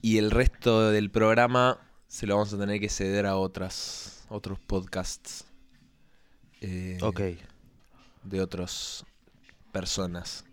Y 0.00 0.18
el 0.18 0.30
resto 0.30 0.90
del 0.90 1.10
programa 1.10 1.78
se 2.06 2.26
lo 2.26 2.34
vamos 2.36 2.52
a 2.54 2.58
tener 2.58 2.78
que 2.80 2.88
ceder 2.88 3.26
a 3.26 3.36
otras 3.36 4.24
otros 4.28 4.58
podcasts. 4.60 5.44
eh, 6.60 6.98
Ok, 7.02 7.20
De 8.24 8.40
otras 8.40 9.04
personas. 9.72 10.44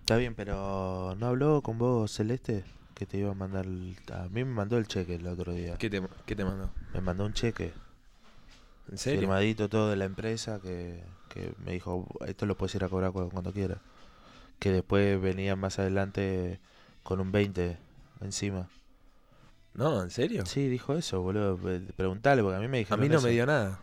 está 0.00 0.16
bien, 0.16 0.34
pero 0.34 1.14
¿no 1.18 1.26
habló 1.26 1.62
con 1.62 1.78
vos 1.78 2.12
Celeste? 2.12 2.64
Que 2.96 3.06
te 3.06 3.18
iba 3.18 3.30
a 3.30 3.34
mandar... 3.34 3.66
el- 3.66 3.96
A 4.12 4.24
mí 4.24 4.42
me 4.44 4.46
mandó 4.52 4.76
el 4.78 4.88
cheque 4.88 5.14
el 5.16 5.26
otro 5.28 5.52
día. 5.52 5.76
¿Qué 5.76 5.88
te, 5.90 6.02
qué 6.24 6.34
te 6.34 6.44
mandó? 6.44 6.70
Me 6.94 7.00
mandó 7.00 7.24
un 7.26 7.32
cheque. 7.34 7.72
¿En 8.90 8.98
serio? 8.98 9.20
firmadito 9.20 9.68
todo 9.68 9.90
de 9.90 9.96
la 9.96 10.04
empresa 10.06 10.60
que, 10.60 11.02
que 11.28 11.52
me 11.64 11.72
dijo, 11.72 12.06
esto 12.26 12.46
lo 12.46 12.56
puedes 12.56 12.74
ir 12.76 12.84
a 12.84 12.88
cobrar 12.88 13.12
cu- 13.12 13.28
cuando 13.30 13.52
quieras. 13.52 13.78
Que 14.58 14.72
después 14.72 15.20
venía 15.20 15.56
más 15.56 15.78
adelante 15.78 16.58
con 17.02 17.20
un 17.20 17.30
20 17.32 17.76
encima. 18.22 18.68
No, 19.74 20.02
¿en 20.02 20.10
serio? 20.10 20.46
Sí, 20.46 20.68
dijo 20.68 20.94
eso, 20.94 21.20
boludo. 21.20 21.56
Pre- 21.58 21.80
Preguntale, 21.80 22.42
porque 22.42 22.56
a 22.56 22.60
mí 22.60 22.68
me 22.68 22.78
a 22.78 22.80
dijeron 22.80 23.00
mí 23.02 23.08
no 23.10 23.18
eso. 23.18 23.26
me 23.26 23.32
dio 23.32 23.44
nada. 23.44 23.78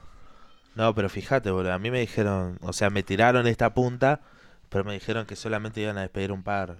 No, 0.75 0.95
pero 0.95 1.07
fíjate, 1.09 1.51
boludo. 1.51 1.73
A 1.73 1.77
mí 1.79 1.91
me 1.91 1.99
dijeron, 1.99 2.57
o 2.61 2.73
sea, 2.73 2.89
me 2.89 3.03
tiraron 3.03 3.45
esta 3.45 3.73
punta, 3.75 4.21
pero 4.69 4.83
me 4.85 4.93
dijeron 4.93 5.27
que 5.27 5.35
solamente 5.35 5.81
iban 5.81 5.99
a 5.99 6.01
despedir 6.01 6.31
un 6.31 6.41
par. 6.41 6.77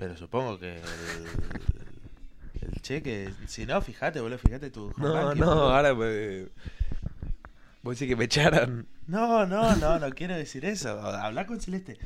Pero 0.00 0.16
supongo 0.16 0.58
que 0.58 0.76
el, 0.78 1.26
el 2.62 2.80
cheque, 2.82 3.32
si 3.46 3.66
no, 3.66 3.80
fíjate, 3.82 4.20
boludo, 4.20 4.38
fíjate 4.38 4.70
tu 4.70 4.92
No, 4.96 5.12
banking, 5.12 5.40
no, 5.40 5.46
boludo. 5.46 5.74
ahora 5.76 5.94
me... 5.94 6.46
Vos 7.82 7.94
decís 7.98 8.08
que 8.08 8.16
me 8.16 8.24
echaran. 8.24 8.86
No, 9.06 9.46
no, 9.46 9.76
no, 9.76 9.98
no 9.98 10.10
quiero 10.10 10.34
decir 10.36 10.64
eso. 10.64 11.00
Habla 11.00 11.46
con 11.46 11.60
Celeste. 11.60 11.98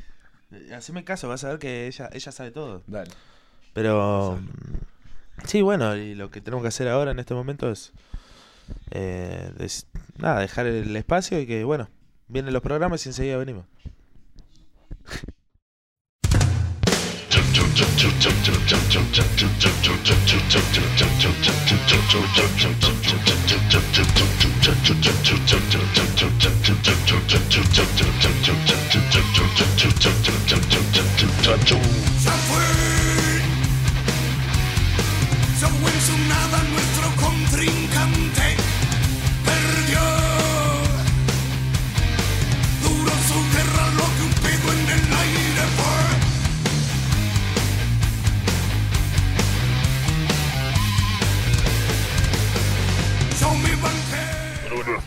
Haceme 0.75 1.03
caso, 1.03 1.27
vas 1.29 1.43
a 1.45 1.49
ver 1.49 1.59
que 1.59 1.87
ella, 1.87 2.09
ella 2.13 2.31
sabe 2.31 2.51
todo. 2.51 2.83
Dale. 2.87 3.11
Pero 3.73 4.39
sí, 5.45 5.61
bueno, 5.61 5.95
y 5.97 6.15
lo 6.15 6.29
que 6.31 6.39
tenemos 6.41 6.63
que 6.63 6.67
hacer 6.69 6.87
ahora 6.87 7.11
en 7.11 7.19
este 7.19 7.33
momento 7.33 7.71
es 7.71 7.91
eh, 8.91 9.51
des- 9.57 9.87
nada, 10.17 10.39
dejar 10.41 10.65
el 10.65 10.95
espacio 10.95 11.39
y 11.39 11.47
que 11.47 11.63
bueno, 11.63 11.89
vienen 12.27 12.53
los 12.53 12.61
programas 12.61 13.05
y 13.05 13.09
enseguida 13.09 13.37
venimos. 13.37 13.65
Ya 32.23 32.31
fue. 32.31 32.63
Se 35.59 35.67
fue 35.67 35.91
en 35.91 36.01
su 36.01 36.17
nada 36.29 36.63
nuestro 36.71 36.94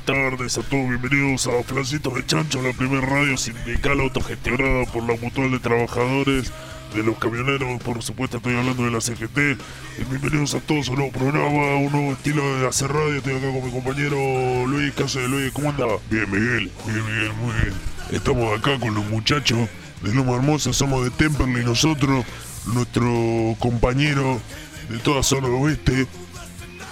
tardes 0.04 0.58
a 0.58 0.62
todos, 0.62 0.88
bienvenidos 0.88 1.46
a 1.46 1.62
Flancito 1.62 2.10
de 2.10 2.26
Chancho, 2.26 2.60
la 2.62 2.72
primera 2.72 3.06
radio 3.06 3.36
sindical 3.36 4.00
autogestionada 4.00 4.84
por 4.86 5.04
la 5.04 5.16
Mutual 5.16 5.52
de 5.52 5.60
Trabajadores 5.60 6.52
de 6.94 7.02
los 7.04 7.16
Camioneros, 7.18 7.80
por 7.82 8.02
supuesto 8.02 8.38
estoy 8.38 8.56
hablando 8.56 8.84
de 8.84 8.90
la 8.90 9.00
CGT. 9.00 9.60
Bienvenidos 10.10 10.54
a 10.54 10.60
todos 10.60 10.88
a 10.88 10.92
un 10.92 10.98
nuevo 10.98 11.12
programa, 11.12 11.76
un 11.76 11.92
nuevo 11.92 12.12
estilo 12.12 12.58
de 12.58 12.66
hacer 12.66 12.90
radio. 12.90 13.18
Estoy 13.18 13.34
acá 13.34 13.52
con 13.52 13.64
mi 13.64 13.70
compañero 13.70 14.66
Luis, 14.66 14.92
¿qué 14.94 15.04
hace 15.04 15.28
Luis? 15.28 15.52
¿Cómo 15.52 15.70
anda? 15.70 15.86
Bien, 16.10 16.28
Miguel, 16.28 16.72
bien, 16.86 17.06
Miguel, 17.06 17.32
muy 17.34 17.52
bien. 17.54 17.74
Estamos 18.10 18.58
acá 18.58 18.80
con 18.80 18.94
los 18.94 19.06
muchachos 19.06 19.68
de 20.02 20.14
Loma 20.14 20.34
Hermosa, 20.34 20.72
somos 20.72 21.04
de 21.04 21.10
Temperley 21.10 21.64
nosotros, 21.64 22.24
nuestro 22.66 23.56
compañero 23.60 24.40
de 24.88 24.98
toda 24.98 25.22
zona 25.22 25.48
oeste 25.48 26.06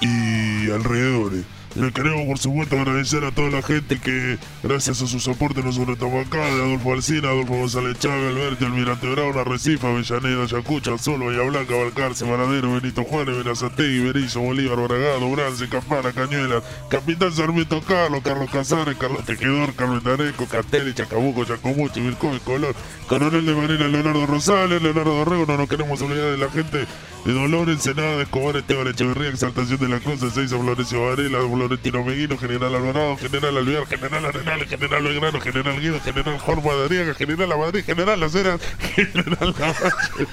y 0.00 0.70
alrededores. 0.70 1.55
Le 1.76 1.92
queremos, 1.92 2.24
por 2.24 2.38
supuesto, 2.38 2.78
agradecer 2.78 3.22
a 3.22 3.32
toda 3.32 3.50
la 3.50 3.60
gente 3.60 4.00
que, 4.00 4.38
gracias 4.62 5.02
a 5.02 5.06
sus 5.06 5.28
aportes, 5.28 5.62
estamos 5.62 6.26
acá: 6.26 6.38
de 6.38 6.62
Adolfo 6.62 6.94
Alcina, 6.94 7.28
Adolfo 7.28 7.52
González 7.52 7.98
Chávez, 7.98 8.34
Alberto, 8.34 8.64
Almirante 8.64 9.06
Brown, 9.06 9.38
Arrecife, 9.38 9.86
Avellaneda, 9.86 10.44
Ayacucho, 10.44 10.96
Sol, 10.96 11.20
Bahía 11.20 11.42
Blanca, 11.42 11.74
Balcarce, 11.74 12.24
Varadero, 12.24 12.72
Benito 12.72 13.04
Juárez, 13.04 13.36
Berazategui, 13.36 14.00
Berizo, 14.00 14.40
Bolívar, 14.40 14.88
Bragado, 14.88 15.30
Brance, 15.30 15.68
Campana, 15.68 16.14
Cañuelas, 16.14 16.64
Capitán 16.88 17.32
Sarmiento 17.32 17.82
Carlos, 17.82 18.22
Carlos 18.24 18.50
Casares, 18.50 18.96
Carlos 18.96 19.26
Tejedor, 19.26 19.74
Carlos 19.74 20.02
Tareco, 20.02 20.46
Castelli, 20.46 20.94
Chacabuco, 20.94 21.44
Chacomucho, 21.44 22.00
Vircoy, 22.00 22.40
Colón, 22.40 22.74
Coronel 23.06 23.44
de 23.44 23.54
Marina, 23.54 23.86
Leonardo 23.86 24.24
Rosales, 24.24 24.80
Leonardo 24.80 25.14
Dorrego, 25.14 25.44
no 25.44 25.58
nos 25.58 25.68
queremos 25.68 26.00
olvidar 26.00 26.30
de 26.30 26.38
la 26.38 26.48
gente 26.48 26.86
de 27.26 27.32
Dolor, 27.32 27.68
Ensenada, 27.68 28.22
Escobar, 28.22 28.56
Esteban 28.56 28.86
Echeverría, 28.86 29.30
Exaltación 29.30 29.78
de 29.80 29.88
la 29.88 30.00
Cosa, 30.00 30.30
Seiza, 30.30 30.56
Florencio 30.58 31.04
Varela, 31.04 31.38
Florentino 31.66 32.04
Meguino, 32.04 32.38
General 32.38 32.72
Alvarado, 32.72 33.16
General 33.16 33.56
Alvear, 33.56 33.86
General 33.86 34.24
Arenal, 34.24 34.66
General 34.66 35.02
Belgrano, 35.02 35.40
General 35.40 35.80
Guido, 35.80 36.00
General 36.00 36.38
Jorma 36.38 36.72
Adriaga, 36.72 37.12
General 37.12 37.48
La 37.48 37.56
Madrid, 37.56 37.84
General 37.84 38.20
Las 38.20 38.32
General 38.32 39.54
Lavalle, 39.58 40.26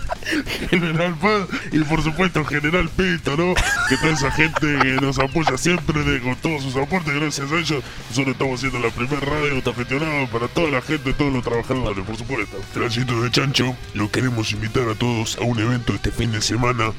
General 0.70 1.16
Paz 1.16 1.48
y 1.72 1.80
por 1.80 2.04
supuesto 2.04 2.46
General 2.46 2.88
Pito, 2.88 3.36
¿no? 3.36 3.56
Que 3.90 3.98
toda 3.98 4.14
esa 4.14 4.32
gente 4.32 4.78
que 4.80 4.94
nos 5.02 5.18
apoya 5.18 5.58
siempre 5.58 6.04
de, 6.04 6.22
con 6.22 6.36
todos 6.36 6.62
sus 6.62 6.76
aportes, 6.76 7.16
gracias 7.16 7.52
a 7.52 7.56
ellos, 7.56 7.84
nosotros 8.10 8.34
estamos 8.34 8.60
haciendo 8.60 8.88
la 8.88 8.94
primera 8.94 9.22
radio 9.22 9.56
autogestionada 9.56 10.28
para 10.28 10.48
toda 10.50 10.70
la 10.70 10.82
gente, 10.84 11.14
todos 11.14 11.34
los 11.34 11.44
trabajadores, 11.44 12.06
por 12.06 12.16
supuesto. 12.16 12.58
Tránsito 12.76 13.24
de 13.24 13.32
Chancho, 13.32 13.76
los 13.96 14.12
queremos 14.12 14.52
invitar 14.52 14.88
a 14.88 14.94
todos 14.94 15.38
a 15.40 15.42
un 15.42 15.60
evento 15.60 15.94
este 15.94 16.12
fin 16.12 16.32
de 16.32 16.42
semana 16.42 16.92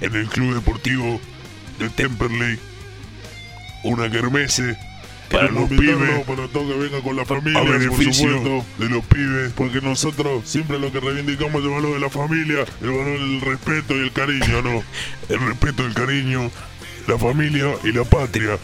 en 0.00 0.16
el 0.16 0.28
Club 0.28 0.54
Deportivo 0.54 1.20
de 1.78 1.90
Temperley. 1.90 2.71
Una 3.84 4.10
kermesse 4.10 4.76
para 5.30 5.50
los 5.50 5.68
pibes, 5.68 6.24
para 6.26 6.46
todo 6.48 6.68
que 6.68 6.74
venga 6.74 7.00
con 7.00 7.16
la 7.16 7.24
familia, 7.24 7.60
a 7.60 7.64
beneficio 7.64 8.64
de 8.78 8.88
los 8.88 9.04
pibes, 9.06 9.52
porque 9.54 9.80
nosotros 9.80 10.42
siempre 10.44 10.78
lo 10.78 10.92
que 10.92 11.00
reivindicamos 11.00 11.62
es 11.62 11.66
el 11.66 11.72
valor 11.72 11.94
de 11.94 12.00
la 12.00 12.10
familia, 12.10 12.64
el 12.82 12.90
valor 12.90 13.18
del 13.18 13.40
respeto 13.40 13.96
y 13.96 14.00
el 14.00 14.12
cariño, 14.12 14.62
¿no? 14.62 14.82
El 15.28 15.40
respeto, 15.40 15.86
el 15.86 15.94
cariño, 15.94 16.50
la 17.06 17.18
familia 17.18 17.74
y 17.82 17.92
la 17.92 18.04
patria. 18.04 18.58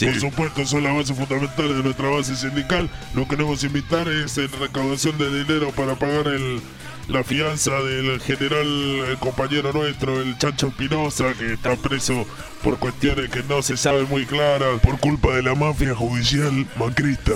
Por 0.00 0.18
supuesto, 0.18 0.66
son 0.66 0.82
las 0.82 0.94
bases 0.94 1.16
fundamentales 1.16 1.76
de 1.76 1.82
nuestra 1.82 2.08
base 2.08 2.34
sindical. 2.34 2.88
Lo 3.14 3.24
que 3.24 3.36
queremos 3.36 3.62
invitar 3.64 4.08
es 4.08 4.38
en 4.38 4.50
recaudación 4.52 5.18
de 5.18 5.44
dinero 5.44 5.72
para 5.72 5.94
pagar 5.94 6.28
el, 6.28 6.60
la 7.10 7.24
fianza 7.24 7.72
del 7.82 8.20
general 8.20 8.66
el 8.66 9.18
compañero 9.18 9.72
nuestro, 9.72 10.20
el 10.20 10.38
Chancho 10.38 10.68
Espinosa, 10.68 11.34
que 11.34 11.54
está 11.54 11.74
preso 11.74 12.24
por 12.62 12.78
cuestiones 12.78 13.30
que 13.30 13.42
no 13.42 13.62
se 13.62 13.76
saben 13.76 14.08
muy 14.08 14.26
claras, 14.26 14.80
por 14.80 14.98
culpa 15.00 15.34
de 15.34 15.42
la 15.42 15.54
mafia 15.54 15.94
judicial 15.94 16.66
macrista. 16.78 17.32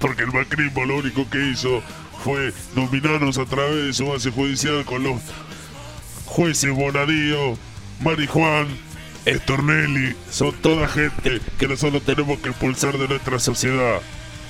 Porque 0.00 0.24
el 0.24 0.32
macrismo 0.32 0.84
lo 0.84 0.96
único 0.96 1.28
que 1.30 1.50
hizo 1.50 1.82
fue 2.24 2.52
dominarnos 2.74 3.38
a 3.38 3.44
través 3.44 3.86
de 3.86 3.92
su 3.92 4.06
base 4.06 4.30
judicial 4.30 4.84
con 4.84 5.04
los 5.04 5.20
jueces 6.26 6.74
Bonadío, 6.74 7.56
Marijuán, 8.00 8.66
Estornelli, 9.24 10.16
son 10.30 10.52
toda 10.62 10.88
gente 10.88 11.40
que 11.58 11.68
nosotros 11.68 12.02
tenemos 12.02 12.40
que 12.40 12.48
expulsar 12.48 12.98
de 12.98 13.06
nuestra 13.06 13.38
sociedad. 13.38 14.00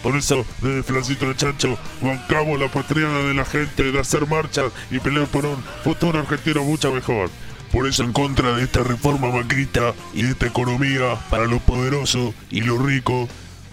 Por 0.02 0.16
eso, 0.16 0.46
desde 0.62 0.82
Flancito 0.82 1.28
de 1.28 1.36
Chancho, 1.36 1.78
bancamos 2.00 2.58
la 2.58 2.68
patriada 2.68 3.22
de 3.24 3.34
la 3.34 3.44
gente 3.44 3.92
de 3.92 4.00
hacer 4.00 4.26
marchas 4.26 4.72
y 4.90 4.98
pelear 4.98 5.26
por 5.26 5.44
un 5.44 5.62
futuro 5.84 6.18
argentino 6.18 6.64
mucho 6.64 6.92
mejor. 6.92 7.30
Por 7.70 7.86
eso, 7.86 8.02
en 8.02 8.12
contra 8.12 8.56
de 8.56 8.64
esta 8.64 8.82
reforma 8.82 9.30
macrista 9.30 9.94
y 10.14 10.22
de 10.22 10.30
esta 10.30 10.46
economía 10.46 11.16
para 11.28 11.44
los 11.44 11.60
poderosos 11.62 12.34
y 12.50 12.62
los 12.62 12.82
ricos 12.82 13.28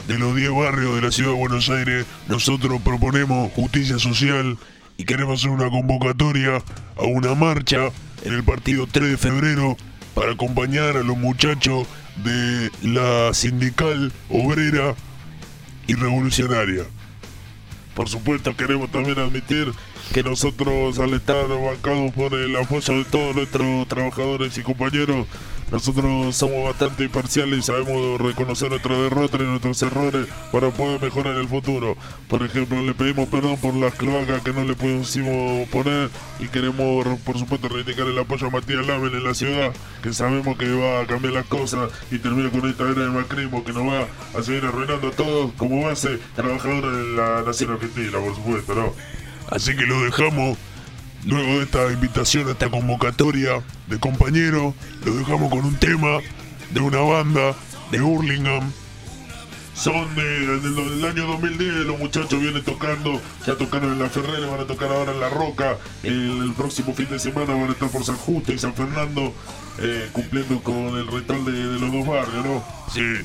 de 0.08 0.20
los 0.20 0.36
10 0.36 0.52
barrios 0.52 0.96
de 0.96 1.02
la 1.02 1.12
ciudad 1.12 1.32
de 1.32 1.38
Buenos 1.38 1.70
Aires, 1.70 2.06
nosotros 2.28 2.82
proponemos 2.82 3.52
justicia 3.54 3.98
social 3.98 4.58
y 4.98 5.06
queremos 5.06 5.40
hacer 5.40 5.52
una 5.52 5.70
convocatoria 5.70 6.62
a 6.98 7.04
una 7.04 7.36
marcha 7.36 7.90
en 8.24 8.34
el 8.34 8.44
partido 8.44 8.86
3 8.86 9.12
de 9.12 9.18
febrero 9.18 9.78
para 10.14 10.34
acompañar 10.34 10.98
a 10.98 11.04
los 11.04 11.18
muchachos 11.18 11.88
de 12.24 12.72
la 12.82 13.34
sindical 13.34 14.12
obrera 14.30 14.96
y 15.88 15.94
revolucionaria. 15.94 16.84
Por 17.96 18.10
supuesto 18.10 18.56
queremos 18.56 18.92
también 18.92 19.18
admitir 19.18 19.72
que 20.14 20.22
nosotros 20.22 21.00
al 21.00 21.14
estar 21.14 21.48
bancados 21.48 22.12
por 22.14 22.34
el 22.34 22.56
apoyo 22.56 22.94
de 22.94 23.06
todos 23.06 23.36
nuestros 23.36 23.88
trabajadores 23.88 24.58
y 24.58 24.62
compañeros, 24.62 25.26
nosotros 25.72 26.36
somos 26.36 26.64
bastante 26.64 27.04
imparciales 27.04 27.60
y 27.60 27.62
sabemos 27.62 28.22
reconocer 28.22 28.70
nuestras 28.70 28.98
derrotas 29.00 29.42
y 29.42 29.44
nuestros 29.44 29.82
errores 29.82 30.28
para 30.52 30.70
poder 30.70 31.02
mejorar 31.02 31.36
en 31.36 31.42
el 31.42 31.48
futuro. 31.48 31.98
Por 32.30 32.44
ejemplo, 32.44 32.82
le 32.82 32.94
pedimos 32.94 33.28
perdón 33.28 33.58
por 33.58 33.74
las 33.76 33.94
cloacas 33.96 34.42
que 34.44 34.54
no 34.54 34.64
le 34.64 34.76
pusimos 34.76 35.68
poner 35.70 36.10
y 36.40 36.48
queremos, 36.48 37.06
por 37.20 37.38
supuesto, 37.38 37.68
reivindicar 37.68 38.08
el 38.08 38.18
apoyo 38.18 38.48
a 38.48 38.50
Matías 38.50 38.88
Lamen 38.88 39.14
en 39.14 39.24
la 39.24 39.34
ciudad, 39.34 39.74
que 40.02 40.14
sabemos 40.14 40.58
que 40.58 40.72
va 40.72 41.02
a 41.02 41.06
cambiar 41.06 41.34
las 41.34 41.46
cosas 41.48 41.92
y 42.12 42.20
termina 42.20 42.50
con 42.50 42.70
esta 42.70 42.84
era 42.84 43.04
de 43.04 43.10
macrismo 43.10 43.64
que 43.64 43.74
nos 43.74 43.88
va 43.88 44.08
a 44.38 44.44
seguir 44.44 44.64
arruinando 44.66 45.10
a 45.10 45.12
todos 45.12 45.52
como 45.58 45.86
base 45.86 46.20
trabajadora 46.36 46.92
de 46.92 47.04
la 47.16 47.42
nación 47.44 47.72
argentina, 47.72 48.20
por 48.20 48.36
supuesto, 48.36 48.74
¿no? 48.74 48.94
Así 49.50 49.76
que 49.76 49.86
lo 49.86 50.02
dejamos 50.02 50.58
Luego 51.28 51.58
de 51.58 51.64
esta 51.64 51.92
invitación, 51.92 52.50
esta 52.50 52.70
convocatoria 52.70 53.62
de 53.88 54.00
compañeros, 54.00 54.74
lo 55.06 55.14
dejamos 55.14 55.50
con 55.50 55.66
un 55.66 55.76
tema 55.76 56.20
de 56.72 56.80
una 56.80 57.00
banda 57.00 57.54
de 57.92 58.02
Hurlingham. 58.02 58.72
Son 59.76 60.16
de, 60.16 60.24
de- 60.24 60.60
del 60.72 61.06
año 61.06 61.28
2010, 61.28 61.74
los 61.86 62.00
muchachos 62.00 62.40
vienen 62.42 62.64
tocando, 62.64 63.22
ya 63.46 63.56
tocaron 63.56 63.92
en 63.92 64.00
La 64.00 64.10
Ferrera, 64.10 64.48
van 64.48 64.62
a 64.62 64.66
tocar 64.66 64.90
ahora 64.90 65.12
en 65.12 65.20
La 65.20 65.30
Roca, 65.30 65.78
el, 66.02 66.54
próximo 66.58 66.94
fin 66.96 67.08
de 67.10 67.20
semana 67.20 67.54
van 67.54 67.70
a 67.70 67.74
estar 67.74 67.90
por 67.90 68.04
San 68.04 68.16
Justo 68.16 68.54
y 68.54 68.58
San 68.58 68.74
Fernando, 68.74 69.34
eh, 69.80 70.10
cumpliendo 70.14 70.64
con 70.64 70.98
el 70.98 71.06
ritual 71.08 71.46
de, 71.46 71.52
de 71.52 71.80
los 71.80 71.92
dos 71.92 72.08
barrios, 72.08 72.44
¿no? 72.46 72.64
Sí. 72.92 73.24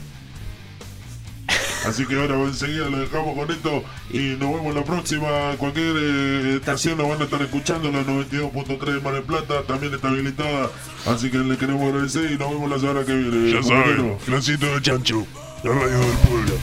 Así 1.87 2.07
que 2.07 2.15
ahora 2.15 2.37
enseguida 2.43 2.89
lo 2.89 2.99
dejamos 2.99 3.37
con 3.37 3.51
esto 3.51 3.83
y 4.11 4.37
nos 4.39 4.55
vemos 4.55 4.75
la 4.75 4.85
próxima. 4.85 5.57
Cualquier 5.59 5.97
eh, 5.97 6.57
estación 6.57 6.99
nos 6.99 7.09
van 7.09 7.21
a 7.21 7.25
estar 7.25 7.43
escuchando, 7.43 7.91
la 7.91 8.03
92.3 8.05 8.95
de 8.95 9.01
Mar 9.01 9.15
del 9.15 9.23
Plata 9.25 9.63
también 9.67 9.93
está 9.95 10.09
habilitada. 10.09 10.71
Así 11.07 11.31
que 11.31 11.39
le 11.39 11.57
queremos 11.57 11.83
agradecer 11.83 12.31
y 12.31 12.39
nos 12.39 12.51
vemos 12.51 12.71
la 12.71 12.79
semana 12.79 13.05
que 13.05 13.15
viene. 13.15 13.53
Ya 13.53 13.63
saben, 13.63 14.19
Flancito 14.21 14.67
de 14.67 14.83
Chancho, 14.83 15.27
la 15.65 15.73
radio 15.73 15.99
del 15.99 16.19
pueblo. 16.19 16.55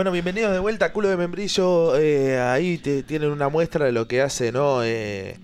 Bueno, 0.00 0.12
bienvenidos 0.12 0.52
de 0.52 0.58
vuelta 0.60 0.86
a 0.86 0.92
Culo 0.94 1.10
de 1.10 1.18
Membrillo. 1.18 1.94
Eh, 1.98 2.40
ahí 2.40 2.78
te, 2.78 3.02
tienen 3.02 3.28
una 3.28 3.50
muestra 3.50 3.84
de 3.84 3.92
lo 3.92 4.08
que 4.08 4.22
hace 4.22 4.50
¿no? 4.50 4.82
Eh, 4.82 5.36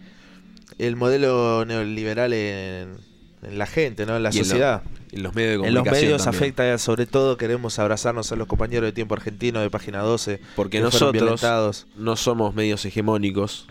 el 0.79 0.97
modelo 0.97 1.67
neoliberal 1.67 2.33
en, 2.33 2.97
en 3.43 3.59
la 3.59 3.67
gente, 3.67 4.07
¿no? 4.07 4.17
en 4.17 4.23
la 4.23 4.31
Y 4.31 4.33
en 4.33 4.39
lo- 4.39 4.45
sociedad. 4.47 4.83
En 5.13 5.23
los 5.25 5.35
medios 5.35 5.61
de 5.61 5.69
En 5.69 5.75
los 5.75 5.83
comunicación 5.83 6.07
medios 6.07 6.25
también. 6.25 6.43
afecta, 6.43 6.79
sobre 6.79 7.05
todo 7.05 7.37
queremos 7.37 7.79
abrazarnos 7.79 8.33
a 8.33 8.37
los 8.37 8.47
compañeros 8.47 8.89
de 8.89 8.93
Tiempo 8.93 9.13
Argentino 9.15 9.61
de 9.61 9.69
Página 9.69 9.99
12. 10.01 10.41
Porque 10.57 10.81
nosotros 10.81 11.87
no 11.95 12.17
somos 12.17 12.55
medios 12.55 12.83
hegemónicos 12.87 13.69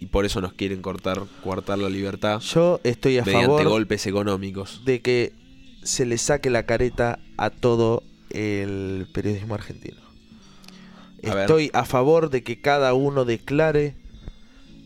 y 0.00 0.06
por 0.06 0.24
eso 0.24 0.40
nos 0.40 0.52
quieren 0.52 0.82
cortar, 0.82 1.20
coartar 1.44 1.78
la 1.78 1.88
libertad 1.88 2.40
Yo 2.40 2.80
estoy 2.82 3.18
a 3.18 3.24
mediante 3.24 3.46
favor 3.46 3.68
golpes 3.68 4.04
económicos. 4.08 4.82
de 4.84 5.00
que 5.00 5.32
se 5.84 6.06
le 6.06 6.18
saque 6.18 6.50
la 6.50 6.66
careta 6.66 7.20
a 7.36 7.50
todo 7.50 8.02
el 8.32 9.06
periodismo 9.12 9.54
argentino. 9.54 10.00
A 11.24 11.34
ver. 11.34 11.38
Estoy 11.42 11.70
a 11.72 11.84
favor 11.84 12.30
de 12.30 12.42
que 12.42 12.60
cada 12.60 12.94
uno 12.94 13.24
declare 13.24 13.94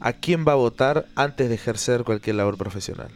a 0.01 0.13
quién 0.13 0.45
va 0.47 0.53
a 0.53 0.57
votar 0.57 1.07
antes 1.15 1.49
de 1.49 1.55
ejercer 1.55 2.05
cualquier 2.05 2.37
labor 2.37 2.59
profesional. 2.59 3.09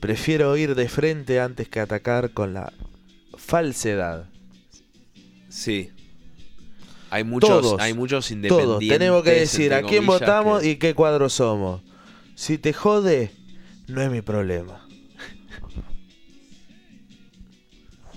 Prefiero 0.00 0.56
ir 0.56 0.74
de 0.74 0.88
frente 0.88 1.40
antes 1.40 1.68
que 1.68 1.80
atacar 1.80 2.30
con 2.32 2.54
la 2.54 2.72
falsedad. 3.36 4.26
Sí. 5.48 5.90
Hay 7.10 7.24
muchos, 7.24 7.48
Todos, 7.50 7.80
hay 7.80 7.92
muchos 7.92 8.30
independientes. 8.30 8.66
Todos. 8.78 8.88
Tenemos 8.98 9.22
que 9.24 9.30
decir 9.32 9.74
a 9.74 9.82
quién 9.82 10.06
votamos 10.06 10.62
que- 10.62 10.70
y 10.70 10.76
qué 10.76 10.94
cuadro 10.94 11.28
somos. 11.28 11.82
Si 12.34 12.56
te 12.56 12.72
jode, 12.72 13.32
no 13.88 14.00
es 14.00 14.10
mi 14.10 14.22
problema. 14.22 14.79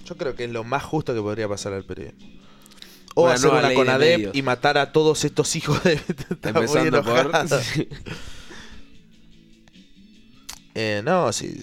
Yo 0.06 0.16
creo 0.18 0.36
que 0.36 0.44
es 0.46 0.52
lo 0.52 0.64
más 0.64 0.84
justo 0.84 1.14
que 1.14 1.22
podría 1.22 1.48
pasar 1.48 1.74
al 1.74 1.84
periodismo. 1.86 2.28
O 3.16 3.26
Una 3.26 3.34
hacer 3.34 3.52
una 3.52 3.74
CONADEP 3.74 4.18
medios. 4.18 4.36
y 4.36 4.42
matar 4.42 4.78
a 4.78 4.92
todos 4.92 5.24
estos 5.24 5.56
hijos 5.56 5.84
de... 5.84 6.00
Empezando 6.44 7.04
por. 7.04 7.32
Eh, 10.76 11.02
no, 11.06 11.32
sí, 11.32 11.54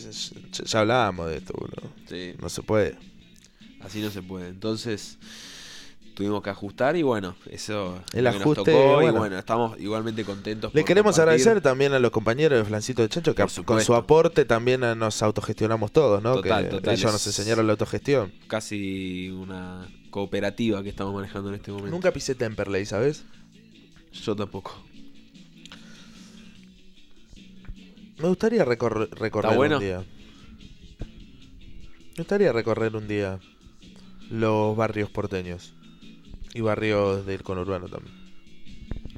ya- 0.52 0.64
ya 0.64 0.80
hablábamos 0.80 1.28
de 1.28 1.38
esto, 1.38 1.52
boludo. 1.58 1.92
Sí, 2.08 2.34
No 2.40 2.48
se 2.48 2.62
puede. 2.62 2.96
así 3.80 4.00
no 4.00 4.10
se 4.10 4.22
puede. 4.22 4.48
Entonces, 4.48 5.18
tuvimos 6.20 6.42
que 6.42 6.50
ajustar 6.50 6.96
y 6.96 7.02
bueno, 7.02 7.34
eso 7.48 7.98
El 8.12 8.26
es 8.26 8.32
que 8.34 8.38
nos 8.38 8.42
ajuste, 8.42 8.72
tocó, 8.72 9.00
y 9.00 9.04
bueno. 9.04 9.18
bueno, 9.20 9.38
estamos 9.38 9.80
igualmente 9.80 10.22
contentos. 10.22 10.74
Le 10.74 10.84
queremos 10.84 11.16
compartir. 11.16 11.38
agradecer 11.40 11.62
también 11.62 11.94
a 11.94 11.98
los 11.98 12.10
compañeros 12.10 12.58
de 12.58 12.64
Flancito 12.66 13.00
de 13.00 13.08
Chancho 13.08 13.34
que 13.34 13.46
con 13.64 13.80
su 13.80 13.94
aporte 13.94 14.44
también 14.44 14.80
nos 14.98 15.22
autogestionamos 15.22 15.92
todos, 15.92 16.22
¿no? 16.22 16.34
Total, 16.34 16.64
que 16.64 16.70
total, 16.72 16.92
ellos 16.94 17.10
nos 17.10 17.26
enseñaron 17.26 17.66
la 17.66 17.72
autogestión. 17.72 18.34
Casi 18.48 19.30
una 19.30 19.88
cooperativa 20.10 20.82
que 20.82 20.90
estamos 20.90 21.14
manejando 21.14 21.48
en 21.48 21.54
este 21.54 21.72
momento. 21.72 21.90
Nunca 21.90 22.12
pisé 22.12 22.34
Temperley, 22.34 22.84
¿sabes? 22.84 23.24
Yo 24.12 24.36
tampoco. 24.36 24.78
Me 28.18 28.28
gustaría 28.28 28.66
recorrer, 28.66 29.08
recorrer 29.12 29.52
¿Está 29.52 29.56
bueno? 29.56 29.76
un 29.78 29.82
día. 29.82 30.04
Me 31.00 32.16
gustaría 32.18 32.52
recorrer 32.52 32.94
un 32.94 33.08
día 33.08 33.40
los 34.28 34.76
barrios 34.76 35.08
porteños. 35.08 35.72
Y 36.54 36.60
barrios 36.62 37.26
del 37.26 37.42
conurbano 37.42 37.88
también. 37.88 38.14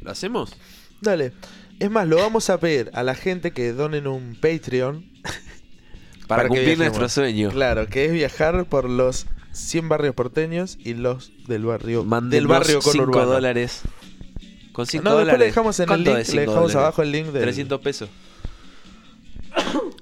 ¿Lo 0.03 0.11
hacemos? 0.11 0.55
Dale. 1.01 1.33
Es 1.79 1.91
más, 1.91 2.07
lo 2.07 2.17
vamos 2.17 2.51
a 2.51 2.59
pedir 2.61 2.91
a 2.95 3.03
la 3.03 3.15
gente 3.15 3.53
que 3.53 3.73
donen 3.73 4.07
un 4.07 4.37
Patreon. 4.41 5.05
Para, 6.29 6.47
cumplir 6.49 6.79
nuestro 6.79 7.09
sueño. 7.09 7.51
Claro, 7.51 7.87
que 7.89 8.07
es 8.07 8.13
viajar 8.13 8.65
por 8.67 8.89
los 8.89 9.27
100 9.53 9.89
barrios 9.89 10.15
porteños 10.15 10.79
y 10.81 10.95
los 10.95 11.33
del 11.47 11.65
barrio 11.65 12.01
del 12.01 12.09
Mándenos 12.09 12.49
barrio 12.49 12.81
5 12.81 12.91
conurbano. 13.05 13.33
dólares. 13.33 13.83
Con 14.73 14.87
5 14.87 15.05
No, 15.05 15.11
dólares. 15.11 15.27
después 15.27 15.39
le 15.41 15.47
dejamos 15.47 15.79
en 15.81 15.83
el 15.85 15.89
¿Cuánto 15.89 16.11
link, 16.11 16.19
es 16.21 16.29
le 16.29 16.33
cinco 16.33 16.41
dejamos 16.53 16.73
dólares? 16.73 16.77
abajo 16.77 17.03
el 17.03 17.13
link 17.13 17.27
del 17.29 17.43
300 17.43 17.81
pesos. 17.81 18.09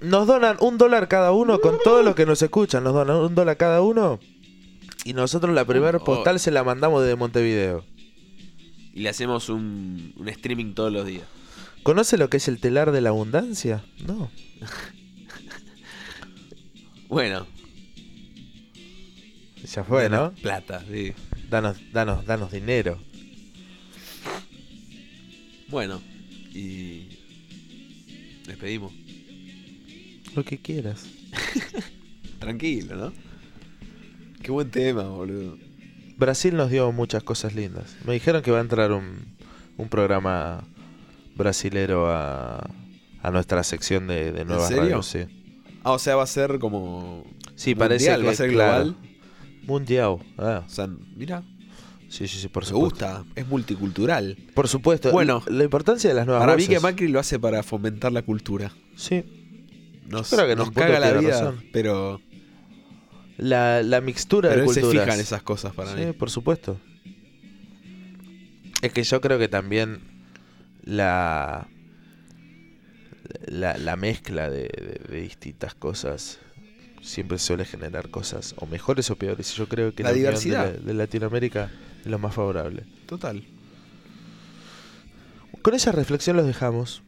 Nos 0.03 0.27
donan 0.27 0.57
un 0.61 0.79
dólar 0.79 1.09
cada 1.09 1.33
uno 1.33 1.61
con 1.61 1.79
todos 1.83 2.05
los 2.05 2.15
que 2.15 2.25
nos 2.27 2.41
escuchan. 2.43 2.85
Nos 2.85 2.95
donan 2.95 3.17
un 3.17 3.35
dólar 3.35 3.57
cada 3.57 3.83
uno. 3.83 4.21
Y 5.05 5.13
nosotros 5.15 5.55
la 5.55 5.65
primera 5.65 5.99
Oh. 5.99 6.05
postal 6.05 6.39
se 6.41 6.51
la 6.51 6.63
mandamos 6.65 7.03
desde 7.03 7.17
Montevideo. 7.17 7.85
Y 8.93 9.01
le 9.01 9.09
hacemos 9.09 9.49
un, 9.49 10.13
un 10.17 10.29
streaming 10.29 10.75
todos 10.75 10.93
los 10.93 11.07
días. 11.07 11.25
¿Conoce 11.83 12.19
lo 12.19 12.29
que 12.29 12.37
es 12.37 12.49
el 12.49 12.61
telar 12.61 12.93
de 12.93 13.01
la 13.01 13.09
abundancia? 13.11 13.85
No. 14.07 14.31
Bueno. 17.09 17.45
Ya 19.65 19.83
fue, 19.83 20.09
¿no? 20.09 20.33
Plata, 20.43 20.85
sí. 20.89 21.13
Danos, 21.49 21.77
danos, 21.93 22.25
danos 22.25 22.53
dinero. 22.53 23.03
Bueno. 25.69 26.01
Y. 26.55 27.09
Despedimos. 28.47 28.93
Lo 30.37 30.45
que 30.45 30.59
quieras. 30.59 31.05
Tranquilo, 32.39 32.95
¿no? 32.95 33.13
Qué 34.51 34.53
buen 34.53 34.69
tema, 34.73 35.05
boludo. 35.05 35.57
Brasil 36.17 36.57
nos 36.57 36.73
dio 36.73 36.91
muchas 36.91 37.23
cosas 37.23 37.55
lindas. 37.55 37.95
Me 38.05 38.15
dijeron 38.15 38.43
que 38.43 38.51
va 38.51 38.59
a 38.59 38.63
entrar 38.63 38.91
un, 38.91 39.37
un 39.77 39.89
programa 39.89 40.65
brasilero 41.37 42.11
a, 42.11 42.69
a 43.23 43.31
nuestra 43.31 43.63
sección 43.63 44.09
de, 44.09 44.33
de 44.33 44.45
nuevas 44.45 44.67
serio? 44.67 44.83
radios. 44.83 45.07
Sí, 45.07 45.21
Ah, 45.85 45.93
o 45.93 46.01
sea, 46.01 46.17
va 46.17 46.25
a 46.25 46.27
ser 46.27 46.59
como. 46.59 47.23
sí 47.55 47.77
mundial, 47.77 47.79
parece 47.79 48.17
que 48.17 48.23
va 48.25 48.31
a 48.33 48.35
ser 48.35 48.51
claro. 48.51 48.85
global. 48.87 48.97
Mundial. 49.63 50.17
Ah, 50.37 50.65
O 50.67 50.69
sea, 50.69 50.89
mira, 51.15 51.45
sí, 52.09 52.27
sí, 52.27 52.41
sí, 52.41 52.49
por 52.49 52.65
me 52.65 52.71
supuesto. 52.71 53.07
gusta. 53.07 53.25
Es 53.37 53.47
multicultural. 53.47 54.37
Por 54.53 54.67
supuesto. 54.67 55.13
Bueno, 55.13 55.45
la 55.47 55.63
importancia 55.63 56.11
de 56.11 56.17
las 56.17 56.27
nuevas 56.27 56.43
Para 56.43 56.57
mí 56.57 56.65
voces. 56.65 56.75
que 56.77 56.81
Macri 56.83 57.07
lo 57.07 57.21
hace 57.21 57.39
para 57.39 57.63
fomentar 57.63 58.11
la 58.11 58.23
cultura. 58.23 58.73
Sí. 58.97 59.23
Nos, 60.09 60.29
creo 60.29 60.49
que 60.49 60.57
nos 60.57 60.73
caga 60.73 60.99
la 60.99 61.13
vida, 61.13 61.31
razón. 61.41 61.63
pero, 61.73 62.21
La, 63.39 63.83
la 63.83 64.01
mixtura 64.01 64.51
pero 64.51 64.63
de 64.63 64.69
él 64.69 64.75
se 64.75 64.81
culturas. 64.83 65.05
fija 65.07 65.15
en 65.15 65.21
esas 65.21 65.43
cosas 65.43 65.73
para 65.75 65.95
sí, 65.97 66.05
mí. 66.07 66.13
por 66.13 66.31
supuesto. 66.31 66.79
Es 68.83 68.93
que 68.93 69.03
yo 69.03 69.21
creo 69.21 69.39
que 69.39 69.49
también 69.49 70.01
la 70.85 71.67
la, 73.47 73.77
la 73.79 73.97
mezcla 73.97 74.51
de, 74.51 74.63
de- 74.63 75.01
de 75.09 75.21
distintas 75.23 75.75
cosas 75.75 76.39
siempre 77.01 77.39
suele 77.39 77.65
generar 77.65 78.11
cosas 78.11 78.55
o 78.59 78.67
mejores 78.67 79.11
o 79.11 79.17
peores. 79.17 79.55
Yo 79.55 79.69
creo 79.69 79.95
que 79.95 80.03
La 80.03 80.11
la, 80.11 80.17
diversidad. 80.17 80.67
de, 80.73 80.79
la- 80.79 80.85
de 80.85 80.95
Latinoamérica 80.95 81.71
es 82.01 82.07
lo 82.07 82.19
más 82.19 82.35
favorable. 82.35 82.85
Total. 83.07 83.43
Con 85.63 85.75
esa 85.75 85.93
reflexión 85.93 86.37
los 86.37 86.47
dejamos 86.47 87.03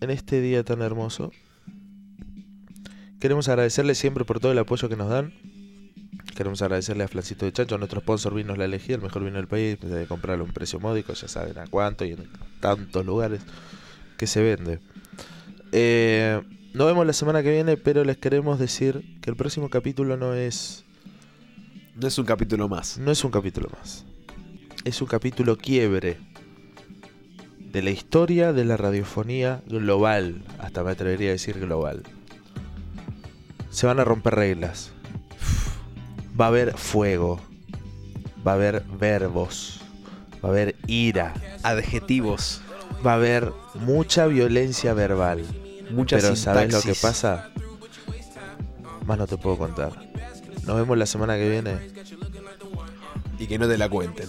en 0.00 0.10
este 0.10 0.40
día 0.40 0.64
tan 0.64 0.82
hermoso. 0.82 1.32
Queremos 3.22 3.48
agradecerles 3.48 3.98
siempre 3.98 4.24
por 4.24 4.40
todo 4.40 4.50
el 4.50 4.58
apoyo 4.58 4.88
que 4.88 4.96
nos 4.96 5.08
dan. 5.08 5.32
Queremos 6.34 6.60
agradecerle 6.60 7.04
a 7.04 7.08
Flancito 7.08 7.46
de 7.46 7.52
Chancho, 7.52 7.76
a 7.76 7.78
nuestro 7.78 8.00
sponsor 8.00 8.34
Vinos 8.34 8.58
La 8.58 8.64
Elegía, 8.64 8.96
el 8.96 9.00
mejor 9.00 9.22
vino 9.22 9.36
del 9.36 9.46
país, 9.46 9.78
de 9.78 10.06
comprarlo 10.06 10.42
a 10.42 10.46
un 10.48 10.52
precio 10.52 10.80
módico, 10.80 11.12
ya 11.12 11.28
saben 11.28 11.56
a 11.56 11.68
cuánto 11.68 12.04
y 12.04 12.14
en 12.14 12.28
tantos 12.58 13.06
lugares 13.06 13.42
que 14.18 14.26
se 14.26 14.42
vende. 14.42 14.80
Eh, 15.70 16.42
nos 16.74 16.84
vemos 16.88 17.06
la 17.06 17.12
semana 17.12 17.44
que 17.44 17.52
viene, 17.52 17.76
pero 17.76 18.02
les 18.02 18.16
queremos 18.16 18.58
decir 18.58 19.20
que 19.20 19.30
el 19.30 19.36
próximo 19.36 19.70
capítulo 19.70 20.16
no 20.16 20.34
es, 20.34 20.84
No 21.94 22.08
es 22.08 22.18
un 22.18 22.24
capítulo 22.24 22.68
más. 22.68 22.98
no 22.98 23.12
es 23.12 23.22
un 23.22 23.30
capítulo 23.30 23.68
más. 23.78 24.04
Es 24.84 25.00
un 25.00 25.06
capítulo 25.06 25.56
quiebre 25.58 26.18
de 27.60 27.82
la 27.82 27.90
historia 27.90 28.52
de 28.52 28.64
la 28.64 28.76
radiofonía 28.76 29.62
global. 29.68 30.42
Hasta 30.58 30.82
me 30.82 30.90
atrevería 30.90 31.28
a 31.28 31.32
decir 31.34 31.60
global. 31.60 32.02
Se 33.72 33.86
van 33.86 33.98
a 33.98 34.04
romper 34.04 34.34
reglas. 34.34 34.90
Va 36.38 36.44
a 36.44 36.48
haber 36.48 36.76
fuego. 36.76 37.40
Va 38.46 38.52
a 38.52 38.54
haber 38.54 38.82
verbos. 39.00 39.80
Va 40.44 40.50
a 40.50 40.52
haber 40.52 40.76
ira. 40.86 41.32
Adjetivos. 41.62 42.60
Va 43.04 43.12
a 43.12 43.16
haber 43.16 43.50
mucha 43.74 44.26
violencia 44.26 44.92
verbal. 44.92 45.44
Mucha 45.90 46.16
Pero 46.16 46.36
¿sabes 46.36 46.72
lo 46.72 46.82
que 46.82 46.94
pasa? 46.94 47.50
Más 49.06 49.18
no 49.18 49.26
te 49.26 49.38
puedo 49.38 49.56
contar. 49.56 49.92
Nos 50.64 50.76
vemos 50.76 50.96
la 50.98 51.06
semana 51.06 51.36
que 51.36 51.48
viene. 51.48 51.78
Y 53.38 53.46
que 53.46 53.58
no 53.58 53.66
te 53.66 53.78
la 53.78 53.88
cuenten. 53.88 54.28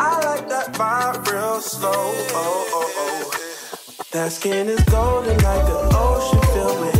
I 0.00 0.20
like 0.24 0.48
that 0.48 0.72
vibe 0.74 1.30
real 1.30 1.60
slow, 1.60 1.90
oh, 1.94 2.66
oh, 2.72 2.92
oh. 2.96 3.30
That 4.10 4.32
skin 4.32 4.68
is 4.68 4.82
golden 4.84 5.38
like 5.38 5.66
the 5.66 5.96
ocean 5.96 6.40
filled 6.52 6.80
with 6.80 6.99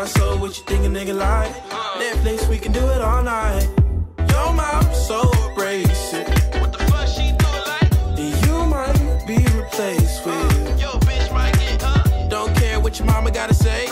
got 0.00 0.08
soul, 0.08 0.38
what 0.38 0.56
you 0.56 0.64
think 0.64 0.82
a 0.86 0.88
nigga 0.88 1.14
like? 1.14 1.52
Netflix, 2.00 2.48
we 2.48 2.58
can 2.58 2.72
do 2.72 2.80
it 2.88 3.02
all 3.02 3.22
night. 3.22 3.68
Yo, 4.30 4.52
mom, 4.54 4.82
so 4.94 5.20
abrasive. 5.50 6.26
What 6.58 6.72
the 6.72 6.78
fuck 6.90 7.06
she 7.06 7.32
do 7.36 7.50
like? 7.68 7.92
You 8.46 8.64
might 8.64 8.96
be 9.26 9.36
replaced 9.58 10.24
with. 10.24 10.80
Yo, 10.80 10.92
bitch 11.04 11.30
might 11.34 11.52
get 11.58 11.82
up. 11.84 12.30
Don't 12.30 12.54
care 12.56 12.80
what 12.80 12.98
your 12.98 13.06
mama 13.08 13.30
gotta 13.30 13.52
say. 13.52 13.88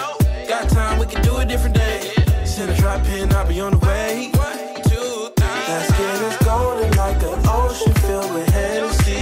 Got 0.49 0.71
time, 0.71 0.99
we 0.99 1.05
can 1.05 1.23
do 1.23 1.37
a 1.37 1.45
different 1.45 1.75
day. 1.75 2.11
Send 2.47 2.71
a 2.71 2.77
drop 2.77 3.05
pin, 3.05 3.31
I'll 3.35 3.47
be 3.47 3.61
on 3.61 3.73
the 3.73 3.87
way. 3.87 4.31
One, 4.33 4.83
two, 4.85 5.29
three. 5.37 5.65
That 5.69 5.83
skin 5.93 6.21
is 6.31 6.37
golden 6.39 6.91
like 6.97 7.23
an 7.23 7.39
ocean 7.47 7.93
filled 8.05 8.33
with 8.33 8.49
Hennessy. 8.49 9.21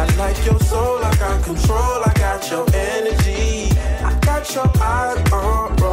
I 0.00 0.04
like 0.16 0.38
your 0.46 0.60
soul, 0.60 0.98
I 0.98 1.12
got 1.16 1.42
control, 1.42 1.98
I 2.06 2.12
got 2.14 2.48
your 2.52 2.66
energy. 2.72 3.76
I 4.04 4.16
got 4.20 4.54
your 4.54 4.70
eyes 4.80 5.32
on. 5.32 5.83